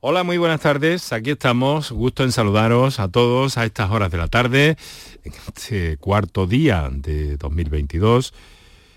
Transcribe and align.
Hola, 0.00 0.24
muy 0.24 0.36
buenas 0.36 0.60
tardes. 0.60 1.12
Aquí 1.14 1.30
estamos. 1.30 1.90
Gusto 1.90 2.22
en 2.22 2.32
saludaros 2.32 3.00
a 3.00 3.08
todos 3.08 3.56
a 3.56 3.64
estas 3.64 3.90
horas 3.90 4.10
de 4.10 4.18
la 4.18 4.28
tarde, 4.28 4.76
en 5.24 5.32
este 5.54 5.96
cuarto 5.96 6.46
día 6.46 6.90
de 6.92 7.38
2022, 7.38 8.34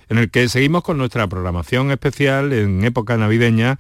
en 0.10 0.18
el 0.18 0.30
que 0.30 0.50
seguimos 0.50 0.84
con 0.84 0.98
nuestra 0.98 1.28
programación 1.28 1.90
especial 1.92 2.52
en 2.52 2.84
época 2.84 3.16
navideña, 3.16 3.78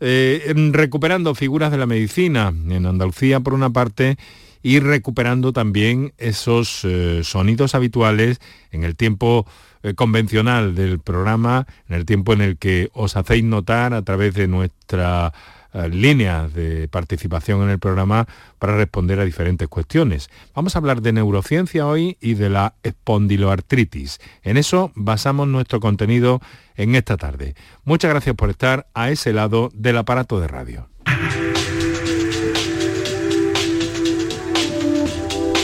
eh, 0.00 0.52
recuperando 0.72 1.36
figuras 1.36 1.70
de 1.70 1.78
la 1.78 1.86
medicina 1.86 2.48
en 2.48 2.86
Andalucía 2.86 3.38
por 3.38 3.54
una 3.54 3.70
parte 3.70 4.16
y 4.64 4.80
recuperando 4.80 5.52
también 5.52 6.14
esos 6.16 6.80
eh, 6.84 7.20
sonidos 7.22 7.74
habituales 7.74 8.40
en 8.72 8.82
el 8.82 8.96
tiempo 8.96 9.46
eh, 9.82 9.92
convencional 9.92 10.74
del 10.74 11.00
programa, 11.00 11.66
en 11.86 11.96
el 11.96 12.06
tiempo 12.06 12.32
en 12.32 12.40
el 12.40 12.56
que 12.56 12.88
os 12.94 13.14
hacéis 13.14 13.44
notar 13.44 13.92
a 13.92 14.00
través 14.00 14.32
de 14.32 14.48
nuestra 14.48 15.34
eh, 15.74 15.90
líneas 15.90 16.54
de 16.54 16.88
participación 16.88 17.62
en 17.62 17.68
el 17.68 17.78
programa 17.78 18.26
para 18.58 18.74
responder 18.74 19.20
a 19.20 19.26
diferentes 19.26 19.68
cuestiones. 19.68 20.30
Vamos 20.54 20.74
a 20.74 20.78
hablar 20.78 21.02
de 21.02 21.12
neurociencia 21.12 21.86
hoy 21.86 22.16
y 22.22 22.32
de 22.32 22.48
la 22.48 22.74
espondiloartritis. 22.82 24.18
En 24.42 24.56
eso 24.56 24.92
basamos 24.94 25.46
nuestro 25.46 25.78
contenido 25.78 26.40
en 26.74 26.94
esta 26.94 27.18
tarde. 27.18 27.54
Muchas 27.84 28.10
gracias 28.10 28.34
por 28.34 28.48
estar 28.48 28.86
a 28.94 29.10
ese 29.10 29.34
lado 29.34 29.70
del 29.74 29.98
aparato 29.98 30.40
de 30.40 30.48
radio. 30.48 30.88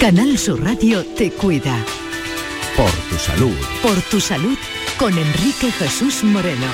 Canal 0.00 0.38
Sur 0.38 0.64
Radio 0.64 1.04
te 1.04 1.30
cuida. 1.30 1.76
Por 2.74 2.90
tu 2.90 3.16
salud. 3.16 3.54
Por 3.82 4.00
tu 4.00 4.18
salud 4.18 4.56
con 4.98 5.12
Enrique 5.12 5.70
Jesús 5.70 6.24
Moreno. 6.24 6.66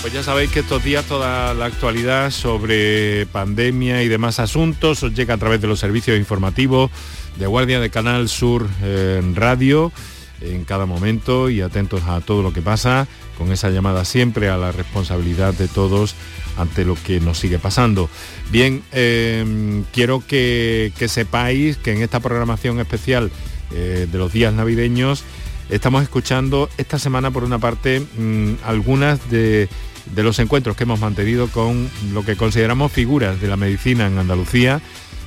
Pues 0.00 0.12
ya 0.12 0.24
sabéis 0.24 0.50
que 0.50 0.58
estos 0.58 0.82
días 0.82 1.04
toda 1.04 1.54
la 1.54 1.66
actualidad 1.66 2.32
sobre 2.32 3.26
pandemia 3.26 4.02
y 4.02 4.08
demás 4.08 4.40
asuntos 4.40 5.04
os 5.04 5.14
llega 5.14 5.34
a 5.34 5.38
través 5.38 5.60
de 5.60 5.68
los 5.68 5.78
servicios 5.78 6.18
informativos 6.18 6.90
de 7.38 7.46
Guardia 7.46 7.78
de 7.78 7.90
Canal 7.90 8.28
Sur 8.28 8.66
en 8.82 9.36
Radio 9.36 9.92
en 10.40 10.64
cada 10.64 10.86
momento 10.86 11.48
y 11.48 11.60
atentos 11.60 12.02
a 12.08 12.20
todo 12.20 12.42
lo 12.42 12.52
que 12.52 12.62
pasa, 12.62 13.06
con 13.38 13.52
esa 13.52 13.70
llamada 13.70 14.04
siempre 14.04 14.48
a 14.48 14.56
la 14.56 14.72
responsabilidad 14.72 15.54
de 15.54 15.68
todos 15.68 16.16
ante 16.56 16.84
lo 16.84 16.94
que 16.94 17.20
nos 17.20 17.38
sigue 17.38 17.58
pasando. 17.58 18.08
Bien, 18.50 18.82
em, 18.92 19.84
quiero 19.92 20.22
que, 20.26 20.92
sepáis 21.08 21.76
que 21.76 21.92
en 21.92 22.02
esta 22.02 22.20
programación 22.20 22.80
especial 22.80 23.30
eh, 23.72 24.06
de 24.10 24.18
los 24.18 24.32
días 24.32 24.52
navideños 24.52 25.24
estamos 25.68 26.02
escuchando 26.02 26.68
esta 26.76 26.98
semana 26.98 27.30
por 27.30 27.44
una 27.44 27.58
parte 27.58 28.00
mm, 28.00 28.54
algunas 28.64 29.30
de 29.30 29.68
los 30.16 30.38
encuentros 30.40 30.76
que 30.76 30.82
hemos 30.82 30.98
mantenido 30.98 31.48
con 31.48 31.88
lo 32.12 32.24
que 32.24 32.36
consideramos 32.36 32.90
figuras 32.90 33.40
de 33.40 33.48
la 33.48 33.56
medicina 33.56 34.06
en 34.06 34.18
Andalucía 34.18 34.80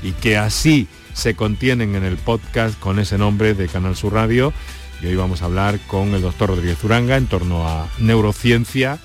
y 0.04 0.12
que 0.12 0.38
así 0.38 0.88
se 1.14 1.36
contienen 1.36 1.96
en 1.96 2.04
el 2.04 2.18
podcast 2.18 2.78
con 2.80 3.00
ese 3.00 3.18
nombre 3.18 3.54
de 3.54 3.68
Canal 3.68 3.96
Sur 3.96 4.14
Radio. 4.14 4.54
Y 5.02 5.08
hoy 5.08 5.16
vamos 5.16 5.42
a 5.42 5.46
hablar 5.46 5.80
con 5.88 6.14
el 6.14 6.22
doctor 6.22 6.50
Rodríguez 6.50 6.84
Uranga 6.84 7.18
en 7.18 7.28
torno 7.28 7.68
a 7.68 7.88
neurociencia. 8.00 9.00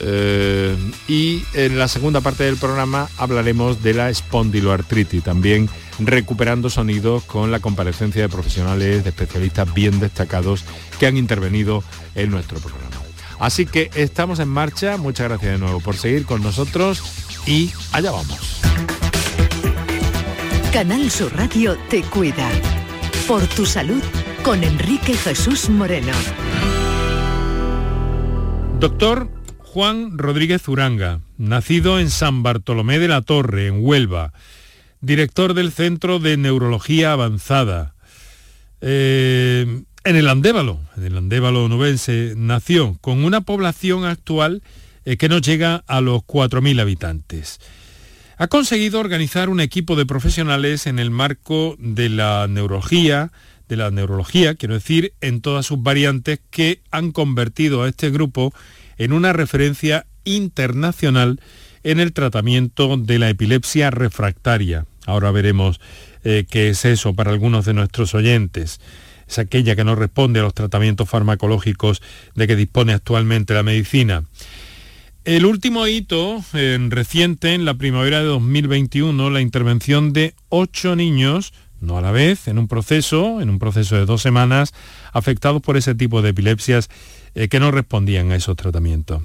Eh, 0.00 0.76
y 1.08 1.42
en 1.54 1.78
la 1.78 1.88
segunda 1.88 2.20
parte 2.20 2.44
del 2.44 2.56
programa 2.56 3.08
hablaremos 3.16 3.82
de 3.82 3.94
la 3.94 4.10
espondiloartritis, 4.10 5.24
también 5.24 5.68
recuperando 5.98 6.70
sonidos 6.70 7.24
con 7.24 7.50
la 7.50 7.60
comparecencia 7.60 8.22
de 8.22 8.28
profesionales, 8.28 9.02
de 9.02 9.10
especialistas 9.10 9.72
bien 9.74 9.98
destacados 9.98 10.64
que 10.98 11.06
han 11.06 11.16
intervenido 11.16 11.82
en 12.14 12.30
nuestro 12.30 12.58
programa. 12.60 12.96
Así 13.38 13.66
que 13.66 13.90
estamos 13.94 14.38
en 14.40 14.48
marcha. 14.48 14.96
Muchas 14.96 15.28
gracias 15.28 15.52
de 15.52 15.58
nuevo 15.58 15.80
por 15.80 15.96
seguir 15.96 16.26
con 16.26 16.42
nosotros 16.42 17.02
y 17.46 17.72
allá 17.92 18.10
vamos. 18.10 18.60
Canal 20.72 21.10
Sur 21.10 21.34
Radio 21.36 21.76
te 21.88 22.02
cuida. 22.02 22.48
Por 23.26 23.46
tu 23.48 23.66
salud 23.66 24.02
con 24.42 24.62
Enrique 24.64 25.14
Jesús 25.14 25.68
Moreno. 25.68 26.12
Doctor 28.78 29.37
Juan 29.72 30.16
Rodríguez 30.16 30.66
Uranga, 30.66 31.20
nacido 31.36 32.00
en 32.00 32.08
San 32.08 32.42
Bartolomé 32.42 32.98
de 32.98 33.06
la 33.06 33.20
Torre, 33.20 33.66
en 33.66 33.84
Huelva, 33.84 34.32
director 35.02 35.52
del 35.52 35.72
Centro 35.72 36.18
de 36.18 36.38
Neurología 36.38 37.12
Avanzada. 37.12 37.94
Eh, 38.80 39.82
en 40.04 40.16
el 40.16 40.28
Andévalo, 40.28 40.80
en 40.96 41.04
el 41.04 41.18
Andévalo 41.18 41.68
nubense, 41.68 42.32
nació 42.34 42.96
con 43.02 43.22
una 43.24 43.42
población 43.42 44.06
actual 44.06 44.62
eh, 45.04 45.18
que 45.18 45.28
no 45.28 45.38
llega 45.38 45.84
a 45.86 46.00
los 46.00 46.22
4.000 46.22 46.80
habitantes. 46.80 47.60
Ha 48.38 48.46
conseguido 48.46 49.00
organizar 49.00 49.50
un 49.50 49.60
equipo 49.60 49.96
de 49.96 50.06
profesionales 50.06 50.86
en 50.86 50.98
el 50.98 51.10
marco 51.10 51.76
de 51.78 52.08
la 52.08 52.46
neurología, 52.48 53.32
de 53.68 53.76
la 53.76 53.90
neurología, 53.90 54.54
quiero 54.54 54.74
decir, 54.74 55.12
en 55.20 55.42
todas 55.42 55.66
sus 55.66 55.82
variantes 55.82 56.40
que 56.50 56.80
han 56.90 57.12
convertido 57.12 57.82
a 57.82 57.88
este 57.88 58.08
grupo 58.08 58.54
en 58.98 59.12
una 59.12 59.32
referencia 59.32 60.06
internacional 60.24 61.40
en 61.82 62.00
el 62.00 62.12
tratamiento 62.12 62.96
de 62.96 63.18
la 63.18 63.30
epilepsia 63.30 63.90
refractaria. 63.90 64.84
Ahora 65.06 65.30
veremos 65.30 65.80
eh, 66.24 66.44
qué 66.50 66.68
es 66.68 66.84
eso 66.84 67.14
para 67.14 67.30
algunos 67.30 67.64
de 67.64 67.74
nuestros 67.74 68.14
oyentes 68.14 68.80
es 69.28 69.38
aquella 69.38 69.76
que 69.76 69.84
no 69.84 69.94
responde 69.94 70.40
a 70.40 70.42
los 70.42 70.54
tratamientos 70.54 71.08
farmacológicos 71.08 72.02
de 72.34 72.46
que 72.46 72.56
dispone 72.56 72.94
actualmente 72.94 73.54
la 73.54 73.62
medicina. 73.62 74.24
El 75.24 75.44
último 75.44 75.86
hito 75.86 76.42
en 76.54 76.90
reciente, 76.90 77.52
en 77.52 77.66
la 77.66 77.74
primavera 77.74 78.20
de 78.20 78.24
2021, 78.24 79.28
la 79.30 79.42
intervención 79.42 80.14
de 80.14 80.34
ocho 80.48 80.96
niños, 80.96 81.52
no 81.80 81.98
a 81.98 82.00
la 82.00 82.12
vez, 82.12 82.48
en 82.48 82.58
un 82.58 82.66
proceso, 82.66 83.42
en 83.42 83.50
un 83.50 83.58
proceso 83.58 83.96
de 83.96 84.06
dos 84.06 84.22
semanas, 84.22 84.72
afectados 85.12 85.60
por 85.60 85.76
ese 85.76 85.94
tipo 85.94 86.22
de 86.22 86.30
epilepsias 86.30 86.88
eh, 87.34 87.48
que 87.48 87.60
no 87.60 87.70
respondían 87.70 88.32
a 88.32 88.36
esos 88.36 88.56
tratamientos. 88.56 89.22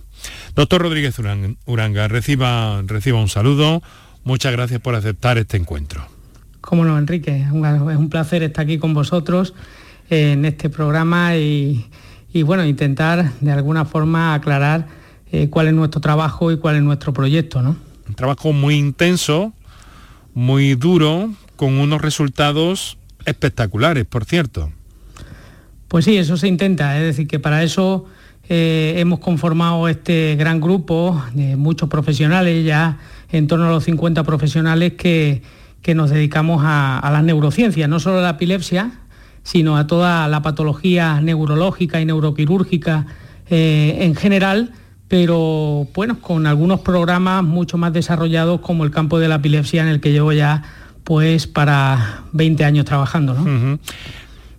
Doctor 0.56 0.82
Rodríguez 0.82 1.16
Uranga, 1.66 2.08
reciba, 2.08 2.82
reciba 2.86 3.20
un 3.20 3.30
saludo. 3.30 3.82
Muchas 4.24 4.52
gracias 4.52 4.80
por 4.80 4.96
aceptar 4.96 5.38
este 5.38 5.58
encuentro. 5.58 6.08
Cómo 6.62 6.86
no, 6.86 6.98
Enrique. 6.98 7.42
Es 7.42 7.52
un 7.52 8.10
placer 8.10 8.44
estar 8.44 8.64
aquí 8.64 8.78
con 8.78 8.94
vosotros 8.94 9.54
en 10.10 10.46
este 10.46 10.70
programa 10.70 11.36
y, 11.36 11.90
bueno, 12.46 12.66
intentar 12.66 13.34
de 13.42 13.52
alguna 13.52 13.86
forma 13.86 14.34
aclarar 14.34 14.88
eh, 15.32 15.50
cuál 15.50 15.68
es 15.68 15.74
nuestro 15.74 16.00
trabajo 16.00 16.52
y 16.52 16.58
cuál 16.58 16.78
es 16.78 16.84
nuestro 16.84 17.14
proyecto. 17.14 17.62
¿no? 17.62 17.76
Un 18.08 18.16
trabajo 18.16 18.54
muy 18.54 18.76
intenso, 18.76 19.54
muy 20.34 20.76
duro, 20.76 21.34
con 21.56 21.80
unos 21.80 22.02
resultados 22.02 22.98
espectaculares, 23.26 24.06
por 24.06 24.26
cierto. 24.26 24.72
Pues 25.94 26.06
sí, 26.06 26.18
eso 26.18 26.38
se 26.38 26.48
intenta, 26.48 26.98
es 26.98 27.04
decir, 27.04 27.28
que 27.28 27.38
para 27.38 27.62
eso 27.62 28.06
eh, 28.50 28.96
hemos 28.98 29.20
conformado 29.20 29.88
este 29.88 30.36
gran 30.36 30.60
grupo 30.60 31.24
de 31.36 31.56
muchos 31.56 31.88
profesionales, 31.88 32.66
ya 32.66 32.98
en 33.32 33.46
torno 33.46 33.68
a 33.68 33.70
los 33.70 33.84
50 33.84 34.24
profesionales 34.24 34.94
que, 34.94 35.44
nos 35.94 36.10
dedicamos 36.10 36.64
a, 36.66 37.08
las 37.14 37.24
neurociencias, 37.24 37.88
no 37.88 38.00
solo 38.00 38.18
a 38.18 38.22
la 38.24 38.30
epilepsia, 38.32 38.90
sino 39.44 39.78
a 39.78 39.86
toda 39.86 40.28
la 40.30 40.42
patología 40.42 41.22
neurológica 41.22 42.02
y 42.02 42.06
neuroquirúrgica 42.06 43.06
eh, 43.52 43.98
en 44.00 44.16
general, 44.16 44.72
pero 45.08 45.88
bueno, 45.94 46.20
con 46.22 46.48
algunos 46.48 46.80
programas 46.80 47.44
mucho 47.44 47.78
más 47.78 47.94
desarrollados 47.94 48.62
como 48.62 48.84
el 48.84 48.90
campo 48.90 49.20
de 49.20 49.28
la 49.28 49.36
epilepsia 49.36 49.84
en 49.84 49.90
el 49.90 50.02
que 50.02 50.12
llevo 50.12 50.34
ya 50.34 50.64
pues 51.04 51.46
para 51.46 52.24
20 52.32 52.66
años 52.66 52.86
trabajando. 52.86 53.38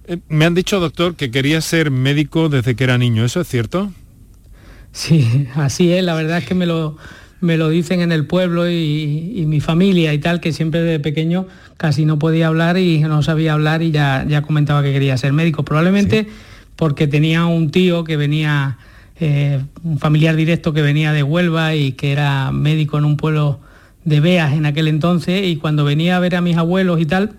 Eh, 0.07 0.19
me 0.29 0.45
han 0.45 0.55
dicho, 0.55 0.81
doctor, 0.81 1.17
que 1.17 1.31
quería 1.31 1.61
ser 1.61 1.91
médico 1.91 2.49
desde 2.49 2.75
que 2.75 2.85
era 2.85 2.99
niño, 2.99 3.25
¿eso 3.25 3.41
es 3.41 3.49
cierto? 3.49 3.93
Sí, 4.93 5.49
así 5.55 5.93
es, 5.93 6.05
la 6.05 6.15
verdad 6.15 6.39
es 6.39 6.47
que 6.47 6.55
me 6.55 6.67
lo, 6.67 6.97
me 7.41 7.57
lo 7.57 7.69
dicen 7.69 8.01
en 8.01 8.13
el 8.13 8.27
pueblo 8.27 8.71
y, 8.71 9.45
mi 9.47 9.61
familia 9.61 10.15
y 10.15 10.19
tal, 10.19 10.41
que 10.41 10.53
siempre 10.53 10.81
de 10.81 11.01
pequeño 11.01 11.47
casi 11.77 12.05
no 12.05 12.19
podía 12.19 12.47
hablar 12.47 12.79
y 12.79 13.01
no 13.01 13.23
sabía 13.23 13.53
hablar 13.53 13.83
y 13.83 13.91
ya, 13.91 14.25
ya 14.27 14.43
comentaba 14.43 14.83
que 14.83 14.93
quería 14.93 15.17
ser 15.17 15.33
médico. 15.33 15.65
Probablemente 15.65 16.27
porque 16.77 17.07
tenía 17.07 17.45
un 17.47 17.71
tío 17.71 18.05
que 18.05 18.17
venía, 18.17 18.79
eh, 19.21 19.61
un 19.83 19.99
familiar 19.99 20.37
directo 20.37 20.73
que 20.73 20.83
venía 20.83 21.13
de 21.13 21.23
Huelva 21.23 21.75
y 21.75 21.93
que 21.93 22.13
era 22.13 22.51
médico 22.51 22.99
en 22.99 23.05
un 23.05 23.17
pueblo 23.17 23.61
de 24.05 24.21
Beas 24.21 24.53
en 24.55 24.67
aquel 24.67 24.89
entonces 24.89 25.47
y 25.47 25.57
cuando 25.57 25.85
venía 25.85 26.17
a 26.17 26.21
ver 26.21 26.37
a 26.37 26.41
mis 26.41 26.57
abuelos 26.57 27.01
y 27.01 27.07
tal, 27.07 27.33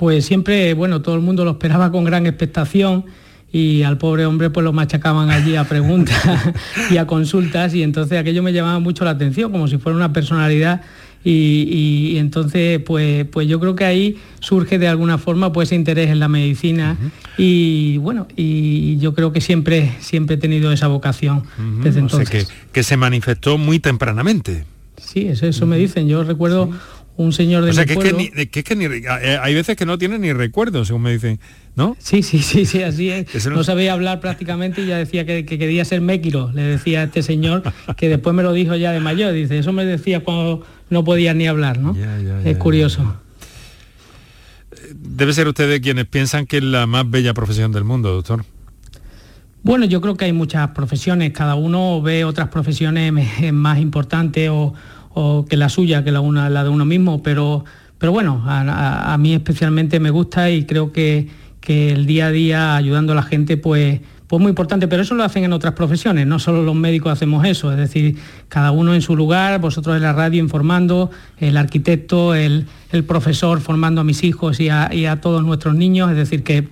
pues 0.00 0.24
siempre, 0.24 0.72
bueno, 0.72 1.02
todo 1.02 1.14
el 1.14 1.20
mundo 1.20 1.44
lo 1.44 1.50
esperaba 1.50 1.92
con 1.92 2.04
gran 2.04 2.24
expectación 2.24 3.04
y 3.52 3.82
al 3.82 3.98
pobre 3.98 4.24
hombre 4.24 4.48
pues 4.48 4.64
lo 4.64 4.72
machacaban 4.72 5.28
allí 5.28 5.56
a 5.56 5.64
preguntas 5.64 6.16
y 6.90 6.96
a 6.96 7.06
consultas 7.06 7.74
y 7.74 7.82
entonces 7.82 8.18
aquello 8.18 8.42
me 8.42 8.54
llamaba 8.54 8.78
mucho 8.78 9.04
la 9.04 9.10
atención, 9.10 9.52
como 9.52 9.68
si 9.68 9.76
fuera 9.76 9.96
una 9.96 10.10
personalidad 10.10 10.80
y, 11.22 12.16
entonces 12.16 12.80
pues, 12.80 13.26
pues 13.26 13.46
yo 13.46 13.60
creo 13.60 13.76
que 13.76 13.84
ahí 13.84 14.16
surge 14.38 14.78
de 14.78 14.88
alguna 14.88 15.18
forma 15.18 15.52
pues 15.52 15.68
ese 15.68 15.74
interés 15.74 16.08
en 16.08 16.18
la 16.18 16.28
medicina 16.28 16.96
y 17.36 17.98
bueno, 17.98 18.26
y 18.36 18.96
yo 19.00 19.12
creo 19.12 19.34
que 19.34 19.42
siempre, 19.42 19.96
siempre 20.00 20.36
he 20.36 20.38
tenido 20.38 20.72
esa 20.72 20.86
vocación 20.86 21.42
desde 21.82 22.00
entonces. 22.00 22.50
que, 22.72 22.82
se 22.82 22.96
manifestó 22.96 23.58
muy 23.58 23.80
tempranamente. 23.80 24.64
Sí, 24.96 25.26
eso, 25.28 25.46
eso 25.46 25.66
me 25.66 25.76
dicen. 25.76 26.08
Yo 26.08 26.24
recuerdo 26.24 26.70
un 27.20 27.32
señor 27.34 27.64
de 27.64 27.70
o 27.70 27.72
sea, 27.74 27.84
que, 27.84 27.92
eh, 27.94 29.38
hay 29.42 29.54
veces 29.54 29.76
que 29.76 29.84
no 29.84 29.98
tiene 29.98 30.18
ni 30.18 30.32
recuerdos, 30.32 30.86
según 30.86 31.02
me 31.02 31.12
dicen, 31.12 31.38
¿no? 31.76 31.94
Sí, 31.98 32.22
sí, 32.22 32.38
sí, 32.38 32.64
sí, 32.64 32.82
así 32.82 33.10
es. 33.10 33.46
No... 33.46 33.62
sabía 33.62 33.92
hablar 33.92 34.20
prácticamente 34.20 34.82
y 34.82 34.86
ya 34.86 34.96
decía 34.96 35.26
que, 35.26 35.44
quería 35.44 35.84
ser 35.84 36.00
Méquiro, 36.00 36.50
le 36.54 36.62
decía 36.62 37.02
a 37.02 37.04
este 37.04 37.22
señor, 37.22 37.62
que 37.98 38.08
después 38.08 38.34
me 38.34 38.42
lo 38.42 38.54
dijo 38.54 38.74
ya 38.74 38.92
de 38.92 39.00
mayor, 39.00 39.34
dice, 39.34 39.58
eso 39.58 39.72
me 39.72 39.84
decía 39.84 40.20
cuando 40.20 40.66
no 40.88 41.04
podía 41.04 41.34
ni 41.34 41.46
hablar, 41.46 41.78
¿no? 41.78 41.94
es 42.44 42.56
curioso. 42.56 43.16
Debe 44.94 45.34
ser 45.34 45.46
usted 45.46 45.68
de 45.68 45.80
quienes 45.82 46.06
piensan 46.06 46.46
que 46.46 46.56
es 46.56 46.64
la 46.64 46.86
más 46.86 47.08
bella 47.08 47.34
profesión 47.34 47.70
del 47.70 47.84
mundo, 47.84 48.12
doctor. 48.12 48.44
Bueno, 49.62 49.84
yo 49.84 50.00
creo 50.00 50.16
que 50.16 50.24
hay 50.24 50.32
muchas 50.32 50.70
profesiones, 50.70 51.32
cada 51.32 51.54
uno 51.54 52.00
ve 52.00 52.24
otras 52.24 52.48
profesiones 52.48 53.12
más 53.52 53.78
importantes 53.78 54.48
o, 54.50 54.72
o 55.14 55.44
que 55.44 55.56
la 55.56 55.68
suya, 55.68 56.04
que 56.04 56.12
la, 56.12 56.20
una, 56.20 56.48
la 56.50 56.64
de 56.64 56.70
uno 56.70 56.84
mismo, 56.84 57.22
pero, 57.22 57.64
pero 57.98 58.12
bueno, 58.12 58.42
a, 58.46 59.16
mí 59.18 59.34
especialmente 59.34 60.00
me 60.00 60.10
gusta 60.10 60.50
y 60.50 60.64
creo 60.64 60.92
que, 60.92 61.28
que, 61.60 61.92
el 61.92 62.06
día 62.06 62.26
a 62.26 62.30
día 62.30 62.76
ayudando 62.76 63.12
a 63.12 63.16
la 63.16 63.22
gente, 63.22 63.56
pues, 63.56 64.00
pues 64.26 64.40
muy 64.40 64.50
importante, 64.50 64.86
pero 64.86 65.02
eso 65.02 65.14
lo 65.14 65.24
hacen 65.24 65.44
en 65.44 65.52
otras 65.52 65.74
profesiones, 65.74 66.26
no 66.26 66.38
solo 66.38 66.62
los 66.62 66.76
médicos 66.76 67.12
hacemos 67.12 67.44
eso, 67.44 67.72
es 67.72 67.78
decir, 67.78 68.16
cada 68.48 68.70
uno 68.70 68.94
en 68.94 69.02
su 69.02 69.16
lugar, 69.16 69.60
vosotros 69.60 69.96
en 69.96 70.02
la 70.02 70.12
radio 70.12 70.40
informando, 70.40 71.10
el 71.38 71.56
arquitecto, 71.56 72.34
el, 72.34 72.66
profesor 73.06 73.60
formando 73.60 74.00
a 74.00 74.04
mis 74.04 74.24
hijos 74.24 74.60
y 74.60 74.68
a 74.68 75.20
todos 75.20 75.44
nuestros 75.44 75.74
niños, 75.74 76.10
es 76.10 76.16
decir, 76.16 76.42
que 76.42 76.68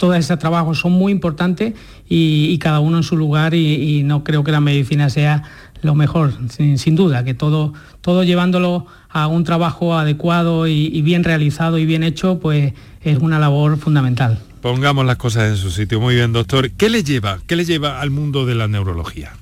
todos 0.00 0.16
esos 0.16 0.38
trabajos 0.38 0.78
son 0.80 0.92
muy 0.92 1.12
importantes 1.12 1.74
y, 2.08 2.56
cada 2.58 2.80
uno 2.80 2.96
en 2.96 3.02
su 3.02 3.18
lugar 3.18 3.54
y, 3.54 4.02
no 4.02 4.24
creo 4.24 4.42
que 4.42 4.50
la 4.50 4.60
medicina 4.60 5.10
sea 5.10 5.42
lo 5.82 5.94
mejor, 5.94 6.32
sin, 6.48 6.96
duda, 6.96 7.24
que 7.24 7.34
todo, 7.34 7.72
todo 8.00 8.24
llevándolo 8.24 8.86
a 9.08 9.26
un 9.26 9.44
trabajo 9.44 9.94
adecuado 9.96 10.66
y, 10.66 11.00
bien 11.02 11.24
realizado 11.24 11.78
y 11.78 11.86
bien 11.86 12.02
hecho, 12.02 12.38
pues 12.38 12.74
es 13.02 13.18
una 13.18 13.38
labor 13.38 13.78
fundamental. 13.78 14.38
Pongamos 14.60 15.06
las 15.06 15.16
cosas 15.16 15.50
en 15.50 15.56
su 15.56 15.70
sitio. 15.70 16.00
Muy 16.00 16.14
bien, 16.14 16.32
doctor. 16.32 16.70
¿Qué 16.72 16.90
le 16.90 17.02
lleva? 17.02 17.38
¿Qué 17.46 17.56
le 17.56 17.64
lleva 17.64 18.00
al 18.00 18.10
mundo 18.10 18.44
de 18.44 18.54
la 18.54 18.68
neurología? 18.68 19.32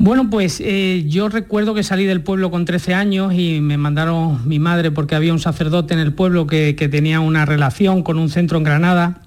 Bueno, 0.00 0.30
pues 0.30 0.62
eh, 0.64 1.04
yo 1.08 1.28
recuerdo 1.28 1.74
que 1.74 1.82
salí 1.82 2.04
del 2.04 2.22
pueblo 2.22 2.52
con 2.52 2.64
13 2.64 2.94
años 2.94 3.34
y 3.34 3.60
me 3.60 3.76
mandaron 3.76 4.48
mi 4.48 4.60
madre 4.60 4.92
porque 4.92 5.16
había 5.16 5.32
un 5.32 5.40
sacerdote 5.40 5.92
en 5.92 6.00
el 6.00 6.12
pueblo 6.12 6.46
que, 6.46 6.72
tenía 6.88 7.18
una 7.18 7.44
relación 7.44 8.02
con 8.02 8.16
un 8.16 8.30
centro 8.30 8.58
en 8.58 8.64
Granada 8.64 9.22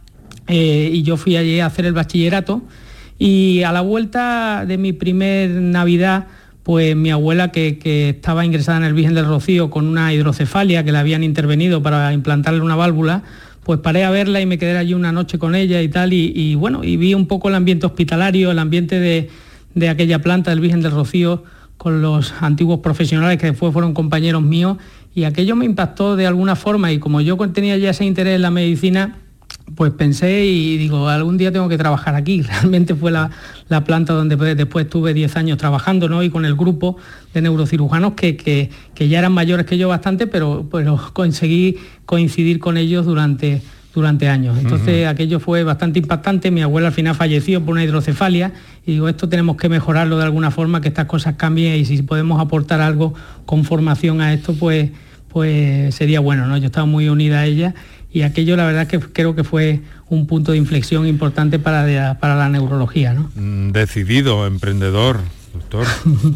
eh, 0.48 0.90
y 0.94 1.04
yo 1.04 1.18
fui 1.18 1.36
allí 1.36 1.60
a 1.60 1.66
hacer 1.66 1.86
el 1.86 1.94
bachillerato 1.94 2.64
y 3.24 3.62
a 3.62 3.72
la 3.72 3.82
vuelta 3.82 4.66
de 4.66 4.80
mi 4.80 4.94
primer 4.94 5.52
Navidad, 5.52 6.26
pues 6.64 6.96
mi 6.96 7.12
abuela 7.12 7.52
que, 7.52 7.78
estaba 8.10 8.44
ingresada 8.44 8.80
en 8.80 8.84
el 8.86 8.96
Virgen 8.96 9.14
del 9.14 9.28
Rocío 9.28 9.70
con 9.70 9.86
una 9.86 10.12
hidrocefalia 10.12 10.84
que 10.84 10.92
le 10.92 10.98
habían 10.98 11.24
intervenido 11.24 11.84
para 11.84 12.14
implantarle 12.14 12.62
una 12.62 12.76
válvula, 12.76 13.22
pues 13.62 13.80
paré 13.80 14.06
a 14.06 14.10
verla 14.10 14.42
y 14.42 14.48
me 14.48 14.58
quedé 14.58 14.76
allí 14.76 14.96
una 14.96 15.12
noche 15.12 15.38
con 15.38 15.54
ella 15.54 15.84
y 15.84 15.90
tal, 15.90 16.14
y, 16.14 16.56
bueno, 16.56 16.84
y 16.84 16.98
vi 16.98 17.14
un 17.14 17.28
poco 17.28 17.50
el 17.50 17.54
ambiente 17.54 17.86
hospitalario, 17.86 18.50
el 18.50 18.58
ambiente 18.58 19.00
de, 19.00 19.30
de, 19.76 19.90
aquella 19.90 20.18
planta 20.18 20.50
del 20.50 20.60
Virgen 20.60 20.82
del 20.82 20.92
Rocío 20.92 21.44
con 21.78 22.02
los 22.02 22.34
antiguos 22.42 22.80
profesionales 22.80 23.38
que 23.38 23.46
después 23.46 23.72
fueron 23.72 23.94
compañeros 23.94 24.42
míos, 24.42 24.78
y 25.14 25.26
aquello 25.26 25.56
me 25.56 25.66
impactó 25.66 26.16
de 26.16 26.26
alguna 26.26 26.56
forma, 26.56 26.92
y 26.92 26.98
como 26.98 27.22
yo 27.22 27.38
tenía 27.50 27.78
ya 27.78 27.92
ese 27.92 28.04
interés 28.04 28.38
en 28.38 28.42
la 28.42 28.50
medicina, 28.50 29.21
pues 29.76 29.92
pensé 29.94 30.46
y 30.46 30.78
digo, 30.78 31.08
algún 31.08 31.38
día 31.38 31.52
tengo 31.52 31.70
que 31.70 31.78
trabajar 31.78 32.16
aquí. 32.16 32.42
Realmente 32.62 32.96
fue 32.96 33.12
la, 33.12 33.30
planta 33.86 34.14
donde 34.14 34.36
después 34.56 34.90
tuve 34.90 35.14
10 35.14 35.36
años 35.38 35.58
trabajando, 35.58 36.10
¿no? 36.10 36.24
Y 36.24 36.30
con 36.30 36.46
el 36.46 36.56
grupo 36.56 36.98
de 37.34 37.42
neurocirujanos 37.42 38.14
que, 38.14 38.70
ya 38.96 39.20
eran 39.20 39.32
mayores 39.32 39.66
que 39.66 39.78
yo 39.78 39.88
bastante, 39.88 40.28
pero, 40.28 40.68
pero 40.72 41.00
conseguí 41.14 41.78
coincidir 42.06 42.60
con 42.60 42.78
ellos 42.78 43.06
durante, 43.06 43.62
durante 43.94 44.30
años. 44.30 44.58
Entonces 44.60 45.08
aquello 45.08 45.40
fue 45.40 45.64
bastante 45.64 46.00
impactante. 46.00 46.52
Mi 46.52 46.62
abuela 46.62 46.88
al 46.88 46.94
final 46.94 47.16
falleció 47.16 47.62
por 47.62 47.74
una 47.74 47.84
hidrocefalia 47.84 48.52
y 48.86 48.94
digo, 48.94 49.10
esto 49.10 49.30
tenemos 49.30 49.58
que 49.58 49.70
mejorarlo 49.70 50.18
de 50.18 50.24
alguna 50.24 50.52
forma, 50.52 50.82
que 50.82 50.90
estas 50.90 51.06
cosas 51.06 51.36
cambien 51.36 51.76
y 51.76 51.86
si 51.86 52.02
podemos 52.02 52.42
aportar 52.42 52.82
algo 52.82 53.14
con 53.46 53.64
formación 53.64 54.22
a 54.22 54.34
esto, 54.34 54.54
pues, 54.54 54.92
pues 55.30 55.96
sería 55.96 56.20
bueno, 56.20 56.48
¿no? 56.48 56.58
Yo 56.58 56.68
estaba 56.68 56.86
muy 56.86 57.10
unida 57.10 57.40
a 57.40 57.46
ella 57.46 57.74
y 58.14 58.24
aquello 58.24 58.58
la 58.58 58.66
verdad 58.66 58.88
que 58.88 59.00
creo 59.00 59.36
que 59.36 59.44
fue 59.44 59.82
un 60.10 60.28
punto 60.28 60.52
de 60.52 60.58
inflexión 60.58 61.08
importante 61.08 61.60
para, 61.60 61.86
la, 61.86 62.20
para 62.20 62.36
la 62.36 62.50
neurología. 62.50 63.14
¿no? 63.14 63.32
Mm, 63.36 63.72
decidido, 63.72 64.46
emprendedor, 64.46 65.22
doctor. 65.54 65.88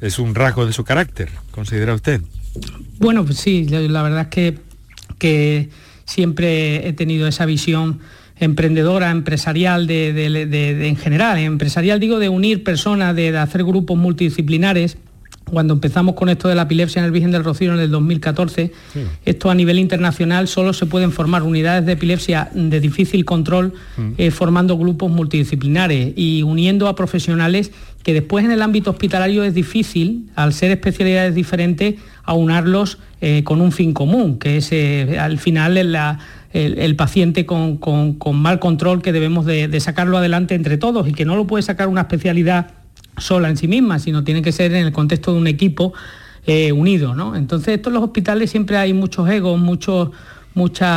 es 0.00 0.18
un 0.18 0.34
rasgo 0.34 0.66
de 0.66 0.72
su 0.72 0.84
carácter, 0.84 1.30
considera 1.52 1.94
usted. 1.94 2.20
Bueno, 2.98 3.24
pues 3.24 3.38
sí, 3.38 3.66
la 3.68 4.02
verdad 4.02 4.22
es 4.22 4.28
que, 4.28 4.58
que 5.18 5.68
siempre 6.04 6.88
he 6.88 6.92
tenido 6.92 7.26
esa 7.28 7.46
visión 7.46 8.00
emprendedora, 8.38 9.10
empresarial 9.10 9.86
de, 9.86 10.88
en 10.88 10.96
general, 10.96 11.38
empresarial 11.38 12.00
digo 12.00 12.18
de 12.18 12.28
unir 12.28 12.64
personas, 12.64 13.14
de 13.14 13.36
hacer 13.38 13.62
grupos 13.62 13.96
multidisciplinares 13.96 14.98
cuando 15.50 15.74
empezamos 15.74 16.14
con 16.14 16.28
esto 16.28 16.48
de 16.48 16.54
la 16.54 16.62
epilepsia 16.62 17.00
en 17.00 17.06
el 17.06 17.12
Virgen 17.12 17.30
del 17.30 17.44
Rocío 17.44 17.72
en 17.72 17.80
el 17.80 17.90
2014, 17.90 18.72
esto 19.24 19.50
a 19.50 19.54
nivel 19.54 19.78
internacional 19.78 20.48
solo 20.48 20.72
se 20.72 20.86
pueden 20.86 21.12
formar 21.12 21.42
unidades 21.42 21.84
de 21.86 21.92
epilepsia 21.92 22.50
de 22.54 22.80
difícil 22.80 23.24
control 23.24 23.74
mm. 23.96 24.12
eh, 24.18 24.30
formando 24.30 24.78
grupos 24.78 25.10
multidisciplinares 25.10 26.12
y 26.16 26.42
uniendo 26.42 26.88
a 26.88 26.94
profesionales 26.94 27.72
que 28.02 28.12
después 28.12 28.44
en 28.44 28.50
el 28.50 28.62
ámbito 28.62 28.90
hospitalario 28.90 29.44
es 29.44 29.54
difícil, 29.54 30.30
al 30.34 30.52
ser 30.52 30.70
especialidades 30.70 31.34
diferentes, 31.34 31.94
aunarlos 32.22 32.98
eh, 33.20 33.42
con 33.44 33.60
un 33.60 33.72
fin 33.72 33.94
común, 33.94 34.38
que 34.38 34.58
es 34.58 34.72
eh, 34.72 35.18
al 35.18 35.38
final 35.38 35.78
el, 35.78 36.96
paciente 36.96 37.46
con, 37.46 37.78
mal 38.34 38.58
control 38.58 39.00
que 39.00 39.12
debemos 39.12 39.46
de 39.46 39.80
sacarlo 39.80 40.18
adelante 40.18 40.54
entre 40.54 40.76
todos 40.76 41.08
y 41.08 41.12
que 41.12 41.24
no 41.24 41.34
lo 41.34 41.46
puede 41.46 41.62
sacar 41.62 41.88
una 41.88 42.02
especialidad 42.02 42.83
sola 43.16 43.48
en 43.48 43.56
sí 43.56 43.68
misma, 43.68 43.98
sino 43.98 44.24
tiene 44.24 44.42
que 44.42 44.52
ser 44.52 44.74
en 44.74 44.86
el 44.86 44.92
contexto 44.92 45.32
de 45.32 45.38
un 45.38 45.46
equipo 45.46 45.92
eh, 46.46 46.72
unido. 46.72 47.14
¿no? 47.14 47.36
Entonces, 47.36 47.76
estos 47.76 47.92
los 47.92 48.02
hospitales 48.02 48.50
siempre 48.50 48.76
hay 48.76 48.92
muchos 48.92 49.28
egos, 49.28 49.58
muchos 49.58 50.10
muchos 50.54 50.88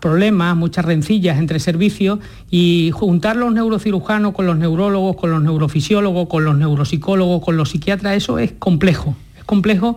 problemas, 0.00 0.56
muchas 0.56 0.84
rencillas 0.84 1.38
entre 1.38 1.58
servicios 1.58 2.18
y 2.50 2.90
juntar 2.92 3.36
los 3.36 3.52
neurocirujanos 3.52 4.34
con 4.34 4.46
los 4.46 4.56
neurólogos, 4.56 5.16
con 5.16 5.30
los 5.30 5.42
neurofisiólogos, 5.42 6.28
con 6.28 6.44
los 6.44 6.56
neuropsicólogos, 6.56 7.42
con 7.42 7.56
los 7.56 7.70
psiquiatras, 7.70 8.16
eso 8.16 8.38
es 8.38 8.52
complejo, 8.52 9.16
es 9.38 9.44
complejo 9.44 9.96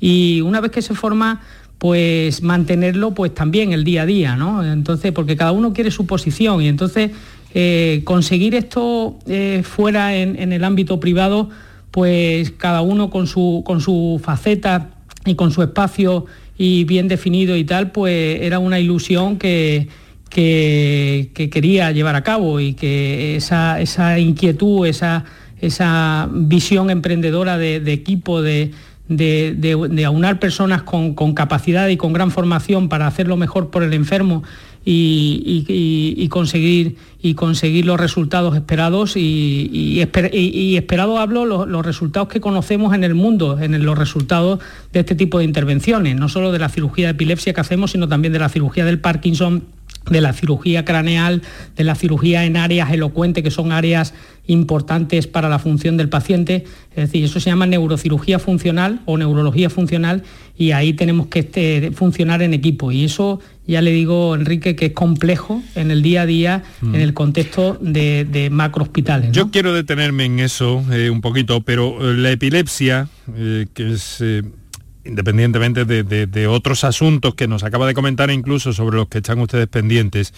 y 0.00 0.40
una 0.40 0.60
vez 0.60 0.70
que 0.70 0.82
se 0.82 0.94
forma 0.94 1.40
pues 1.78 2.42
mantenerlo 2.42 3.12
pues 3.12 3.34
también 3.34 3.72
el 3.72 3.84
día 3.84 4.02
a 4.02 4.06
día, 4.06 4.36
¿no? 4.36 4.64
Entonces, 4.64 5.12
porque 5.12 5.36
cada 5.36 5.52
uno 5.52 5.72
quiere 5.72 5.90
su 5.90 6.06
posición 6.06 6.60
y 6.62 6.68
entonces 6.68 7.10
eh, 7.52 8.02
conseguir 8.04 8.54
esto 8.54 9.18
eh, 9.26 9.62
fuera 9.64 10.14
en, 10.16 10.52
el 10.52 10.62
ámbito 10.62 11.00
privado, 11.00 11.50
pues 11.90 12.52
cada 12.52 12.80
uno 12.82 13.10
con 13.10 13.26
su, 13.26 13.62
con 13.64 13.80
su 13.80 14.20
faceta 14.22 14.90
y 15.24 15.34
con 15.34 15.50
su 15.50 15.62
espacio 15.62 16.26
y 16.56 16.84
bien 16.84 17.08
definido 17.08 17.56
y 17.56 17.64
tal, 17.64 17.90
pues 17.90 18.40
era 18.42 18.58
una 18.60 18.78
ilusión 18.78 19.36
que, 19.36 19.88
que, 20.28 21.30
quería 21.50 21.90
llevar 21.90 22.14
a 22.14 22.22
cabo 22.22 22.60
y 22.60 22.74
que 22.74 23.34
esa, 23.36 23.80
esa 23.80 24.18
inquietud, 24.18 24.86
esa, 24.86 25.24
esa 25.60 26.28
visión 26.32 26.90
emprendedora 26.90 27.58
de, 27.58 27.76
equipo, 27.92 28.42
de, 28.42 28.70
de, 29.08 30.04
aunar 30.04 30.38
personas 30.38 30.82
con, 30.82 31.14
con, 31.14 31.34
capacidad 31.34 31.88
y 31.88 31.96
con 31.96 32.12
gran 32.12 32.30
formación 32.30 32.88
para 32.88 33.08
hacerlo 33.08 33.36
mejor 33.36 33.70
por 33.70 33.82
el 33.82 33.92
enfermo 33.92 34.44
y, 34.84 36.28
conseguir, 36.28 36.96
y 37.20 37.34
conseguir 37.34 37.84
los 37.84 38.00
resultados 38.00 38.56
esperados 38.56 39.16
y, 39.16 40.00
esperado 40.76 41.18
hablo 41.18 41.44
los, 41.44 41.86
resultados 41.86 42.28
que 42.28 42.40
conocemos 42.40 42.94
en 42.94 43.04
el 43.04 43.14
mundo, 43.14 43.58
en 43.60 43.84
los 43.84 43.98
resultados 43.98 44.60
de 44.92 45.00
este 45.00 45.14
tipo 45.14 45.38
de 45.38 45.44
intervenciones, 45.44 46.16
no 46.16 46.28
solo 46.28 46.52
de 46.52 46.58
la 46.58 46.68
cirugía 46.68 47.06
de 47.06 47.12
epilepsia 47.12 47.52
que 47.52 47.60
hacemos, 47.60 47.92
sino 47.92 48.08
también 48.08 48.32
de 48.32 48.38
la 48.38 48.48
cirugía 48.48 48.84
del 48.84 49.00
Parkinson 49.00 49.64
de 50.08 50.20
la 50.20 50.32
cirugía 50.32 50.84
craneal, 50.84 51.42
de 51.76 51.84
la 51.84 51.94
cirugía 51.94 52.44
en 52.44 52.56
áreas 52.56 52.92
elocuentes, 52.92 53.44
que 53.44 53.50
son 53.50 53.72
áreas 53.72 54.14
importantes 54.46 55.26
para 55.26 55.48
la 55.48 55.58
función 55.58 55.96
del 55.96 56.08
paciente. 56.08 56.64
Es 56.90 57.06
decir, 57.06 57.24
eso 57.24 57.38
se 57.38 57.50
llama 57.50 57.66
neurocirugía 57.66 58.38
funcional 58.38 59.00
o 59.04 59.16
neurología 59.16 59.70
funcional 59.70 60.24
y 60.56 60.72
ahí 60.72 60.92
tenemos 60.92 61.28
que 61.28 61.40
este, 61.40 61.92
funcionar 61.92 62.42
en 62.42 62.52
equipo. 62.52 62.90
Y 62.90 63.04
eso 63.04 63.40
ya 63.66 63.80
le 63.80 63.92
digo, 63.92 64.34
Enrique, 64.34 64.74
que 64.74 64.86
es 64.86 64.92
complejo 64.92 65.62
en 65.76 65.90
el 65.90 66.02
día 66.02 66.22
a 66.22 66.26
día, 66.26 66.64
mm. 66.80 66.94
en 66.96 67.00
el 67.00 67.14
contexto 67.14 67.78
de, 67.80 68.24
de 68.24 68.50
macro 68.50 68.82
hospitales. 68.82 69.30
Yo 69.32 69.50
quiero 69.50 69.72
detenerme 69.72 70.24
en 70.24 70.40
eso 70.40 70.84
eh, 70.90 71.10
un 71.10 71.20
poquito, 71.20 71.60
pero 71.60 72.10
eh, 72.10 72.16
la 72.16 72.32
epilepsia, 72.32 73.08
eh, 73.36 73.66
que 73.72 73.92
es 73.92 74.22
independientemente 75.04 75.84
de, 75.84 76.46
otros 76.46 76.84
asuntos 76.84 77.34
que 77.34 77.48
nos 77.48 77.62
acaba 77.62 77.86
de 77.86 77.94
comentar 77.94 78.30
incluso 78.30 78.72
sobre 78.72 78.96
los 78.96 79.08
que 79.08 79.18
están 79.18 79.38
ustedes 79.40 79.66
pendientes. 79.68 80.34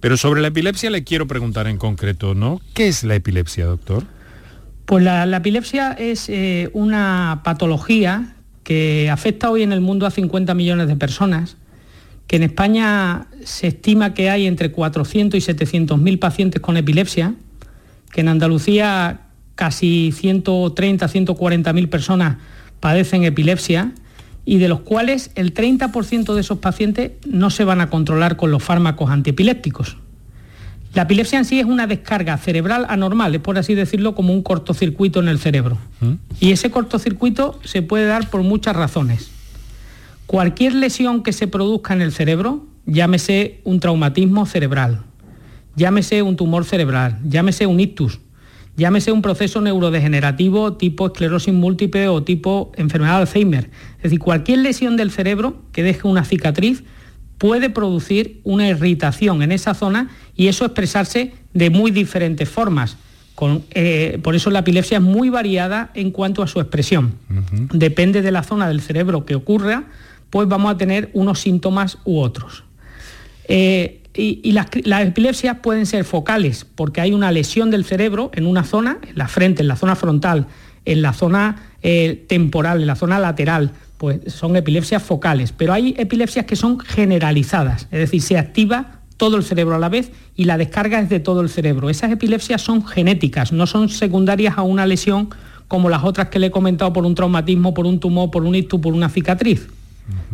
Pero 0.00 0.16
sobre 0.16 0.40
la 0.40 0.48
epilepsia 0.48 0.90
le 0.90 1.04
quiero 1.04 1.26
preguntar 1.26 1.66
en 1.66 1.76
concreto, 1.76 2.34
¿no? 2.34 2.60
¿Qué 2.74 2.88
es 2.88 3.04
la 3.04 3.14
epilepsia, 3.14 3.66
doctor? 3.66 4.04
Pues 4.86 5.04
la, 5.04 5.36
epilepsia 5.36 5.92
es 5.92 6.28
eh, 6.28 6.70
una 6.72 7.42
patología 7.44 8.34
que 8.64 9.10
afecta 9.10 9.50
hoy 9.50 9.62
en 9.62 9.72
el 9.72 9.80
mundo 9.80 10.06
a 10.06 10.10
50 10.10 10.54
millones 10.54 10.88
de 10.88 10.96
personas, 10.96 11.56
que 12.26 12.36
en 12.36 12.44
España 12.44 13.26
se 13.44 13.68
estima 13.68 14.14
que 14.14 14.30
hay 14.30 14.46
entre 14.46 14.72
400 14.72 15.36
y 15.36 15.40
700 15.40 15.98
mil 15.98 16.18
pacientes 16.18 16.62
con 16.62 16.76
epilepsia, 16.76 17.34
que 18.12 18.22
en 18.22 18.28
Andalucía 18.28 19.20
casi 19.54 20.12
130, 20.12 21.06
140 21.06 21.72
mil 21.72 21.88
personas 21.88 22.38
padecen 22.80 23.24
epilepsia 23.24 23.92
y 24.44 24.58
de 24.58 24.68
los 24.68 24.80
cuales 24.80 25.30
el 25.34 25.54
30% 25.54 26.34
de 26.34 26.40
esos 26.40 26.58
pacientes 26.58 27.12
no 27.26 27.50
se 27.50 27.64
van 27.64 27.80
a 27.80 27.90
controlar 27.90 28.36
con 28.36 28.50
los 28.50 28.62
fármacos 28.62 29.10
antiepilépticos. 29.10 29.96
La 30.94 31.02
epilepsia 31.02 31.38
en 31.38 31.44
sí 31.44 31.60
es 31.60 31.66
una 31.66 31.86
descarga 31.86 32.36
cerebral 32.36 32.84
anormal, 32.88 33.34
es 33.34 33.40
por 33.40 33.58
así 33.58 33.74
decirlo 33.74 34.16
como 34.16 34.32
un 34.32 34.42
cortocircuito 34.42 35.20
en 35.20 35.28
el 35.28 35.38
cerebro. 35.38 35.78
¿Mm? 36.00 36.14
Y 36.40 36.50
ese 36.50 36.70
cortocircuito 36.70 37.60
se 37.62 37.82
puede 37.82 38.06
dar 38.06 38.28
por 38.28 38.42
muchas 38.42 38.74
razones. 38.74 39.30
Cualquier 40.26 40.74
lesión 40.74 41.22
que 41.22 41.32
se 41.32 41.46
produzca 41.46 41.94
en 41.94 42.02
el 42.02 42.10
cerebro, 42.10 42.66
llámese 42.86 43.60
un 43.62 43.78
traumatismo 43.78 44.46
cerebral, 44.46 45.02
llámese 45.76 46.22
un 46.22 46.36
tumor 46.36 46.64
cerebral, 46.64 47.18
llámese 47.24 47.66
un 47.66 47.78
ictus, 47.78 48.18
llámese 48.80 49.12
un 49.12 49.20
proceso 49.20 49.60
neurodegenerativo 49.60 50.72
tipo 50.72 51.06
esclerosis 51.06 51.52
múltiple 51.52 52.08
o 52.08 52.22
tipo 52.22 52.72
enfermedad 52.76 53.16
de 53.16 53.20
Alzheimer. 53.20 53.70
Es 53.98 54.04
decir, 54.04 54.18
cualquier 54.18 54.60
lesión 54.60 54.96
del 54.96 55.10
cerebro 55.10 55.60
que 55.72 55.82
deje 55.82 56.08
una 56.08 56.24
cicatriz 56.24 56.82
puede 57.36 57.68
producir 57.68 58.40
una 58.42 58.68
irritación 58.68 59.42
en 59.42 59.52
esa 59.52 59.74
zona 59.74 60.08
y 60.34 60.48
eso 60.48 60.64
expresarse 60.64 61.34
de 61.52 61.68
muy 61.68 61.90
diferentes 61.90 62.48
formas. 62.48 62.96
Eh, 63.70 64.18
por 64.22 64.34
eso 64.34 64.50
la 64.50 64.60
epilepsia 64.60 64.96
es 64.96 65.02
muy 65.02 65.28
variada 65.28 65.90
en 65.94 66.10
cuanto 66.10 66.42
a 66.42 66.46
su 66.46 66.58
expresión. 66.58 67.14
Depende 67.72 68.22
de 68.22 68.30
la 68.30 68.42
zona 68.42 68.66
del 68.68 68.80
cerebro 68.80 69.26
que 69.26 69.34
ocurra, 69.34 69.84
pues 70.30 70.48
vamos 70.48 70.72
a 70.72 70.78
tener 70.78 71.10
unos 71.12 71.40
síntomas 71.40 71.98
u 72.04 72.18
otros. 72.18 72.64
Eh, 73.44 73.99
y, 74.20 74.52
las, 74.52 74.66
epilepsias 75.06 75.58
pueden 75.58 75.86
ser 75.86 76.04
focales 76.04 76.66
porque 76.74 77.00
hay 77.00 77.12
una 77.12 77.32
lesión 77.32 77.70
del 77.70 77.84
cerebro 77.84 78.30
en 78.34 78.46
una 78.46 78.64
zona, 78.64 78.98
en 79.06 79.16
la 79.16 79.28
frente, 79.28 79.62
en 79.62 79.68
la 79.68 79.76
zona 79.76 79.96
frontal, 79.96 80.46
en 80.84 81.02
la 81.02 81.12
zona 81.12 81.70
eh, 81.82 82.24
temporal, 82.28 82.80
en 82.80 82.86
la 82.86 82.96
zona 82.96 83.18
lateral, 83.18 83.72
pues 83.98 84.20
son 84.32 84.56
epilepsias 84.56 85.02
focales. 85.02 85.52
Pero 85.52 85.72
hay 85.72 85.94
epilepsias 85.98 86.44
que 86.46 86.56
son 86.56 86.78
generalizadas, 86.80 87.88
es 87.90 87.98
decir, 87.98 88.22
se 88.22 88.38
activa 88.38 89.00
todo 89.16 89.36
el 89.36 89.42
cerebro 89.42 89.74
a 89.74 89.78
la 89.78 89.90
vez 89.90 90.12
y 90.34 90.44
la 90.44 90.56
descarga 90.56 91.00
es 91.00 91.08
de 91.08 91.20
todo 91.20 91.42
el 91.42 91.50
cerebro. 91.50 91.90
Esas 91.90 92.10
epilepsias 92.10 92.62
son 92.62 92.86
genéticas, 92.86 93.52
no 93.52 93.66
son 93.66 93.88
secundarias 93.88 94.56
a 94.56 94.62
una 94.62 94.86
lesión 94.86 95.28
como 95.68 95.88
las 95.88 96.04
otras 96.04 96.28
que 96.30 96.38
le 96.38 96.46
he 96.46 96.50
comentado 96.50 96.92
por 96.92 97.04
un 97.04 97.14
traumatismo, 97.14 97.74
por 97.74 97.86
un 97.86 98.00
tumor, 98.00 98.30
por 98.30 98.44
un 98.44 98.54
ictus, 98.54 98.80
por 98.80 98.92
una 98.92 99.08
cicatriz, 99.08 99.68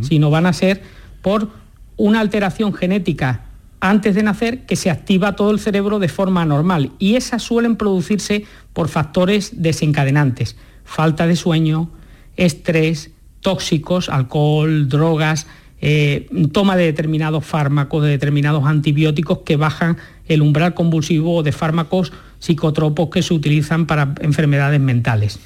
sino 0.00 0.31
van 0.31 0.47
a 0.47 0.52
ser 0.52 0.83
por 1.21 1.50
una 1.97 2.21
alteración 2.21 2.73
genética 2.73 3.46
antes 3.80 4.14
de 4.14 4.23
nacer 4.23 4.66
que 4.66 4.76
se 4.76 4.90
activa 4.90 5.37
todo 5.37 5.50
el 5.50 5.61
cerebro 5.61 5.99
de 5.99 6.09
forma 6.09 6.45
normal. 6.45 6.92
Y 6.99 7.16
esas 7.16 7.42
suelen 7.42 7.76
producirse 7.76 8.45
por 8.73 8.88
factores 8.88 9.62
desencadenantes, 9.62 10.56
falta 10.85 11.26
de 11.26 11.37
sueño, 11.37 11.90
estrés, 12.37 13.11
tóxicos, 13.40 14.09
alcohol, 14.09 14.88
drogas, 14.88 15.47
eh, 15.80 16.28
toma 16.52 16.76
de 16.76 16.85
determinados 16.85 17.45
fármacos, 17.45 18.02
de 18.02 18.11
determinados 18.11 18.64
antibióticos 18.64 19.40
que 19.40 19.56
bajan 19.56 19.99
el 20.26 20.42
umbral 20.42 20.75
convulsivo 20.75 21.42
de 21.42 21.52
fármacos 21.52 22.12
psicotropos 22.38 23.09
que 23.11 23.23
se 23.23 23.35
utilizan 23.35 23.87
para 23.87 24.14
enfermedades 24.21 24.81
mentales. 24.81 25.38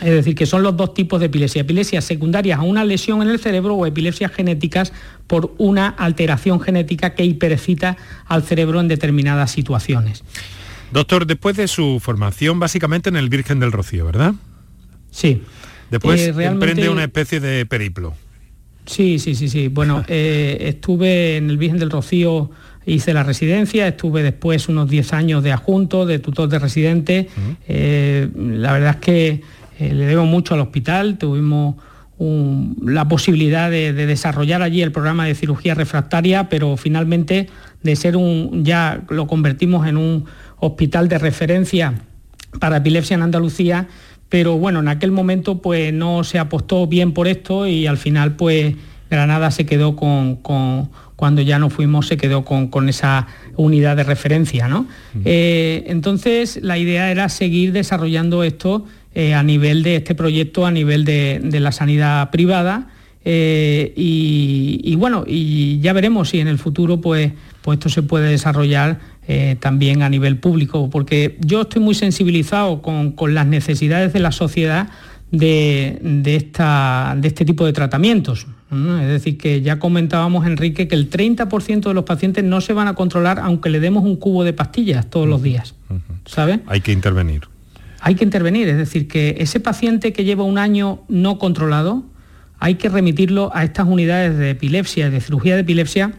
Es 0.00 0.10
decir, 0.10 0.34
que 0.34 0.46
son 0.46 0.62
los 0.62 0.76
dos 0.76 0.94
tipos 0.94 1.20
de 1.20 1.26
epilepsia. 1.26 1.62
Epilepsias 1.62 2.04
secundarias 2.04 2.58
a 2.58 2.62
una 2.62 2.84
lesión 2.84 3.22
en 3.22 3.28
el 3.28 3.38
cerebro 3.38 3.74
o 3.74 3.86
epilepsias 3.86 4.32
genéticas 4.32 4.92
por 5.26 5.54
una 5.58 5.88
alteración 5.88 6.60
genética 6.60 7.14
que 7.14 7.24
hipercita 7.24 7.96
al 8.26 8.42
cerebro 8.42 8.80
en 8.80 8.88
determinadas 8.88 9.50
situaciones. 9.50 10.22
Doctor, 10.92 11.26
después 11.26 11.56
de 11.56 11.68
su 11.68 12.00
formación 12.00 12.58
básicamente 12.60 13.08
en 13.08 13.16
el 13.16 13.28
Virgen 13.28 13.60
del 13.60 13.72
Rocío, 13.72 14.06
¿verdad? 14.06 14.34
Sí. 15.10 15.42
Después 15.90 16.20
eh, 16.20 16.44
emprende 16.44 16.88
una 16.88 17.04
especie 17.04 17.40
de 17.40 17.66
periplo. 17.66 18.14
Sí, 18.86 19.18
sí, 19.18 19.34
sí, 19.34 19.48
sí. 19.48 19.68
Bueno, 19.68 20.04
eh, 20.08 20.56
estuve 20.60 21.36
en 21.36 21.50
el 21.50 21.58
Virgen 21.58 21.78
del 21.78 21.90
Rocío, 21.90 22.50
hice 22.88 23.12
la 23.12 23.22
residencia, 23.22 23.86
estuve 23.86 24.22
después 24.22 24.68
unos 24.68 24.88
10 24.88 25.12
años 25.12 25.42
de 25.42 25.52
adjunto, 25.52 26.06
de 26.06 26.18
tutor 26.18 26.48
de 26.48 26.58
residente. 26.58 27.28
Eh, 27.68 28.28
la 28.36 28.72
verdad 28.72 28.90
es 28.90 28.96
que 28.96 29.42
eh, 29.78 29.94
le 29.94 30.06
debo 30.06 30.24
mucho 30.24 30.54
al 30.54 30.60
hospital, 30.60 31.18
tuvimos 31.18 31.76
la 32.82 33.06
posibilidad 33.06 33.70
de, 33.70 33.92
desarrollar 33.92 34.62
allí 34.62 34.82
el 34.82 34.90
programa 34.90 35.26
de 35.26 35.36
cirugía 35.36 35.74
refractaria, 35.74 36.48
pero 36.48 36.76
finalmente 36.76 37.48
de 37.82 37.94
ser 37.94 38.16
un, 38.16 38.64
ya 38.64 39.02
lo 39.08 39.28
convertimos 39.28 39.86
en 39.86 39.96
un 39.96 40.24
hospital 40.58 41.08
de 41.08 41.18
referencia 41.18 41.94
para 42.58 42.78
epilepsia 42.78 43.14
en 43.14 43.22
Andalucía. 43.22 43.86
Pero 44.28 44.58
bueno, 44.58 44.80
en 44.80 44.88
aquel 44.88 45.12
momento 45.12 45.62
pues 45.62 45.92
no 45.92 46.24
se 46.24 46.40
apostó 46.40 46.88
bien 46.88 47.12
por 47.12 47.28
esto 47.28 47.68
y 47.68 47.86
al 47.86 47.98
final 47.98 48.34
pues 48.34 48.74
Granada 49.10 49.50
se 49.50 49.64
quedó 49.64 49.96
con, 49.96 50.90
cuando 51.18 51.42
ya 51.42 51.58
no 51.58 51.68
fuimos, 51.68 52.06
se 52.06 52.16
quedó 52.16 52.44
con, 52.44 52.88
esa 52.88 53.26
unidad 53.56 53.96
de 53.96 54.04
referencia. 54.04 54.68
¿no? 54.68 54.86
Eh, 55.24 55.82
entonces 55.88 56.60
la 56.62 56.78
idea 56.78 57.10
era 57.10 57.28
seguir 57.28 57.72
desarrollando 57.72 58.44
esto 58.44 58.84
eh, 59.16 59.34
a 59.34 59.42
nivel 59.42 59.82
de 59.82 59.96
este 59.96 60.14
proyecto, 60.14 60.64
a 60.64 60.70
nivel 60.70 61.04
de, 61.04 61.40
la 61.58 61.72
sanidad 61.72 62.30
privada. 62.30 62.86
Eh, 63.24 63.92
y, 63.96 64.94
bueno, 64.94 65.24
y 65.26 65.80
ya 65.80 65.92
veremos 65.92 66.28
si 66.28 66.38
en 66.38 66.46
el 66.46 66.56
futuro 66.56 67.00
pues, 67.00 67.32
pues 67.62 67.78
esto 67.78 67.88
se 67.88 68.04
puede 68.04 68.30
desarrollar 68.30 69.00
eh, 69.26 69.56
también 69.58 70.02
a 70.02 70.08
nivel 70.08 70.38
público, 70.38 70.88
porque 70.88 71.36
yo 71.40 71.62
estoy 71.62 71.82
muy 71.82 71.96
sensibilizado 71.96 72.80
con, 72.80 73.34
las 73.34 73.46
necesidades 73.48 74.12
de 74.12 74.20
la 74.20 74.30
sociedad 74.30 74.88
de, 75.32 75.98
esta, 76.24 77.16
de 77.18 77.26
este 77.26 77.44
tipo 77.44 77.66
de 77.66 77.72
tratamientos. 77.72 78.46
Es 78.70 79.08
decir, 79.08 79.38
que 79.38 79.62
ya 79.62 79.78
comentábamos, 79.78 80.46
Enrique, 80.46 80.88
que 80.88 80.94
el 80.94 81.08
30% 81.08 81.88
de 81.88 81.94
los 81.94 82.04
pacientes 82.04 82.44
no 82.44 82.60
se 82.60 82.74
van 82.74 82.86
a 82.86 82.94
controlar 82.94 83.38
aunque 83.38 83.70
le 83.70 83.80
demos 83.80 84.04
un 84.04 84.16
cubo 84.16 84.44
de 84.44 84.52
pastillas 84.52 85.08
todos 85.08 85.26
los 85.26 85.42
días. 85.42 85.74
¿Sabe? 86.26 86.60
Hay 86.66 86.82
que 86.82 86.92
intervenir. 86.92 87.42
Hay 88.00 88.14
que 88.14 88.24
intervenir, 88.24 88.68
es 88.68 88.76
decir, 88.76 89.08
que 89.08 89.36
ese 89.38 89.58
paciente 89.58 90.12
que 90.12 90.24
lleva 90.24 90.44
un 90.44 90.58
año 90.58 91.00
no 91.08 91.38
controlado, 91.38 92.04
hay 92.58 92.74
que 92.74 92.88
remitirlo 92.88 93.50
a 93.54 93.64
estas 93.64 93.86
unidades 93.86 94.36
de 94.36 94.50
epilepsia, 94.50 95.10
de 95.10 95.20
cirugía 95.20 95.54
de 95.54 95.62
epilepsia, 95.62 96.12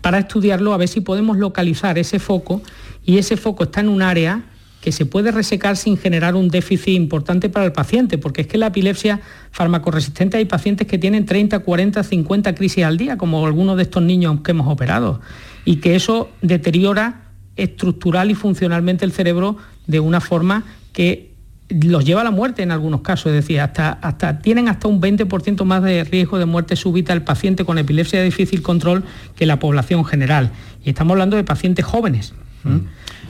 para 0.00 0.18
estudiarlo 0.18 0.72
a 0.72 0.76
ver 0.76 0.88
si 0.88 1.00
podemos 1.00 1.36
localizar 1.36 1.98
ese 1.98 2.18
foco 2.18 2.62
y 3.04 3.18
ese 3.18 3.36
foco 3.36 3.64
está 3.64 3.80
en 3.80 3.88
un 3.88 4.02
área 4.02 4.42
que 4.80 4.92
se 4.92 5.06
puede 5.06 5.32
resecar 5.32 5.76
sin 5.76 5.96
generar 5.96 6.36
un 6.36 6.48
déficit 6.48 6.94
importante 6.94 7.48
para 7.48 7.66
el 7.66 7.72
paciente, 7.72 8.16
porque 8.16 8.42
es 8.42 8.46
que 8.46 8.58
la 8.58 8.68
epilepsia 8.68 9.20
farmacoresistente 9.50 10.36
hay 10.36 10.44
pacientes 10.44 10.86
que 10.86 10.98
tienen 10.98 11.26
30, 11.26 11.58
40, 11.58 12.02
50 12.02 12.54
crisis 12.54 12.84
al 12.84 12.96
día, 12.96 13.18
como 13.18 13.44
algunos 13.44 13.76
de 13.76 13.82
estos 13.82 14.02
niños 14.02 14.40
que 14.42 14.52
hemos 14.52 14.68
operado, 14.68 15.20
y 15.64 15.76
que 15.76 15.96
eso 15.96 16.30
deteriora 16.42 17.22
estructural 17.56 18.30
y 18.30 18.34
funcionalmente 18.34 19.04
el 19.04 19.12
cerebro 19.12 19.56
de 19.86 20.00
una 20.00 20.20
forma 20.20 20.64
que 20.92 21.28
los 21.68 22.04
lleva 22.04 22.22
a 22.22 22.24
la 22.24 22.30
muerte 22.30 22.62
en 22.62 22.70
algunos 22.70 23.02
casos, 23.02 23.26
es 23.26 23.34
decir, 23.34 23.60
hasta, 23.60 23.90
hasta, 23.90 24.38
tienen 24.38 24.68
hasta 24.68 24.88
un 24.88 25.00
20% 25.00 25.64
más 25.64 25.82
de 25.82 26.04
riesgo 26.04 26.38
de 26.38 26.46
muerte 26.46 26.76
súbita 26.76 27.12
el 27.12 27.22
paciente 27.22 27.64
con 27.64 27.78
epilepsia 27.78 28.20
de 28.20 28.24
difícil 28.24 28.62
control 28.62 29.04
que 29.36 29.44
la 29.44 29.58
población 29.58 30.04
general. 30.04 30.50
Y 30.84 30.90
estamos 30.90 31.12
hablando 31.12 31.36
de 31.36 31.44
pacientes 31.44 31.84
jóvenes. 31.84 32.32
Mm. 32.64 32.78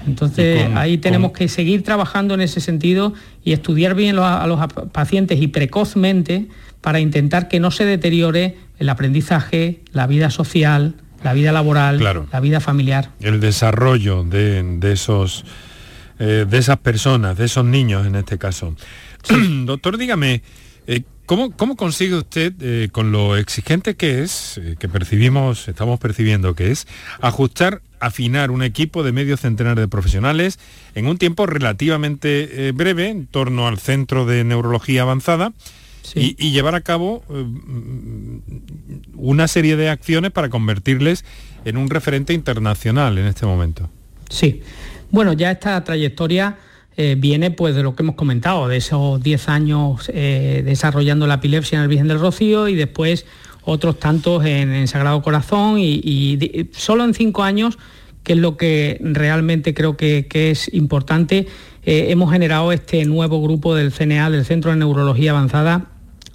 Entonces 0.09 0.69
ahí 0.75 0.99
tenemos 0.99 1.33
que 1.33 1.49
seguir 1.49 1.83
trabajando 1.83 2.35
en 2.35 2.41
ese 2.41 2.61
sentido 2.61 3.12
y 3.45 3.53
estudiar 3.53 3.95
bien 3.95 4.19
a 4.19 4.47
los 4.47 4.61
pacientes 4.93 5.41
y 5.41 5.49
precozmente 5.49 6.49
para 6.81 7.00
intentar 7.00 7.49
que 7.49 7.61
no 7.61 7.71
se 7.71 7.85
deteriore 7.85 8.57
el 8.79 8.88
aprendizaje, 8.88 9.81
la 9.93 10.07
vida 10.07 10.31
social, 10.31 10.95
la 11.23 11.33
vida 11.33 11.53
laboral, 11.53 12.00
la 12.33 12.41
vida 12.41 12.61
familiar. 12.61 13.11
El 13.21 13.41
desarrollo 13.41 14.25
de, 14.25 14.79
esos, 14.93 15.45
eh, 16.19 16.47
de 16.49 16.59
esas 16.59 16.79
personas, 16.79 17.37
de 17.37 17.47
esos 17.47 17.65
niños 17.65 18.07
en 18.07 18.15
este 18.15 18.38
caso. 18.38 18.75
Doctor, 19.65 19.99
dígame, 19.99 20.43
eh, 20.87 21.03
¿cómo, 21.27 21.77
consigue 21.77 22.15
usted, 22.15 22.55
eh, 22.61 22.88
con 22.93 23.12
lo 23.12 23.37
exigente 23.37 23.97
que 23.97 24.23
es, 24.23 24.61
que 24.79 24.88
percibimos, 24.88 25.69
estamos 25.69 25.99
percibiendo 25.99 26.55
que 26.55 26.71
es, 26.71 26.87
ajustar, 27.21 27.83
afinar 28.00 28.50
un 28.50 28.62
equipo 28.62 29.02
de 29.02 29.12
medio 29.12 29.37
centenar 29.37 29.78
de 29.78 29.88
profesionales 29.88 30.59
en 30.95 31.07
un 31.07 31.19
tiempo 31.19 31.47
relativamente 31.47 32.73
breve, 32.73 33.09
en 33.09 33.26
torno 33.26 33.67
al 33.67 33.78
Centro 33.78 34.26
de 34.26 34.45
Neurología 34.45 35.02
Avanzada, 35.02 35.52
y, 36.14 36.50
llevar 36.50 36.75
a 36.75 36.81
cabo 36.81 37.23
eh, 37.31 37.45
una 39.14 39.49
serie 39.49 39.76
de 39.76 39.88
acciones 39.88 40.31
para 40.31 40.49
convertirles 40.49 41.25
en 41.64 41.76
un 41.76 41.90
referente 41.90 42.33
internacional 42.33 43.19
en 43.19 43.26
este 43.26 43.47
momento. 43.47 43.88
Sí, 44.28 44.62
bueno, 45.11 45.33
ya 45.33 45.50
esta 45.50 45.83
trayectoria 45.85 46.57
eh, 46.97 47.17
viene 47.19 47.50
pues 47.50 47.75
de 47.75 47.83
lo 47.83 47.95
que 47.95 48.02
hemos 48.02 48.17
comentado, 48.17 48.69
de 48.69 48.76
esos 48.76 49.23
10 49.23 49.49
años 49.49 50.11
eh, 50.12 50.62
desarrollando 50.64 51.26
la 51.26 51.35
epilepsia 51.35 51.76
en 51.76 51.83
el 51.83 51.88
Virgen 51.88 52.09
del 52.09 52.21
Rocío 52.21 52.69
y 52.69 52.75
después 52.75 53.26
otros 53.68 53.98
tantos 53.98 54.44
en, 54.44 54.88
Sagrado 54.88 55.20
Corazón 55.22 55.76
y, 55.78 56.68
solo 56.72 57.04
en 57.04 57.14
cinco 57.14 57.42
años, 57.42 57.78
que 58.22 58.32
es 58.32 58.38
lo 58.38 58.56
que 58.56 58.98
realmente 59.00 59.75
creo 59.75 59.96
que, 59.96 60.26
es 60.32 60.72
importante, 60.72 61.46
hemos 61.84 62.32
generado 62.32 62.72
este 62.72 63.04
nuevo 63.04 63.42
grupo 63.42 63.75
del 63.75 63.92
CNA, 63.92 64.30
del 64.30 64.44
Centro 64.44 64.70
de 64.70 64.78
Neurología 64.78 65.32
Avanzada, 65.32 65.90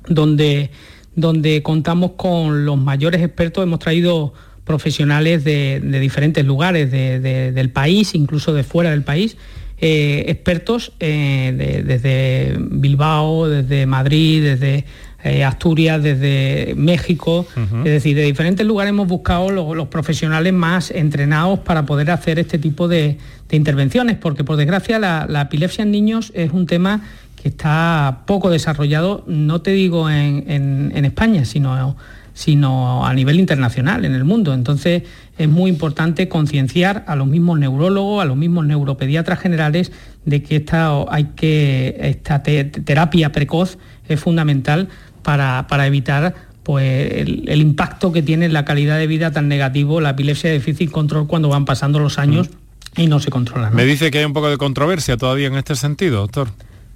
donde, 0.08 0.72
donde 1.16 1.64
contamos 1.64 2.12
con 2.18 2.66
los 2.66 2.78
mayores 2.78 3.22
expertos, 3.22 3.64
hemos 3.64 3.80
traído 3.80 4.34
profesionales 4.64 5.44
de, 5.44 5.82
diferentes 6.00 6.46
lugares 6.46 6.92
del 6.92 7.70
país, 7.72 8.16
incluso 8.16 8.54
de 8.54 8.64
fuera 8.64 8.92
del 8.92 9.04
país, 9.04 9.38
eh, 9.86 10.26
expertos 10.30 10.94
eh, 11.02 11.84
desde 11.86 12.56
Bilbao, 12.58 13.50
desde 13.50 13.86
Madrid, 13.86 14.42
desde 14.42 14.86
eh, 15.24 15.44
Asturias, 15.44 16.04
desde 16.04 16.74
México, 16.76 17.46
es 17.56 17.92
decir, 17.92 18.16
de 18.16 18.24
diferentes 18.24 18.66
lugares 18.66 18.90
hemos 18.90 19.08
buscado 19.08 19.50
los, 19.50 19.88
profesionales 19.88 20.54
más 20.54 20.92
entrenados 20.92 21.60
para 21.60 21.86
poder 21.86 22.12
hacer 22.12 22.40
este 22.40 22.58
tipo 22.58 22.88
de, 22.88 23.18
intervenciones, 23.52 24.18
porque 24.18 24.44
por 24.44 24.58
desgracia 24.58 24.98
la 24.98 25.42
epilepsia 25.42 25.84
en 25.84 25.92
niños 25.92 26.32
es 26.34 26.52
un 26.54 26.66
tema 26.66 27.04
que 27.44 27.50
está 27.50 28.22
poco 28.26 28.50
desarrollado, 28.50 29.26
no 29.28 29.62
te 29.62 29.72
digo 29.72 30.10
en, 30.10 30.94
España, 31.04 31.44
sino, 31.44 31.98
sino 32.34 33.06
a 33.06 33.14
nivel 33.14 33.38
internacional, 33.38 34.06
en 34.06 34.16
el 34.16 34.24
mundo. 34.24 34.54
Entonces 34.54 35.04
es 35.38 35.50
muy 35.50 35.70
importante 35.70 36.30
concienciar 36.30 37.04
a 37.06 37.18
los 37.18 37.28
mismos 37.28 37.60
neurólogos, 37.60 38.24
a 38.24 38.26
los 38.26 38.38
mismos 38.38 38.66
neuropediatras 38.66 39.40
generales, 39.40 39.92
de 40.24 40.42
que 40.42 40.56
esta, 40.56 41.04
hay 41.10 41.32
que, 41.36 41.98
esta 42.00 42.42
terapia 42.42 43.34
precoz 43.34 43.78
es 44.08 44.22
fundamental 44.22 44.88
para, 45.24 45.88
evitar 45.88 46.36
pues, 46.64 47.12
el, 47.12 47.62
impacto 47.62 48.12
que 48.12 48.22
tiene 48.22 48.46
en 48.46 48.54
la 48.54 48.66
calidad 48.66 48.98
de 48.98 49.08
vida 49.08 49.32
tan 49.32 49.48
negativo 49.48 50.02
la 50.02 50.12
epilepsia 50.12 50.50
de 50.50 50.58
difícil 50.58 50.92
control 50.92 51.28
cuando 51.28 51.50
van 51.50 51.66
pasando 51.66 52.00
los 52.00 52.20
años 52.20 52.50
mm. 52.96 53.02
y 53.02 53.08
no 53.08 53.20
se 53.20 53.32
controla. 53.32 53.70
Me 53.72 53.86
dice 53.86 54.12
que 54.12 54.20
hay 54.20 54.26
un 54.26 54.34
poco 54.34 54.50
de 54.50 54.58
controversia 54.58 55.18
todavía 55.18 55.48
en 55.48 55.56
este 55.56 55.76
sentido, 55.76 56.22
doctor. 56.22 56.50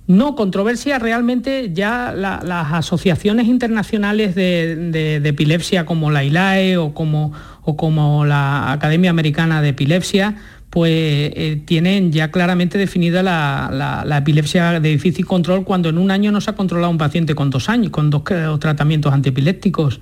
No, 0.07 0.35
controversia 0.35 0.99
realmente 0.99 1.71
ya 1.73 2.13
las 2.13 2.73
asociaciones 2.73 3.47
internacionales 3.47 4.35
de, 4.35 5.21
epilepsia 5.23 5.85
como 5.85 6.11
la 6.11 6.23
ILAE 6.23 6.77
o 6.77 6.93
como, 6.93 7.33
o 7.63 7.75
como 7.75 8.23
la 8.23 8.71
Academia 8.71 9.09
Americana 9.09 9.61
de 9.61 9.69
Epilepsia, 9.69 10.35
pues 10.69 10.91
eh, 10.91 11.61
tienen 11.65 12.11
ya 12.11 12.29
claramente 12.29 12.77
definida 12.77 13.23
la, 13.23 14.17
epilepsia 14.17 14.79
de 14.79 14.89
difícil 14.89 15.25
control 15.25 15.63
cuando 15.63 15.89
en 15.89 15.97
un 15.97 16.11
año 16.11 16.31
no 16.31 16.41
se 16.41 16.51
ha 16.51 16.55
controlado 16.55 16.91
un 16.91 16.97
paciente 16.97 17.35
con 17.35 17.49
dos 17.49 17.69
años, 17.69 17.91
con 17.91 18.09
dos 18.09 18.23
tratamientos 18.59 19.13
antiepilépticos. 19.13 20.01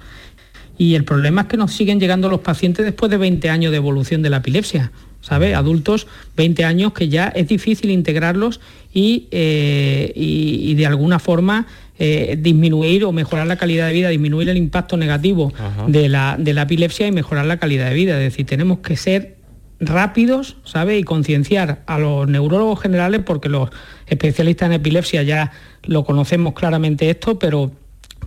Y 0.77 0.95
el 0.95 1.05
problema 1.05 1.41
es 1.41 1.47
que 1.47 1.57
nos 1.57 1.71
siguen 1.71 1.99
llegando 1.99 2.27
los 2.27 2.41
pacientes 2.41 2.83
después 2.83 3.09
de 3.09 3.17
20 3.17 3.49
años 3.49 3.71
de 3.71 3.77
evolución 3.77 4.21
de 4.21 4.29
la 4.29 4.37
epilepsia. 4.37 4.91
¿sabe? 5.25 5.55
Adultos, 5.55 6.05
20 6.37 6.65
años, 6.65 6.93
que 6.93 7.09
ya 7.09 7.29
es 7.29 7.47
difícil 7.47 7.89
integrarlos 7.89 8.59
y, 8.93 9.27
eh, 9.31 10.73
de 10.77 10.85
alguna 10.85 11.17
forma 11.19 11.65
eh, 11.97 12.37
disminuir 12.39 13.05
o 13.05 13.11
mejorar 13.11 13.47
la 13.47 13.55
calidad 13.55 13.87
de 13.87 13.93
vida, 13.93 14.09
disminuir 14.09 14.49
el 14.49 14.57
impacto 14.57 14.97
negativo 14.97 15.53
de 15.87 16.09
la, 16.09 16.35
de 16.37 16.53
la, 16.53 16.63
epilepsia 16.63 17.07
y 17.07 17.11
mejorar 17.11 17.45
la 17.45 17.57
calidad 17.57 17.89
de 17.89 17.95
vida. 17.95 18.13
Es 18.13 18.31
decir, 18.31 18.45
tenemos 18.45 18.79
que 18.79 18.97
ser 18.97 19.34
rápidos, 19.79 20.57
¿sabe? 20.63 20.97
Y 20.97 21.03
concienciar 21.03 21.83
a 21.85 21.99
los 21.99 22.27
neurólogos 22.27 22.79
generales, 22.79 23.21
porque 23.25 23.49
los 23.49 23.69
especialistas 24.07 24.67
en 24.67 24.73
epilepsia 24.73 25.23
ya 25.23 25.51
lo 25.83 26.03
conocemos 26.03 26.53
claramente 26.53 27.09
esto, 27.09 27.39
pero 27.39 27.71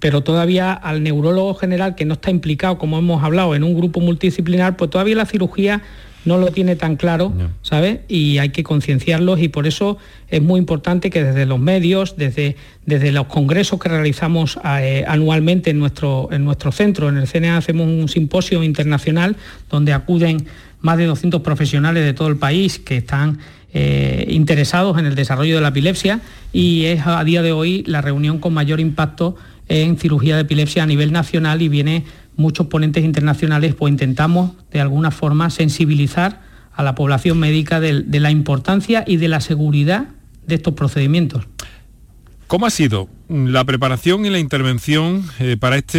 pero 0.01 0.23
todavía 0.23 0.73
al 0.73 1.03
neurólogo 1.03 1.55
general 1.55 1.95
que 1.95 2.05
no 2.05 2.15
está 2.15 2.31
implicado, 2.31 2.79
como 2.79 2.99
hemos 2.99 3.23
hablado, 3.25 3.55
en 3.55 3.65
un 3.65 3.75
grupo 3.75 4.01
multidisciplinar, 4.01 4.77
pues 4.77 4.91
todavía 4.91 5.17
la 5.17 5.27
cirugía 5.27 5.83
no 6.25 6.37
lo 6.37 6.49
tiene 6.49 6.77
tan 6.77 6.97
claro, 6.97 7.33
¿sabes? 7.63 8.01
Y 8.09 8.39
hay 8.39 8.51
que 8.51 8.63
concienciarlos 8.63 9.41
y 9.41 9.49
por 9.49 9.67
eso 9.67 9.99
es 10.29 10.43
muy 10.43 10.59
importante 10.59 11.11
que 11.11 11.25
desde 11.25 11.47
los 11.47 11.59
medios, 11.59 12.17
desde, 12.17 12.57
desde 12.85 13.13
los 13.13 13.27
congresos 13.27 13.79
que 13.79 13.89
realizamos 13.89 14.59
eh, 14.65 15.05
anualmente 15.09 15.71
en 15.71 15.79
nuestro, 15.79 16.29
en 16.31 16.45
nuestro 16.45 16.71
centro, 16.71 17.09
en 17.09 17.17
el 17.17 17.27
CNA 17.27 17.57
hacemos 17.57 17.87
un 17.87 18.09
simposio 18.09 18.63
internacional 18.63 19.37
donde 19.71 19.93
acuden 19.93 20.47
más 20.81 20.99
de 20.99 21.07
200 21.07 21.43
profesionales 21.43 22.05
de 22.05 22.15
todo 22.15 22.29
el 22.29 22.37
país 22.37 22.79
que 22.79 22.97
están 22.97 23.39
eh, 23.73 24.27
interesados 24.31 24.99
en 24.99 25.07
el 25.07 25.15
desarrollo 25.15 25.57
de 25.57 25.61
la 25.61 25.69
epilepsia 25.69 26.21
y 26.53 26.85
es 26.87 27.07
a 27.07 27.23
día 27.25 27.43
de 27.43 27.53
hoy 27.53 27.85
la 27.87 28.01
reunión 28.01 28.39
con 28.39 28.55
mayor 28.55 28.81
impacto 28.81 29.37
en 29.69 29.99
cirugía 29.99 30.37
de 30.37 30.43
epilepsia 30.43 30.83
a 30.83 30.87
nivel 30.87 31.13
nacional 31.13 31.61
y 31.61 31.69
viene 31.69 32.05
muchos 32.37 32.69
ponentes 32.69 33.05
internacionales 33.05 33.75
pues 33.75 33.91
intentamos 33.91 34.53
de 34.71 34.81
alguna 34.81 35.11
forma 35.11 35.51
sensibilizar 35.51 36.41
a 36.79 36.83
la 36.85 36.95
población 36.95 37.39
médica 37.41 37.81
de, 37.81 38.05
la 38.21 38.31
importancia 38.31 39.03
y 39.05 39.17
de 39.17 39.27
la 39.27 39.41
seguridad 39.41 40.07
de 40.47 40.55
estos 40.55 40.75
procedimientos. 40.75 41.45
¿Cómo 42.47 42.67
ha 42.67 42.71
sido 42.71 43.09
la 43.29 43.65
preparación 43.65 44.25
y 44.25 44.31
la 44.31 44.39
intervención 44.39 45.25
eh, 45.41 45.57
para, 45.59 45.77
este, 45.77 45.99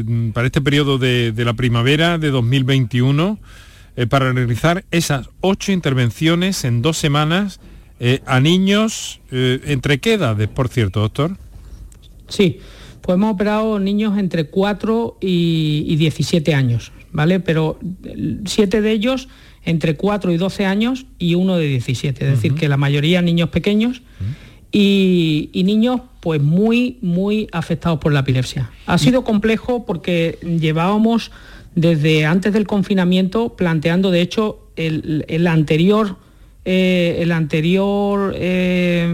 eh, 0.00 0.04
para 0.34 0.48
este 0.48 0.60
periodo 0.60 0.98
de, 0.98 1.32
la 1.36 1.54
primavera 1.54 2.18
de 2.18 2.30
2021 2.30 3.38
eh, 3.98 4.06
para 4.06 4.32
realizar 4.32 4.84
esas 4.90 5.28
ocho 5.40 5.72
intervenciones 5.72 6.64
en 6.64 6.80
dos 6.80 6.96
semanas 6.96 7.60
a 8.26 8.38
niños? 8.38 9.20
¿Entre 9.32 9.98
qué 9.98 10.12
edades, 10.12 10.46
por 10.46 10.68
cierto, 10.68 11.00
doctor? 11.00 11.36
Sí, 12.28 12.60
pues 13.08 13.16
hemos 13.16 13.32
operado 13.32 13.78
niños 13.78 14.18
entre 14.18 14.48
4 14.48 15.16
y, 15.20 15.96
17 15.96 16.54
años, 16.54 16.92
¿vale? 17.10 17.40
Pero 17.40 17.78
siete 18.44 18.82
de 18.82 18.92
ellos 18.92 19.28
entre 19.64 19.96
4 19.96 20.30
y 20.32 20.36
12 20.36 20.66
años 20.66 21.06
y 21.18 21.34
uno 21.34 21.56
de 21.56 21.68
17, 21.68 22.24
es 22.24 22.30
decir, 22.30 22.54
que 22.54 22.68
la 22.68 22.76
mayoría 22.76 23.22
niños 23.22 23.48
pequeños 23.48 24.02
y, 24.70 25.50
niños 25.54 26.02
pues 26.20 26.42
muy, 26.42 26.98
muy 27.00 27.48
afectados 27.52 27.98
por 27.98 28.12
la 28.12 28.20
epilepsia. 28.20 28.70
Ha 28.84 28.98
sido 28.98 29.24
complejo 29.24 29.86
porque 29.86 30.38
llevábamos 30.42 31.30
desde 31.74 32.26
antes 32.26 32.52
del 32.52 32.66
confinamiento 32.66 33.56
planteando, 33.56 34.10
de 34.10 34.20
hecho, 34.20 34.70
el 34.76 35.46
anterior 35.46 36.16
eh, 36.70 37.22
el 37.22 37.32
anterior, 37.32 38.34
eh, 38.36 39.08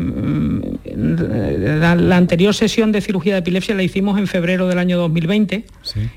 la, 0.96 2.16
anterior 2.16 2.52
sesión 2.52 2.90
de 2.90 3.00
cirugía 3.00 3.34
de 3.34 3.38
epilepsia 3.38 3.76
la 3.76 3.84
hicimos 3.84 4.18
en 4.18 4.26
febrero 4.26 4.66
del 4.66 4.80
año 4.80 4.98
2020. 4.98 5.64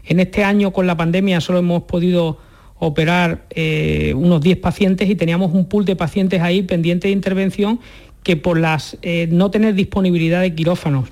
En 0.06 0.20
este 0.20 0.44
año 0.44 0.74
con 0.74 0.88
la 0.88 0.98
pandemia 0.98 1.40
solo 1.40 1.60
hemos 1.60 1.84
podido 1.84 2.40
operar 2.80 3.46
eh, 3.52 4.16
unos 4.16 4.42
10 4.42 4.58
pacientes 4.58 5.12
y 5.12 5.16
teníamos 5.16 5.54
un 5.54 5.70
pool 5.70 5.86
de 5.86 5.96
pacientes 5.96 6.42
ahí 6.42 6.64
pendientes 6.64 7.10
de 7.10 7.14
intervención 7.14 7.82
que 8.24 8.36
por 8.36 8.60
las 8.60 8.98
no 9.30 9.52
tener 9.52 9.76
disponibilidad 9.76 10.42
de 10.42 10.56
quirófanos, 10.56 11.08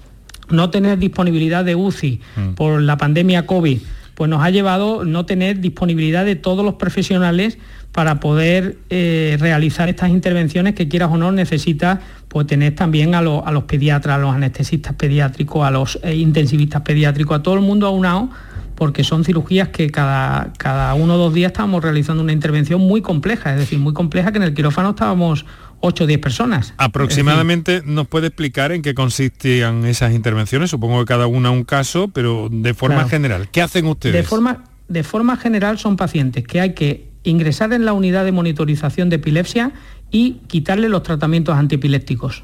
no 0.49 0.71
tener 0.71 0.97
disponibilidad 0.97 1.63
de 1.63 1.75
UCI 1.75 2.19
mm. 2.35 2.53
por 2.55 2.81
la 2.81 2.97
pandemia 2.97 3.45
COVID, 3.45 3.77
pues 4.15 4.29
nos 4.29 4.41
ha 4.43 4.49
llevado 4.49 5.05
no 5.05 5.25
tener 5.25 5.59
disponibilidad 5.59 6.25
de 6.25 6.35
todos 6.35 6.65
los 6.65 6.75
profesionales 6.75 7.57
para 7.91 8.19
poder 8.19 8.77
eh, 8.89 9.37
realizar 9.39 9.87
estas 9.87 10.09
intervenciones 10.09 10.75
que 10.75 10.89
quieras 10.89 11.11
o 11.11 11.17
no 11.17 11.31
necesita 11.31 12.01
pues 12.27 12.47
tener 12.47 12.75
también 12.75 13.15
a, 13.15 13.21
los 13.21 13.63
pediatras, 13.63 14.15
a 14.15 14.19
los 14.19 14.35
anestesistas 14.35 14.95
pediátricos, 14.95 15.65
a 15.65 15.71
los 15.71 15.99
eh, 16.03 16.15
intensivistas 16.15 16.81
pediátricos, 16.81 17.39
a 17.39 17.43
todo 17.43 17.55
el 17.55 17.61
mundo 17.61 17.87
aunado, 17.87 18.29
porque 18.75 19.05
son 19.05 19.23
cirugías 19.23 19.69
que 19.69 19.89
cada, 19.89 20.51
cada 20.57 20.93
uno 20.95 21.15
o 21.15 21.17
dos 21.17 21.33
días 21.33 21.51
estábamos 21.51 21.81
realizando 21.81 22.21
una 22.21 22.33
intervención 22.33 22.81
muy 22.81 23.01
compleja, 23.01 23.53
es 23.53 23.59
decir, 23.59 23.79
muy 23.79 23.93
compleja 23.93 24.33
que 24.33 24.39
en 24.39 24.43
el 24.43 24.53
quirófano 24.53 24.89
estábamos 24.89 25.45
8 25.81 26.03
o 26.03 26.07
10 26.07 26.19
personas. 26.19 26.73
Aproximadamente 26.77 27.81
nos 27.85 28.07
puede 28.07 28.27
explicar 28.27 28.71
en 28.71 28.81
qué 28.81 28.93
consistían 28.93 29.85
esas 29.85 30.13
intervenciones, 30.13 30.69
supongo 30.69 30.99
que 30.99 31.05
cada 31.05 31.27
una 31.27 31.51
un 31.51 31.63
caso, 31.63 32.07
pero 32.07 32.49
de 32.51 32.73
forma 32.73 33.07
general, 33.07 33.49
¿qué 33.51 33.61
hacen 33.61 33.85
ustedes? 33.85 34.15
De 34.15 34.23
forma 34.23 34.63
de 34.87 35.03
forma 35.03 35.37
general 35.37 35.79
son 35.79 35.97
pacientes 35.97 36.45
que 36.45 36.61
hay 36.61 36.73
que 36.73 37.09
ingresar 37.23 37.73
en 37.73 37.85
la 37.85 37.93
unidad 37.93 38.23
de 38.23 38.31
monitorización 38.31 39.09
de 39.09 39.15
epilepsia 39.15 39.71
y 40.11 40.41
quitarle 40.47 40.89
los 40.89 41.03
tratamientos 41.03 41.55
antiepilépticos. 41.55 42.43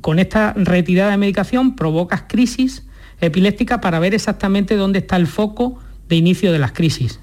con 0.00 0.18
esta 0.18 0.52
retirada 0.54 1.12
de 1.12 1.16
medicación 1.16 1.76
provocas 1.76 2.24
crisis 2.28 2.86
epiléptica 3.20 3.80
para 3.80 3.98
ver 4.00 4.12
exactamente 4.12 4.76
dónde 4.76 4.98
está 4.98 5.16
el 5.16 5.26
foco 5.26 5.78
de 6.08 6.16
inicio 6.16 6.52
de 6.52 6.58
las 6.58 6.72
crisis. 6.72 7.20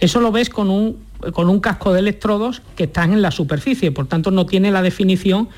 Eso 0.00 0.20
lo 0.20 0.32
ves 0.32 0.50
con 0.50 0.70
un, 0.70 0.98
con 1.32 1.48
un 1.48 1.60
casco 1.60 1.92
de 1.92 2.00
electrodos 2.00 2.62
que 2.76 2.84
están 2.84 3.12
en 3.12 3.22
la 3.22 3.30
superficie, 3.30 3.92
por 3.92 4.06
tanto 4.06 4.30
no 4.30 4.46
tiene 4.46 4.70
la 4.70 4.82
definición 4.82 5.48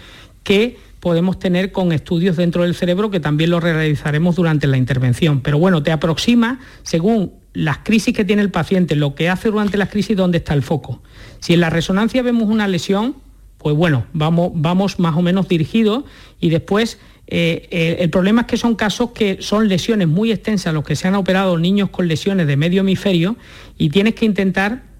que 0.43 0.79
podemos 1.03 1.39
tener 1.39 1.73
con 1.73 1.91
estudios 1.91 2.37
dentro 2.37 2.63
del 2.63 2.77
cerebro 2.77 3.11
que 3.11 3.19
también 3.19 3.51
lo 3.51 3.59
realizaremos 3.59 4.37
durante 4.37 4.69
la 4.69 4.77
intervención. 4.77 5.41
Pero 5.41 5.59
bueno, 5.59 5.83
te 5.83 5.91
aproxima 5.91 6.61
según 6.85 7.33
las 7.55 7.79
crisis 7.79 8.15
que 8.15 8.25
tiene 8.25 8.41
el 8.43 8.51
paciente, 8.51 8.95
lo 8.95 9.17
que 9.17 9.29
hace 9.29 9.51
durante 9.51 9.77
las 9.77 9.89
crisis, 9.89 10.17
dónde 10.17 10.39
está 10.39 10.55
el 10.55 10.63
foco. 10.63 11.03
Si 11.41 11.55
en 11.55 11.61
la 11.61 11.71
resonancia 11.71 12.23
vemos 12.23 12.49
una 12.49 12.69
lesión, 12.69 13.17
pues 13.59 13.77
bueno, 13.77 14.07
vamos, 14.13 14.99
más 14.99 15.17
o 15.17 15.23
menos 15.23 15.49
dirigidos 15.49 16.05
y 16.41 16.51
después 16.51 16.99
eh, 17.27 17.69
eh, 17.71 17.97
el 18.01 18.11
problema 18.11 18.43
es 18.43 18.47
que 18.47 18.57
son 18.57 18.75
casos 18.75 19.11
que 19.11 19.39
son 19.41 19.69
lesiones 19.69 20.07
muy 20.07 20.31
extensas, 20.33 20.73
los 20.73 20.85
que 20.85 20.97
se 20.97 21.09
han 21.09 21.15
operado 21.15 21.59
niños 21.59 21.91
con 21.91 22.09
lesiones 22.09 22.47
de 22.47 22.57
medio 22.57 22.83
hemisferio 22.83 23.37
y 23.77 23.91
tienes 23.91 24.15
que 24.15 24.25
intentar 24.25 24.92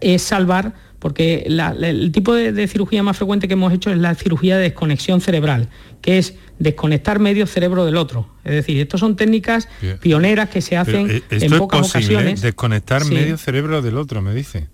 eh, 0.00 0.18
salvar 0.18 0.74
porque 1.04 1.44
el 1.46 2.12
tipo 2.12 2.34
de, 2.34 2.66
cirugía 2.66 3.02
más 3.02 3.18
frecuente 3.18 3.46
que 3.46 3.52
hemos 3.52 3.70
hecho 3.74 3.90
es 3.90 3.98
la 3.98 4.14
cirugía 4.14 4.56
de 4.56 4.62
desconexión 4.62 5.20
cerebral, 5.20 5.68
que 6.00 6.16
es 6.16 6.36
desconectar 6.58 7.18
medio 7.18 7.46
cerebro 7.46 7.84
del 7.84 7.98
otro. 7.98 8.26
Es 8.42 8.52
decir, 8.52 8.80
estas 8.80 9.00
son 9.00 9.14
técnicas 9.14 9.68
pioneras 10.00 10.48
que 10.48 10.62
se 10.62 10.78
hacen 10.78 11.10
eh, 11.10 11.22
en 11.28 11.58
pocas 11.58 11.90
ocasiones. 11.90 12.40
Desconectar 12.40 13.04
medio 13.04 13.36
cerebro 13.36 13.82
del 13.82 13.98
otro, 13.98 14.22
me 14.22 14.34
dice. 14.34 14.68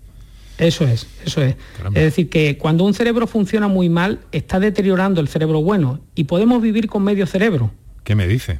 Eso 0.57 0.87
es, 0.87 1.05
eso 1.25 1.41
es. 1.41 1.55
Es 1.87 2.03
decir, 2.03 2.29
que 2.29 2.57
cuando 2.57 2.85
un 2.85 2.93
cerebro 2.93 3.27
funciona 3.27 3.67
muy 3.67 3.89
mal, 3.89 4.19
está 4.31 4.61
deteriorando 4.61 5.19
el 5.19 5.27
cerebro 5.27 5.61
bueno 5.61 5.99
y 6.15 6.23
podemos 6.23 6.61
vivir 6.61 6.87
con 6.87 7.03
medio 7.03 7.27
cerebro. 7.27 7.71
¿Qué 8.05 8.15
me 8.15 8.25
dice? 8.25 8.59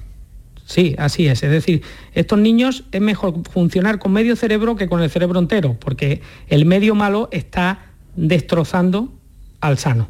Sí, 0.72 0.96
así 0.98 1.28
es. 1.28 1.44
Es 1.44 1.52
decir, 1.52 1.82
estos 2.14 2.40
niños 2.40 2.86
es 2.94 3.02
mejor 3.02 3.34
funcionar 3.52 4.00
con 4.00 4.14
medio 4.14 4.38
cerebro 4.38 4.78
que 4.78 4.88
con 4.88 5.02
el 5.02 5.10
cerebro 5.10 5.38
entero, 5.38 5.76
porque 5.78 6.22
el 6.48 6.64
medio 6.64 6.96
malo 6.96 7.28
está 7.34 7.88
destrozando 8.16 9.12
al 9.60 9.78
sano. 9.78 10.08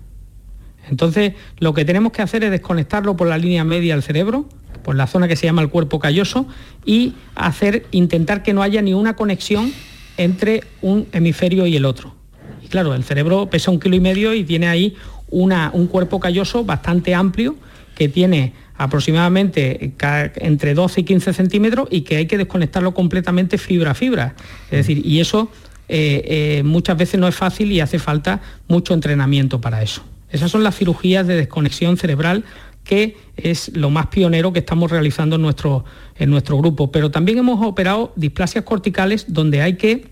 Entonces, 0.88 1.34
lo 1.58 1.74
que 1.74 1.84
tenemos 1.84 2.12
que 2.12 2.22
hacer 2.22 2.44
es 2.44 2.52
desconectarlo 2.52 3.18
por 3.18 3.28
la 3.28 3.40
línea 3.40 3.64
media 3.64 3.96
del 3.96 4.04
cerebro, 4.04 4.46
por 4.84 4.96
la 4.96 5.08
zona 5.08 5.28
que 5.28 5.36
se 5.36 5.48
llama 5.48 5.64
el 5.64 5.70
cuerpo 5.70 5.98
calloso, 5.98 6.46
y 6.86 7.16
hacer, 7.34 7.88
intentar 7.90 8.44
que 8.44 8.54
no 8.54 8.62
haya 8.62 8.84
ni 8.84 8.94
una 8.94 9.16
conexión 9.16 9.74
entre 10.18 10.64
un 10.84 11.08
hemisferio 11.12 11.66
y 11.66 11.76
el 11.76 11.86
otro. 11.86 12.14
Y 12.62 12.68
claro, 12.68 12.94
el 12.94 13.04
cerebro 13.04 13.50
pesa 13.50 13.72
un 13.72 13.80
kilo 13.80 13.96
y 13.96 14.00
medio 14.00 14.36
y 14.36 14.44
tiene 14.44 14.68
ahí 14.68 14.96
una, 15.32 15.72
un 15.74 15.88
cuerpo 15.88 16.20
calloso 16.20 16.64
bastante 16.64 17.16
amplio 17.16 17.56
que 17.96 18.10
tiene 18.10 18.54
aproximadamente 18.84 19.94
entre 20.38 20.74
12 20.74 21.02
y 21.02 21.04
15 21.04 21.34
centímetros 21.34 21.88
y 21.92 22.02
que 22.02 22.18
hay 22.18 22.26
que 22.26 22.38
desconectarlo 22.38 22.94
completamente 22.96 23.60
fibra 23.60 23.92
a 23.92 23.94
fibra. 23.94 24.36
Es 24.66 24.80
decir, 24.80 25.06
y 25.06 25.20
eso 25.20 25.52
eh, 25.88 26.24
eh, 26.60 26.64
muchas 26.64 26.98
veces 26.98 27.20
no 27.20 27.28
es 27.28 27.36
fácil 27.36 27.72
y 27.72 27.80
hace 27.80 28.00
falta 28.00 28.42
mucho 28.68 28.96
entrenamiento 28.96 29.62
para 29.62 29.84
eso. 29.84 30.04
Esas 30.32 30.50
son 30.50 30.64
las 30.64 30.76
cirugías 30.76 31.28
de 31.28 31.36
desconexión 31.36 31.98
cerebral 31.98 32.44
que 32.84 33.18
es 33.38 33.76
lo 33.76 33.92
más 33.92 34.08
pionero 34.08 34.52
que 34.52 34.60
estamos 34.60 34.90
realizando 34.90 35.36
en 35.36 35.44
nuestro, 35.44 35.86
en 36.16 36.32
nuestro 36.32 36.58
grupo. 36.58 36.92
Pero 36.92 37.12
también 37.12 37.38
hemos 37.38 37.64
operado 37.64 38.14
displasias 38.16 38.64
corticales 38.64 39.26
donde 39.28 39.62
hay 39.62 39.76
que 39.76 40.08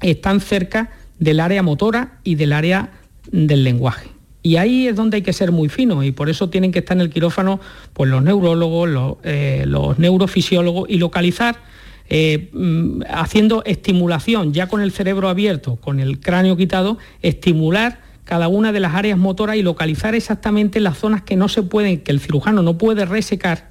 estar 0.00 0.40
cerca 0.40 0.90
del 1.18 1.40
área 1.40 1.62
motora 1.62 2.18
y 2.24 2.36
del 2.36 2.54
área 2.54 2.92
del 3.30 3.62
lenguaje. 3.62 4.15
Y 4.46 4.58
ahí 4.58 4.86
es 4.86 4.94
donde 4.94 5.16
hay 5.16 5.22
que 5.22 5.32
ser 5.32 5.50
muy 5.50 5.68
fino 5.68 6.04
y 6.04 6.12
por 6.12 6.30
eso 6.30 6.48
tienen 6.48 6.70
que 6.70 6.78
estar 6.78 6.96
en 6.96 7.00
el 7.00 7.10
quirófano 7.10 7.58
pues, 7.92 8.08
los 8.08 8.22
neurólogos, 8.22 8.88
los, 8.88 9.16
eh, 9.24 9.66
neurofisiólogos 9.98 10.88
y 10.88 10.98
localizar, 10.98 11.56
eh, 12.08 12.48
mm, 12.52 13.02
haciendo 13.10 13.64
estimulación 13.64 14.52
ya 14.52 14.68
con 14.68 14.82
el 14.82 14.92
cerebro 14.92 15.28
abierto, 15.28 15.74
con 15.74 15.98
el 15.98 16.20
cráneo 16.20 16.56
quitado, 16.56 16.96
estimular 17.22 17.98
cada 18.22 18.46
una 18.46 18.70
de 18.70 18.78
las 18.78 18.94
áreas 18.94 19.18
motoras 19.18 19.56
y 19.56 19.62
localizar 19.62 20.14
exactamente 20.14 20.78
las 20.78 20.96
zonas 20.96 21.22
que 21.22 21.34
no 21.34 21.48
se 21.48 21.64
pueden, 21.64 21.98
que 22.02 22.12
el 22.12 22.20
cirujano 22.20 22.62
no 22.62 22.78
puede 22.78 23.04
resecar 23.04 23.70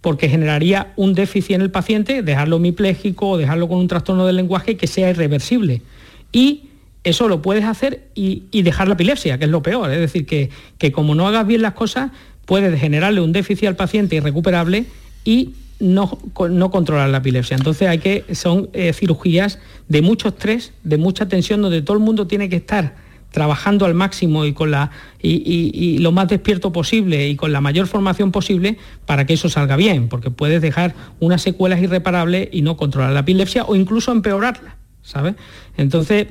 porque 0.00 0.28
generaría 0.28 0.92
un 0.94 1.12
déficit 1.12 1.56
en 1.56 1.60
el 1.60 1.72
paciente, 1.72 2.22
dejarlo 2.22 2.58
hemipléjico 2.58 3.30
o 3.30 3.36
dejarlo 3.36 3.66
con 3.66 3.78
un 3.78 3.88
trastorno 3.88 4.26
del 4.26 4.36
lenguaje 4.36 4.76
que 4.76 4.86
sea 4.86 5.10
irreversible. 5.10 5.82
Y 6.30 6.68
eso 7.04 7.28
lo 7.28 7.42
puedes 7.42 7.64
hacer 7.64 8.08
y, 8.14 8.62
dejar 8.62 8.88
la 8.88 8.94
epilepsia, 8.94 9.38
que 9.38 9.44
es 9.44 9.50
lo 9.50 9.62
peor. 9.62 9.90
Es 9.90 9.98
decir, 9.98 10.26
que, 10.26 10.50
que, 10.78 10.92
como 10.92 11.14
no 11.14 11.26
hagas 11.26 11.46
bien 11.46 11.62
las 11.62 11.74
cosas, 11.74 12.10
puedes 12.46 12.78
generarle 12.80 13.20
un 13.20 13.32
déficit 13.32 13.68
al 13.68 13.76
paciente 13.76 14.16
irrecuperable 14.16 14.86
y 15.24 15.54
no, 15.80 16.18
no 16.50 16.70
controlar 16.70 17.08
la 17.10 17.18
epilepsia. 17.18 17.56
Entonces 17.56 17.88
hay 17.88 17.98
que, 17.98 18.24
son 18.34 18.70
eh, 18.72 18.92
cirugías 18.92 19.58
de 19.88 20.00
mucho 20.00 20.28
estrés, 20.28 20.72
de 20.84 20.96
mucha 20.96 21.28
tensión, 21.28 21.60
donde 21.60 21.82
todo 21.82 21.96
el 21.96 22.02
mundo 22.02 22.26
tiene 22.26 22.48
que 22.48 22.56
estar 22.56 22.94
trabajando 23.32 23.86
al 23.86 23.94
máximo 23.94 24.44
y, 24.44 24.52
con 24.52 24.70
la, 24.70 24.90
y, 25.20 25.98
lo 25.98 26.12
más 26.12 26.28
despierto 26.28 26.70
posible 26.70 27.28
y 27.28 27.34
con 27.36 27.50
la 27.50 27.60
mayor 27.60 27.86
formación 27.86 28.30
posible 28.30 28.76
para 29.06 29.26
que 29.26 29.32
eso 29.32 29.48
salga 29.48 29.74
bien, 29.76 30.08
porque 30.08 30.30
puedes 30.30 30.60
dejar 30.62 30.94
unas 31.18 31.42
secuelas 31.42 31.80
irreparables 31.80 32.48
y 32.52 32.62
no 32.62 32.76
controlar 32.76 33.12
la 33.12 33.20
epilepsia 33.20 33.64
o 33.64 33.74
incluso 33.74 34.12
empeorarla, 34.12 34.76
¿sabes? 35.02 35.34
Entonces, 35.78 36.26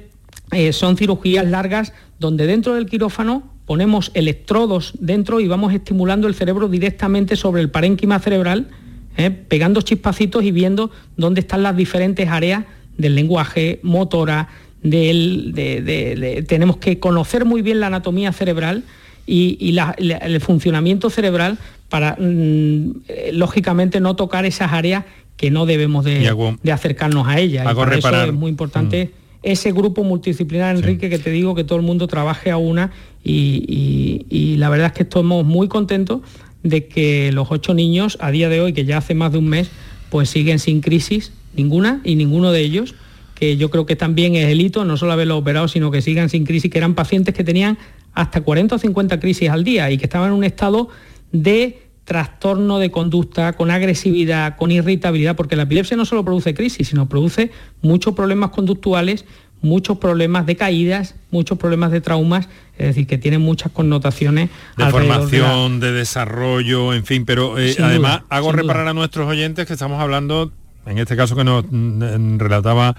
eh, 0.52 0.74
son 0.74 0.98
cirugías 0.98 1.48
largas 1.48 1.94
donde 2.20 2.46
dentro 2.46 2.76
del 2.76 2.86
quirófano 2.86 3.44
ponemos 3.66 4.12
electrodos 4.14 4.94
dentro 5.00 5.40
y 5.40 5.48
vamos 5.48 5.74
estimulando 5.74 6.28
el 6.28 6.36
cerebro 6.36 6.68
directamente 6.68 7.38
sobre 7.38 7.62
el 7.62 7.70
parénquima 7.70 8.20
cerebral, 8.20 8.68
eh, 9.16 9.32
pegando 9.32 9.82
chispacitos 9.82 10.44
y 10.44 10.52
viendo 10.52 10.92
dónde 11.16 11.40
están 11.40 11.64
las 11.64 11.78
diferentes 11.78 12.28
áreas 12.28 12.66
del 12.98 13.16
lenguaje, 13.16 13.80
motora, 13.82 14.50
tenemos 14.82 16.78
que 16.78 17.00
conocer 17.00 17.46
muy 17.46 17.62
bien 17.62 17.80
la 17.80 17.88
anatomía 17.88 18.34
cerebral 18.34 18.84
y, 19.26 19.78
el 19.98 20.42
funcionamiento 20.42 21.10
cerebral 21.10 21.58
para, 21.88 22.18
mm, 22.20 23.04
eh, 23.08 23.32
lógicamente, 23.34 24.02
no 24.02 24.18
tocar 24.18 24.46
esas 24.46 24.74
áreas 24.74 25.06
que 25.38 25.50
no 25.50 25.66
debemos 25.66 26.04
de, 26.04 26.28
acercarnos 26.72 27.28
a 27.28 27.40
ellas. 27.40 27.66
y 27.66 27.98
eso 27.98 28.24
es 28.26 28.34
muy 28.34 28.50
importante. 28.50 29.06
Mm 29.06 29.21
ese 29.44 29.72
grupo 29.72 30.04
multidisciplinar, 30.04 30.76
Enrique, 30.76 31.10
que 31.10 31.18
te 31.20 31.32
digo 31.32 31.56
que 31.56 31.64
todo 31.64 31.80
el 31.80 31.86
mundo 31.86 32.08
trabaje 32.08 32.52
a 32.52 32.58
una 32.58 32.92
y, 33.24 34.56
la 34.58 34.70
verdad 34.70 34.88
es 34.88 34.94
que 34.94 35.04
estamos 35.04 35.46
muy 35.46 35.68
contentos 35.68 36.22
de 36.64 36.88
que 36.88 37.32
los 37.32 37.48
ocho 37.50 37.74
niños 37.74 38.18
a 38.22 38.30
día 38.30 38.50
de 38.50 38.62
hoy, 38.62 38.74
que 38.74 38.86
ya 38.86 38.98
hace 38.98 39.16
más 39.16 39.32
de 39.32 39.40
un 39.40 39.48
mes, 39.48 39.72
pues 40.10 40.30
siguen 40.30 40.60
sin 40.60 40.82
crisis 40.82 41.32
ninguna 41.56 42.02
y 42.04 42.16
ninguno 42.16 42.52
de 42.52 42.62
ellos, 42.62 42.94
que 43.34 43.58
yo 43.58 43.72
creo 43.72 43.88
que 43.88 43.96
también 43.96 44.36
es 44.36 44.46
el 44.46 44.62
hito, 44.62 44.86
no 44.86 44.98
solo 44.98 45.14
haberlo 45.14 45.38
operado, 45.38 45.68
sino 45.68 45.90
que 45.90 46.02
sigan 46.02 46.30
sin 46.30 46.46
crisis, 46.46 46.70
que 46.70 46.78
eran 46.78 46.94
pacientes 46.94 47.34
que 47.34 47.44
tenían 47.44 47.80
hasta 48.14 48.42
40 48.42 48.76
o 48.76 48.78
50 48.78 49.20
crisis 49.20 49.50
al 49.50 49.64
día 49.64 49.90
y 49.90 49.98
que 49.98 50.06
estaban 50.06 50.30
en 50.30 50.38
un 50.38 50.44
estado 50.44 50.90
de 51.32 51.81
trastorno 52.06 52.80
de 52.80 52.92
conducta, 52.92 53.54
con 53.54 53.72
agresividad, 53.72 54.58
con 54.58 54.72
irritabilidad, 54.72 55.36
porque 55.36 55.56
la 55.56 55.64
epilepsia 55.64 55.96
no 55.98 56.06
solo 56.06 56.26
produce 56.26 56.54
crisis, 56.54 56.90
sino 56.90 57.08
produce 57.08 57.52
muchos 57.82 58.16
problemas 58.16 58.52
conductuales, 58.52 59.26
muchos 59.62 59.98
problemas 59.98 60.46
de 60.46 60.56
caídas, 60.56 61.16
muchos 61.30 61.58
problemas 61.58 61.92
de 61.92 62.02
traumas, 62.02 62.50
es 62.78 62.88
decir, 62.88 63.08
que 63.08 63.18
tienen 63.18 63.42
muchas 63.42 63.72
connotaciones. 63.72 64.50
De 64.78 64.86
formación, 64.88 65.80
de, 65.80 65.92
desarrollo, 65.92 66.94
en 66.94 67.06
fin, 67.06 67.26
pero 67.26 67.60
eh, 67.60 67.76
además 67.80 68.22
hago 68.30 68.52
reparar 68.52 68.88
a 68.88 68.94
nuestros 68.94 69.28
oyentes 69.28 69.68
que 69.68 69.74
estamos 69.74 70.02
hablando, 70.02 70.52
en 70.86 70.98
este 70.98 71.16
caso 71.16 71.36
que 71.36 71.44
nos 71.44 71.64
mm, 71.70 72.40
relataba 72.40 72.96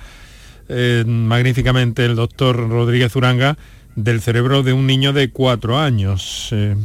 eh, 0.68 1.04
magníficamente 1.06 2.04
el 2.04 2.14
doctor 2.14 2.56
Rodríguez 2.68 3.14
Uranga, 3.16 3.58
del 3.96 4.20
cerebro 4.20 4.62
de 4.62 4.72
un 4.72 4.86
niño 4.86 5.12
de 5.12 5.30
cuatro 5.30 5.78
años, 5.78 6.48
eh, 6.52 6.76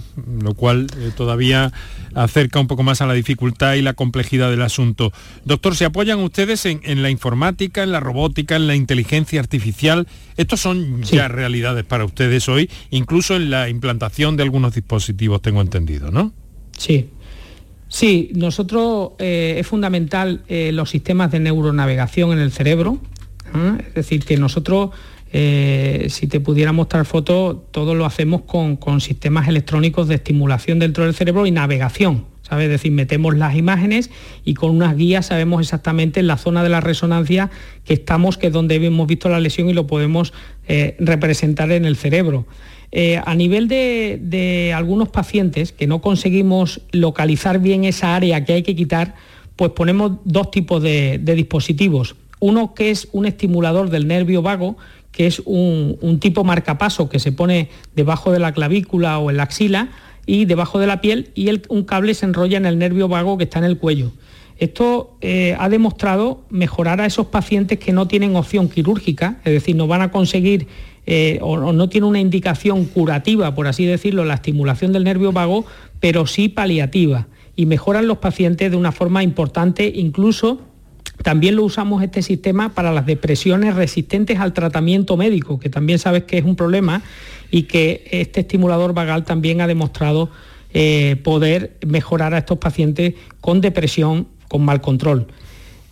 lo 0.41 0.53
cual 0.55 0.87
eh, 0.97 1.11
todavía 1.15 1.71
acerca 2.13 2.59
un 2.59 2.67
poco 2.67 2.83
más 2.83 3.01
a 3.01 3.05
la 3.05 3.13
dificultad 3.13 3.75
y 3.75 3.81
la 3.81 3.93
complejidad 3.93 4.49
del 4.49 4.61
asunto. 4.61 5.13
Doctor, 5.45 5.75
¿se 5.75 5.85
apoyan 5.85 6.19
ustedes 6.19 6.65
en, 6.65 7.01
la 7.01 7.09
informática, 7.09 7.83
en 7.83 7.91
la 7.91 7.99
robótica, 7.99 8.55
en 8.55 8.67
la 8.67 8.75
inteligencia 8.75 9.39
artificial? 9.39 10.07
Estos 10.35 10.59
son 10.59 11.03
ya 11.03 11.27
realidades 11.27 11.85
para 11.85 12.05
ustedes 12.05 12.49
hoy, 12.49 12.69
incluso 12.89 13.35
en 13.35 13.49
la 13.49 13.69
implantación 13.69 14.35
de 14.35 14.43
algunos 14.43 14.75
dispositivos, 14.75 15.41
tengo 15.41 15.61
entendido, 15.61 16.11
¿no? 16.11 16.33
Sí. 16.77 17.09
Sí, 17.89 18.31
nosotros 18.35 19.11
eh, 19.19 19.55
es 19.59 19.65
fundamental 19.65 20.43
los 20.49 20.89
sistemas 20.89 21.31
de 21.31 21.39
neuronavegación 21.39 22.33
en 22.33 22.39
el 22.39 22.51
cerebro, 22.51 22.99
es 23.87 23.93
decir, 23.93 24.25
que 24.25 24.35
nosotros 24.35 24.89
eh, 25.31 26.07
si 26.09 26.27
te 26.27 26.39
pudiera 26.39 26.71
mostrar 26.71 27.05
fotos, 27.05 27.57
todo 27.71 27.95
lo 27.95 28.05
hacemos 28.05 28.41
con, 28.41 29.01
sistemas 29.01 29.47
electrónicos 29.47 30.07
de 30.07 30.15
estimulación 30.15 30.79
dentro 30.79 31.03
del 31.05 31.13
cerebro 31.13 31.45
y 31.45 31.51
navegación. 31.51 32.25
¿sabes? 32.41 32.65
Es 32.65 32.71
decir, 32.71 32.93
metemos 32.93 33.35
las 33.35 33.55
imágenes 33.55 34.09
y 34.45 34.53
con 34.53 34.71
unas 34.71 34.95
guías 34.95 35.25
sabemos 35.25 35.61
exactamente 35.61 36.21
en 36.21 36.27
la 36.27 36.37
zona 36.37 36.63
de 36.63 36.69
la 36.69 36.79
resonancia 36.79 37.51
que 37.83 37.93
estamos, 37.93 38.37
que 38.37 38.47
es 38.47 38.53
donde 38.53 38.75
hemos 38.75 39.05
visto 39.05 39.27
la 39.27 39.39
lesión 39.39 39.69
y 39.69 39.73
lo 39.73 39.85
podemos 39.85 40.33
eh, 40.67 40.95
representar 40.99 41.71
en 41.71 41.83
el 41.83 41.97
cerebro. 41.97 42.45
Eh, 42.91 43.21
a 43.25 43.35
nivel 43.35 43.67
de, 43.67 44.73
algunos 44.75 45.09
pacientes 45.09 45.73
que 45.73 45.87
no 45.87 45.99
conseguimos 45.99 46.81
localizar 46.91 47.59
bien 47.59 47.83
esa 47.83 48.15
área 48.15 48.45
que 48.45 48.53
hay 48.53 48.63
que 48.63 48.75
quitar, 48.75 49.15
pues 49.55 49.71
ponemos 49.71 50.13
dos 50.23 50.51
tipos 50.51 50.81
de, 50.81 51.19
dispositivos. 51.19 52.15
Uno 52.39 52.73
que 52.73 52.91
es 52.91 53.09
un 53.11 53.25
estimulador 53.25 53.89
del 53.89 54.07
nervio 54.07 54.41
vago, 54.41 54.77
que 55.17 55.25
es 55.25 55.41
un, 55.45 56.19
tipo 56.21 56.43
marcapaso 56.43 57.09
que 57.09 57.17
se 57.17 57.31
pone 57.31 57.69
debajo 57.95 58.31
de 58.31 58.37
la 58.37 58.51
clavícula 58.51 59.17
o 59.17 59.31
en 59.31 59.37
la 59.37 59.43
axila, 59.43 59.89
y 60.27 60.45
debajo 60.45 60.77
de 60.77 60.85
la 60.85 61.01
piel 61.01 61.31
y 61.33 61.49
un 61.69 61.85
cable 61.85 62.13
se 62.13 62.27
enrolla 62.27 62.57
en 62.57 62.67
el 62.67 62.77
nervio 62.77 63.07
vago 63.07 63.35
que 63.35 63.45
está 63.45 63.57
en 63.57 63.65
el 63.65 63.79
cuello. 63.79 64.11
Esto 64.59 65.17
eh, 65.21 65.55
ha 65.57 65.69
demostrado 65.69 66.43
mejorar 66.51 67.01
a 67.01 67.07
esos 67.07 67.27
pacientes 67.27 67.79
que 67.79 67.93
no 67.93 68.07
tienen 68.07 68.35
opción 68.35 68.69
quirúrgica, 68.69 69.39
es 69.43 69.53
decir, 69.53 69.75
no 69.75 69.87
van 69.87 70.03
a 70.03 70.11
conseguir 70.11 70.67
eh, 71.07 71.39
o, 71.41 71.57
no 71.73 71.89
tienen 71.89 72.09
una 72.09 72.19
indicación 72.19 72.85
curativa, 72.85 73.55
por 73.55 73.65
así 73.65 73.85
decirlo, 73.85 74.23
la 74.23 74.35
estimulación 74.35 74.93
del 74.93 75.03
nervio 75.03 75.31
vago, 75.31 75.65
pero 75.99 76.27
sí 76.27 76.47
paliativa. 76.47 77.25
Y 77.55 77.65
mejoran 77.65 78.05
los 78.05 78.19
pacientes 78.19 78.69
de 78.69 78.77
una 78.77 78.91
forma 78.91 79.23
importante, 79.23 79.91
incluso 79.95 80.61
también 81.23 81.55
lo 81.55 81.63
usamos 81.63 82.03
este 82.03 82.21
sistema 82.21 82.73
para 82.73 82.91
las 82.91 83.05
depresiones 83.05 83.75
resistentes 83.75 84.39
al 84.39 84.53
tratamiento 84.53 85.17
médico, 85.17 85.59
que 85.59 85.69
también 85.69 85.99
sabes 85.99 86.23
que 86.23 86.37
es 86.37 86.45
un 86.45 86.55
problema 86.55 87.01
y 87.51 87.63
que 87.63 88.07
este 88.11 88.41
estimulador 88.41 88.93
vagal 88.93 89.23
también 89.23 89.61
ha 89.61 89.67
demostrado 89.67 90.29
eh, 90.73 91.15
poder 91.23 91.77
mejorar 91.85 92.33
a 92.33 92.39
estos 92.39 92.57
pacientes 92.57 93.15
con 93.41 93.61
depresión 93.61 94.27
con 94.47 94.63
mal 94.63 94.81
control. 94.81 95.27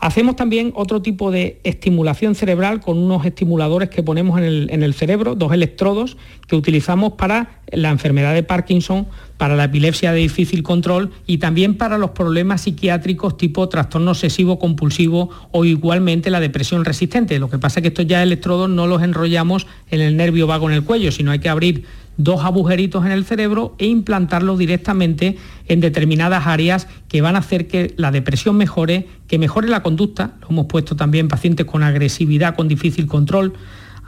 Hacemos 0.06 0.36
también 0.36 0.72
otro 0.76 1.02
tipo 1.02 1.32
de 1.32 1.60
estimulación 1.64 2.36
cerebral 2.36 2.80
con 2.80 3.00
unos 3.00 3.26
estimuladores 3.26 3.90
que 3.90 4.04
ponemos 4.04 4.40
en 4.40 4.84
el, 4.84 4.94
cerebro, 4.94 5.34
dos 5.34 5.52
electrodos 5.52 6.16
que 6.48 6.56
utilizamos 6.56 7.14
para 7.14 7.62
la 7.72 7.90
enfermedad 7.90 8.36
de 8.36 8.44
Parkinson, 8.44 9.08
para 9.38 9.56
la 9.56 9.64
epilepsia 9.64 10.12
de 10.12 10.20
difícil 10.20 10.62
control 10.62 11.10
y 11.26 11.40
también 11.40 11.74
para 11.74 11.98
los 11.98 12.12
problemas 12.12 12.62
psiquiátricos 12.62 13.36
tipo 13.36 13.68
trastorno 13.68 14.12
obsesivo 14.12 14.60
compulsivo 14.60 15.32
o 15.50 15.66
igualmente 15.66 16.30
la 16.30 16.40
depresión 16.40 16.86
resistente. 16.86 17.40
Lo 17.40 17.50
que 17.50 17.58
pasa 17.58 17.80
es 17.80 17.82
que 17.82 17.88
estos 17.88 18.06
ya 18.06 18.22
electrodos 18.22 18.70
no 18.70 18.86
los 18.86 19.02
enrollamos 19.02 19.66
en 19.90 20.02
el 20.02 20.18
nervio 20.18 20.46
vago 20.46 20.70
en 20.70 20.76
el 20.76 20.84
cuello, 20.84 21.12
sino 21.12 21.32
hay 21.32 21.40
que 21.40 21.50
abrir 21.50 21.84
dos 22.18 22.44
agujeritos 22.44 23.06
en 23.06 23.12
el 23.12 23.26
cerebro 23.26 23.76
e 23.78 23.88
implantarlos 23.88 24.58
directamente 24.58 25.38
en 25.68 25.80
determinadas 25.80 26.48
áreas 26.48 26.88
que 27.08 27.22
van 27.22 27.36
a 27.36 27.40
hacer 27.40 27.68
que 27.68 27.94
la 27.98 28.12
depresión 28.12 28.58
mejore, 28.58 29.08
que 29.28 29.40
mejore 29.40 29.68
la 29.68 29.84
conducta. 29.84 30.34
Lo 30.42 30.50
hemos 30.50 30.66
puesto 30.68 30.96
también 30.96 31.28
pacientes 31.28 31.66
con 31.66 31.84
agresividad, 31.84 32.56
con 32.56 32.68
difícil 32.68 33.08
control. 33.08 33.54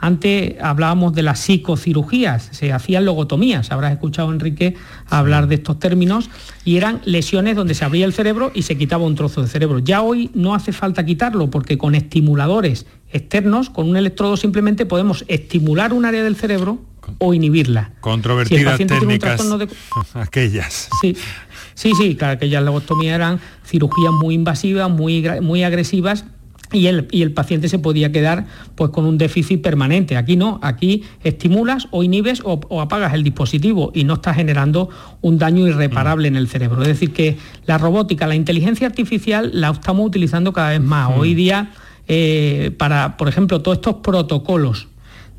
Antes 0.00 0.54
hablábamos 0.62 1.12
de 1.12 1.22
las 1.22 1.40
psicocirugías, 1.40 2.50
se 2.52 2.72
hacían 2.72 3.04
logotomías, 3.04 3.72
habrás 3.72 3.92
escuchado 3.92 4.32
Enrique 4.32 4.76
hablar 5.08 5.48
de 5.48 5.56
estos 5.56 5.80
términos, 5.80 6.30
y 6.64 6.76
eran 6.76 7.00
lesiones 7.04 7.56
donde 7.56 7.74
se 7.74 7.84
abría 7.84 8.06
el 8.06 8.12
cerebro 8.12 8.52
y 8.54 8.62
se 8.62 8.78
quitaba 8.78 9.04
un 9.04 9.16
trozo 9.16 9.42
de 9.42 9.48
cerebro. 9.48 9.80
Ya 9.80 10.02
hoy 10.02 10.30
no 10.34 10.54
hace 10.54 10.70
falta 10.72 11.04
quitarlo 11.04 11.50
porque 11.50 11.78
con 11.78 11.96
estimuladores 11.96 12.86
externos, 13.12 13.70
con 13.70 13.88
un 13.88 13.96
electrodo 13.96 14.36
simplemente 14.36 14.86
podemos 14.86 15.24
estimular 15.26 15.92
un 15.92 16.04
área 16.04 16.22
del 16.22 16.36
cerebro 16.36 16.78
o 17.18 17.34
inhibirla. 17.34 17.92
Controvertidas 18.00 18.78
técnicas 18.78 19.42
aquellas. 20.14 20.88
Sí, 21.00 21.16
sí, 21.74 21.92
sí, 21.98 22.16
claro, 22.16 22.34
aquellas 22.34 22.62
logostomías 22.62 23.14
eran 23.14 23.40
cirugías 23.64 24.12
muy 24.12 24.34
invasivas, 24.34 24.90
muy, 24.90 25.24
muy 25.40 25.62
agresivas 25.62 26.24
y 26.72 26.86
el, 26.86 27.08
y 27.10 27.22
el, 27.22 27.32
paciente 27.32 27.68
se 27.68 27.78
podía 27.78 28.12
quedar 28.12 28.46
pues, 28.74 28.90
con 28.90 29.06
un 29.06 29.16
déficit 29.16 29.62
permanente. 29.62 30.16
Aquí 30.16 30.36
no, 30.36 30.60
aquí 30.62 31.04
estimulas 31.24 31.88
o 31.90 32.02
inhibes 32.02 32.42
o, 32.44 32.80
apagas 32.80 33.14
el 33.14 33.24
dispositivo 33.24 33.90
y 33.94 34.04
no 34.04 34.14
estás 34.14 34.36
generando 34.36 34.90
un 35.22 35.38
daño 35.38 35.66
irreparable 35.66 36.28
en 36.28 36.36
el 36.36 36.48
cerebro. 36.48 36.82
Es 36.82 36.88
decir, 36.88 37.12
que 37.12 37.38
la 37.66 37.78
robótica, 37.78 38.26
la 38.26 38.34
inteligencia 38.34 38.86
artificial 38.86 39.50
la 39.54 39.70
estamos 39.70 40.06
utilizando 40.06 40.52
cada 40.52 40.70
vez 40.70 40.82
más. 40.82 41.10
Hoy 41.16 41.34
día, 41.34 41.70
eh, 42.06 42.70
para, 42.76 43.16
por 43.16 43.28
ejemplo, 43.28 43.62
todos 43.62 43.78
estos 43.78 43.96
protocolos 43.96 44.88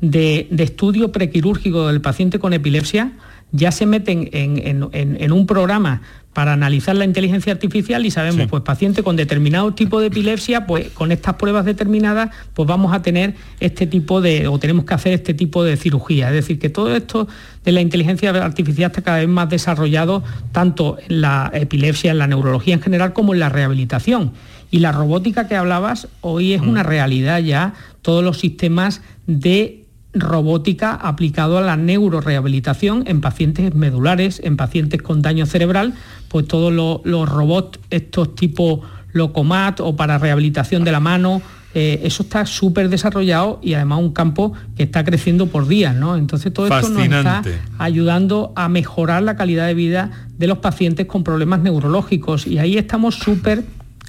de, 0.00 0.48
estudio 0.58 1.12
prequirúrgico 1.12 1.88
del 1.88 2.00
paciente 2.00 2.38
con 2.38 2.52
epilepsia 2.52 3.12
ya 3.52 3.72
se 3.72 3.84
meten 3.84 4.30
en, 4.32 5.32
un 5.32 5.46
programa 5.46 6.02
para 6.32 6.52
analizar 6.52 6.94
la 6.94 7.04
inteligencia 7.04 7.52
artificial 7.52 8.06
y 8.06 8.12
sabemos, 8.12 8.46
pues 8.48 8.62
paciente 8.62 9.02
con 9.02 9.16
determinado 9.16 9.74
tipo 9.74 10.00
de 10.00 10.06
epilepsia, 10.06 10.66
pues 10.66 10.90
con 10.90 11.10
estas 11.10 11.34
pruebas 11.34 11.64
determinadas, 11.64 12.30
pues 12.54 12.68
vamos 12.68 12.94
a 12.94 13.02
tener 13.02 13.34
este 13.58 13.88
tipo 13.88 14.20
de, 14.20 14.46
o 14.46 14.60
tenemos 14.60 14.84
que 14.84 14.94
hacer 14.94 15.12
este 15.12 15.34
tipo 15.34 15.64
de 15.64 15.76
cirugía. 15.76 16.28
Es 16.28 16.34
decir, 16.34 16.60
que 16.60 16.68
todo 16.68 16.94
esto 16.94 17.26
de 17.64 17.72
la 17.72 17.80
inteligencia 17.80 18.30
artificial 18.30 18.92
está 18.92 19.02
cada 19.02 19.18
vez 19.18 19.28
más 19.28 19.48
desarrollado, 19.50 20.22
tanto 20.52 20.98
en 21.08 21.20
la 21.20 21.50
epilepsia, 21.52 22.12
en 22.12 22.18
la 22.18 22.28
neurología 22.28 22.74
en 22.74 22.82
general, 22.82 23.12
como 23.12 23.34
en 23.34 23.40
la 23.40 23.48
rehabilitación. 23.48 24.32
Y 24.70 24.78
la 24.78 24.92
robótica 24.92 25.48
que 25.48 25.56
hablabas 25.56 26.06
hoy 26.20 26.52
es 26.52 26.62
mm. 26.62 26.68
una 26.68 26.84
realidad 26.84 27.40
ya, 27.40 27.74
todos 28.02 28.22
los 28.22 28.38
sistemas 28.38 29.02
de 29.26 29.79
robótica 30.12 30.94
aplicado 30.94 31.58
a 31.58 31.60
la 31.60 31.76
neurorehabilitación 31.76 33.04
en 33.06 33.20
pacientes 33.20 33.74
medulares, 33.74 34.40
en 34.42 34.56
pacientes 34.56 35.02
con 35.02 35.22
daño 35.22 35.46
cerebral, 35.46 35.94
pues 36.28 36.46
todos 36.48 36.72
los, 36.72 37.28
robots, 37.28 37.78
estos 37.90 38.34
tipo 38.34 38.82
Locomat 39.12 39.80
o 39.80 39.96
para 39.96 40.18
rehabilitación 40.18 40.84
de 40.84 40.92
la 40.92 41.00
mano, 41.00 41.42
eh, 41.74 42.00
eso 42.04 42.24
está 42.24 42.46
súper 42.46 42.88
desarrollado 42.88 43.60
y 43.62 43.74
además 43.74 44.00
un 44.00 44.12
campo 44.12 44.52
que 44.76 44.82
está 44.82 45.04
creciendo 45.04 45.46
por 45.46 45.68
días, 45.68 45.94
¿no? 45.94 46.16
Entonces 46.16 46.52
todo 46.52 46.66
esto 46.66 46.88
nos 46.88 47.02
está 47.04 47.42
ayudando 47.78 48.52
a 48.56 48.68
mejorar 48.68 49.22
la 49.22 49.36
calidad 49.36 49.66
de 49.66 49.74
vida 49.74 50.10
de 50.36 50.46
los 50.48 50.58
pacientes 50.58 51.06
con 51.06 51.22
problemas 51.22 51.60
neurológicos 51.60 52.46
y 52.46 52.58
ahí 52.58 52.76
estamos 52.76 53.16
súper 53.16 53.64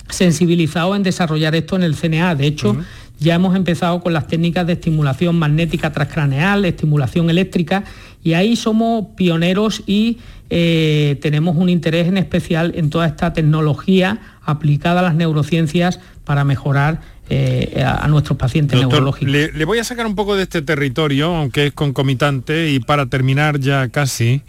sensibilizados 0.09 0.95
en 0.95 1.03
desarrollar 1.03 1.55
esto 1.55 1.75
en 1.75 1.83
el 1.83 1.95
CNA. 1.95 2.35
De 2.35 2.47
hecho, 2.47 2.77
ya 3.21 3.35
hemos 3.35 3.55
empezado 3.55 4.01
con 4.01 4.13
las 4.13 4.27
técnicas 4.27 4.65
de 4.65 4.73
estimulación 4.73 5.37
magnética 5.37 5.91
transcraneal, 5.91 6.65
estimulación 6.65 7.29
eléctrica, 7.29 7.83
y 8.23 8.33
ahí 8.33 8.55
somos 8.55 9.09
pioneros 9.15 9.83
y 9.85 10.17
eh, 10.49 11.19
tenemos 11.21 11.55
un 11.55 11.69
interés 11.69 12.07
en 12.07 12.17
especial 12.17 12.73
en 12.75 12.89
toda 12.89 13.05
esta 13.05 13.31
tecnología 13.31 14.19
aplicada 14.43 15.01
a 15.01 15.03
las 15.03 15.13
neurociencias 15.13 15.99
para 16.25 16.43
mejorar 16.43 17.01
eh, 17.29 17.83
a, 17.85 18.07
nuestros 18.07 18.39
pacientes 18.39 18.79
neurológicos. 18.79 19.31
Le, 19.31 19.65
voy 19.65 19.77
a 19.77 19.83
sacar 19.83 20.07
un 20.07 20.15
poco 20.15 20.35
de 20.35 20.43
este 20.43 20.63
territorio, 20.63 21.35
aunque 21.35 21.67
es 21.67 21.73
concomitante, 21.73 22.71
y 22.71 22.79
para 22.79 23.05
terminar 23.05 23.59
ya 23.59 23.89
casi, 23.89 24.41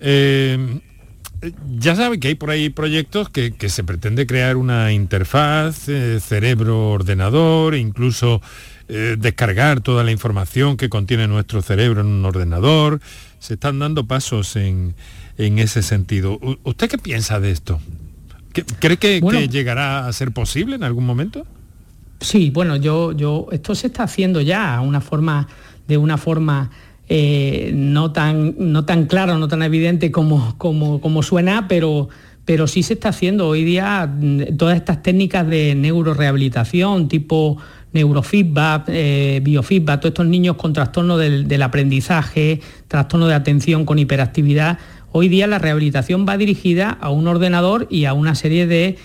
eh, 0.00 0.80
ya 1.78 1.94
sabe 1.94 2.18
que 2.18 2.28
hay 2.28 2.34
por 2.34 2.50
ahí 2.50 2.68
proyectos 2.68 3.28
que, 3.28 3.52
se 3.68 3.84
pretende 3.84 4.26
crear 4.26 4.56
una 4.56 4.92
interfaz 4.92 5.88
eh, 5.88 6.18
cerebro-ordenador, 6.20 7.74
incluso 7.74 8.40
eh, 8.88 9.16
descargar 9.18 9.80
toda 9.80 10.02
la 10.02 10.10
información 10.10 10.76
que 10.76 10.88
contiene 10.88 11.28
nuestro 11.28 11.62
cerebro 11.62 12.00
en 12.00 12.08
un 12.08 12.24
ordenador. 12.24 13.00
Se 13.38 13.54
están 13.54 13.78
dando 13.78 14.06
pasos 14.06 14.56
en, 14.56 14.94
ese 15.36 15.82
sentido. 15.82 16.40
¿Usted 16.64 16.88
qué 16.88 16.98
piensa 16.98 17.38
de 17.38 17.52
esto? 17.52 17.80
¿Cree 18.80 18.96
que, 18.96 19.20
que, 19.20 19.48
llegará 19.48 20.08
a 20.08 20.12
ser 20.12 20.32
posible 20.32 20.74
en 20.74 20.82
algún 20.82 21.06
momento? 21.06 21.46
Sí, 22.20 22.50
bueno, 22.50 22.74
yo, 22.74 23.12
yo, 23.12 23.46
esto 23.52 23.76
se 23.76 23.86
está 23.86 24.02
haciendo 24.02 24.40
ya 24.40 24.80
una 24.80 25.00
forma, 25.00 25.46
de 25.86 25.96
una 25.96 26.18
forma 26.18 26.70
eh, 27.08 27.72
no, 27.74 28.12
tan, 28.12 28.54
no 28.58 28.84
tan 28.84 29.06
claro, 29.06 29.38
no 29.38 29.48
tan 29.48 29.62
evidente 29.62 30.10
como, 30.10 30.56
como, 30.58 31.22
suena, 31.22 31.66
pero, 31.68 32.08
pero 32.44 32.66
sí 32.66 32.82
se 32.82 32.94
está 32.94 33.08
haciendo. 33.08 33.48
Hoy 33.48 33.64
día 33.64 34.06
mm, 34.06 34.56
todas 34.56 34.76
estas 34.76 35.02
técnicas 35.02 35.48
de 35.48 35.74
neurorehabilitación, 35.74 37.08
tipo 37.08 37.56
neurofeedback, 37.92 38.84
eh, 38.88 39.40
biofeedback, 39.42 40.00
todos 40.00 40.10
estos 40.10 40.26
niños 40.26 40.56
con 40.56 40.74
trastorno 40.74 41.16
del, 41.16 41.62
aprendizaje, 41.62 42.60
trastorno 42.86 43.26
de 43.26 43.34
atención 43.34 43.86
con 43.86 43.98
hiperactividad, 43.98 44.78
hoy 45.12 45.28
día 45.28 45.46
la 45.46 45.58
rehabilitación 45.58 46.26
va 46.28 46.36
dirigida 46.36 46.90
a 47.00 47.10
un 47.10 47.26
ordenador 47.26 47.86
y 47.90 48.04
a 48.04 48.12
una 48.12 48.34
serie 48.34 48.66
de, 48.66 48.96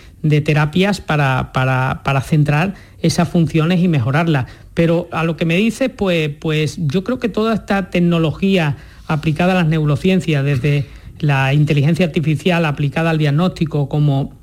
terapias 0.42 1.02
para, 1.02 1.52
para, 1.54 2.02
para 2.04 2.22
centrar 2.22 2.76
esas 3.02 3.30
funciones 3.30 3.82
y 3.82 3.88
mejorarlas. 3.88 4.46
Pero 4.74 5.08
a 5.12 5.24
lo 5.24 5.38
que 5.38 5.46
me 5.46 5.56
dice, 5.56 5.90
pues, 5.90 6.30
pues 6.40 6.78
yo 6.80 7.04
creo 7.04 7.20
que 7.20 7.30
toda 7.30 7.54
esta 7.54 7.90
tecnología 7.90 8.78
aplicada 9.08 9.52
a 9.54 9.56
las 9.56 9.68
neurociencias, 9.68 10.44
desde 10.44 10.86
la 11.20 11.54
inteligencia 11.54 12.06
artificial 12.06 12.66
aplicada 12.66 13.12
al 13.12 13.18
diagnóstico, 13.18 13.88
como, 13.88 14.34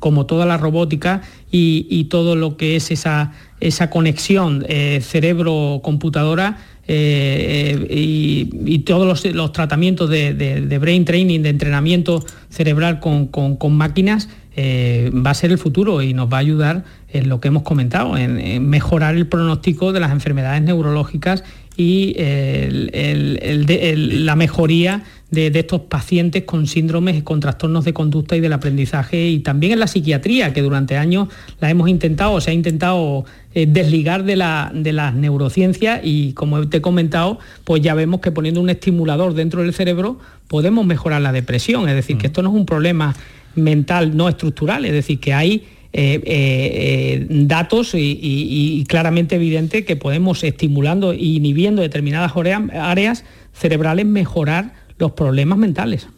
como 0.00 0.26
toda 0.26 0.46
la 0.46 0.56
robótica 0.56 1.22
y, 1.50 2.04
todo 2.04 2.34
lo 2.34 2.56
que 2.56 2.76
es 2.76 2.90
esa, 2.90 3.32
esa 3.60 3.90
conexión 3.90 4.64
eh, 4.68 5.00
cerebro-computadora, 5.02 6.58
eh, 6.86 7.86
y, 7.90 8.78
todos 8.80 9.24
los, 9.24 9.52
tratamientos 9.52 10.10
de, 10.10 10.78
brain 10.80 11.04
training, 11.04 11.40
de 11.40 11.50
entrenamiento 11.50 12.24
cerebral 12.50 13.00
con, 13.00 13.76
máquinas, 13.76 14.28
va 14.56 15.30
a 15.30 15.34
ser 15.34 15.50
el 15.50 15.58
futuro 15.58 16.02
y 16.02 16.14
nos 16.14 16.32
va 16.32 16.36
a 16.36 16.40
ayudar 16.40 16.84
en 17.08 17.28
lo 17.28 17.40
que 17.40 17.48
hemos 17.48 17.62
comentado, 17.62 18.16
en 18.16 18.68
mejorar 18.68 19.16
el 19.16 19.26
pronóstico 19.26 19.92
de 19.92 20.00
las 20.00 20.12
enfermedades 20.12 20.62
neurológicas 20.62 21.42
y 21.76 22.14
la 22.18 24.36
mejoría 24.36 25.02
de, 25.34 25.58
estos 25.58 25.82
pacientes 25.82 26.44
con 26.44 26.66
síndromes, 26.66 27.22
con 27.22 27.40
trastornos 27.40 27.84
de 27.84 27.92
conducta 27.92 28.36
y 28.36 28.40
del 28.40 28.52
aprendizaje 28.52 29.28
y 29.28 29.40
también 29.40 29.72
en 29.72 29.80
la 29.80 29.86
psiquiatría, 29.86 30.52
que 30.52 30.62
durante 30.62 30.96
años 30.96 31.28
la 31.60 31.70
hemos 31.70 31.88
intentado, 31.88 32.40
se 32.40 32.50
ha 32.50 32.54
intentado 32.54 33.24
eh, 33.54 33.66
desligar 33.68 34.24
de, 34.24 34.36
la, 34.36 34.70
de 34.74 34.92
las 34.92 35.14
neurociencias 35.14 36.00
y 36.02 36.32
como 36.32 36.68
te 36.68 36.78
he 36.78 36.80
comentado, 36.80 37.38
pues 37.64 37.82
ya 37.82 37.94
vemos 37.94 38.20
que 38.20 38.30
poniendo 38.30 38.60
un 38.60 38.70
estimulador 38.70 39.34
dentro 39.34 39.62
del 39.62 39.74
cerebro 39.74 40.18
podemos 40.48 40.86
mejorar 40.86 41.20
la 41.22 41.32
depresión, 41.32 41.88
es 41.88 41.94
decir, 41.94 42.16
que 42.16 42.28
esto 42.28 42.42
no 42.42 42.50
es 42.50 42.54
un 42.54 42.66
problema 42.66 43.14
mental 43.54 44.16
no 44.16 44.28
estructural, 44.28 44.84
es 44.84 44.92
decir, 44.92 45.20
que 45.20 45.34
hay 45.34 45.64
eh, 45.96 46.20
eh, 46.26 47.26
datos 47.28 47.92
y, 47.94 48.84
claramente 48.88 49.36
evidente 49.36 49.84
que 49.84 49.94
podemos, 49.94 50.42
estimulando 50.42 51.12
e 51.12 51.18
inhibiendo 51.18 51.82
determinadas 51.82 52.32
áreas 52.72 53.24
cerebrales, 53.52 54.04
mejorar 54.04 54.72
los 54.98 55.12
problemas 55.12 55.58
mentales. 55.58 56.08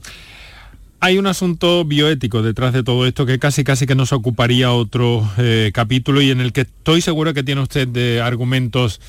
Hay 1.00 1.18
un 1.18 1.26
asunto 1.26 1.84
bioético 1.84 2.42
detrás 2.42 2.72
de 2.72 2.82
todo 2.82 3.06
esto 3.06 3.26
que 3.26 3.38
casi 3.38 3.64
casi 3.64 3.86
que 3.86 3.94
nos 3.94 4.12
ocuparía 4.12 4.72
otro 4.72 5.28
eh, 5.38 5.70
capítulo 5.74 6.22
y 6.22 6.30
en 6.30 6.40
el 6.40 6.52
que 6.52 6.62
estoy 6.62 7.00
seguro 7.00 7.34
que 7.34 7.42
tiene 7.42 7.60
usted 7.60 7.86
de 7.86 8.20
argumentos 8.20 9.00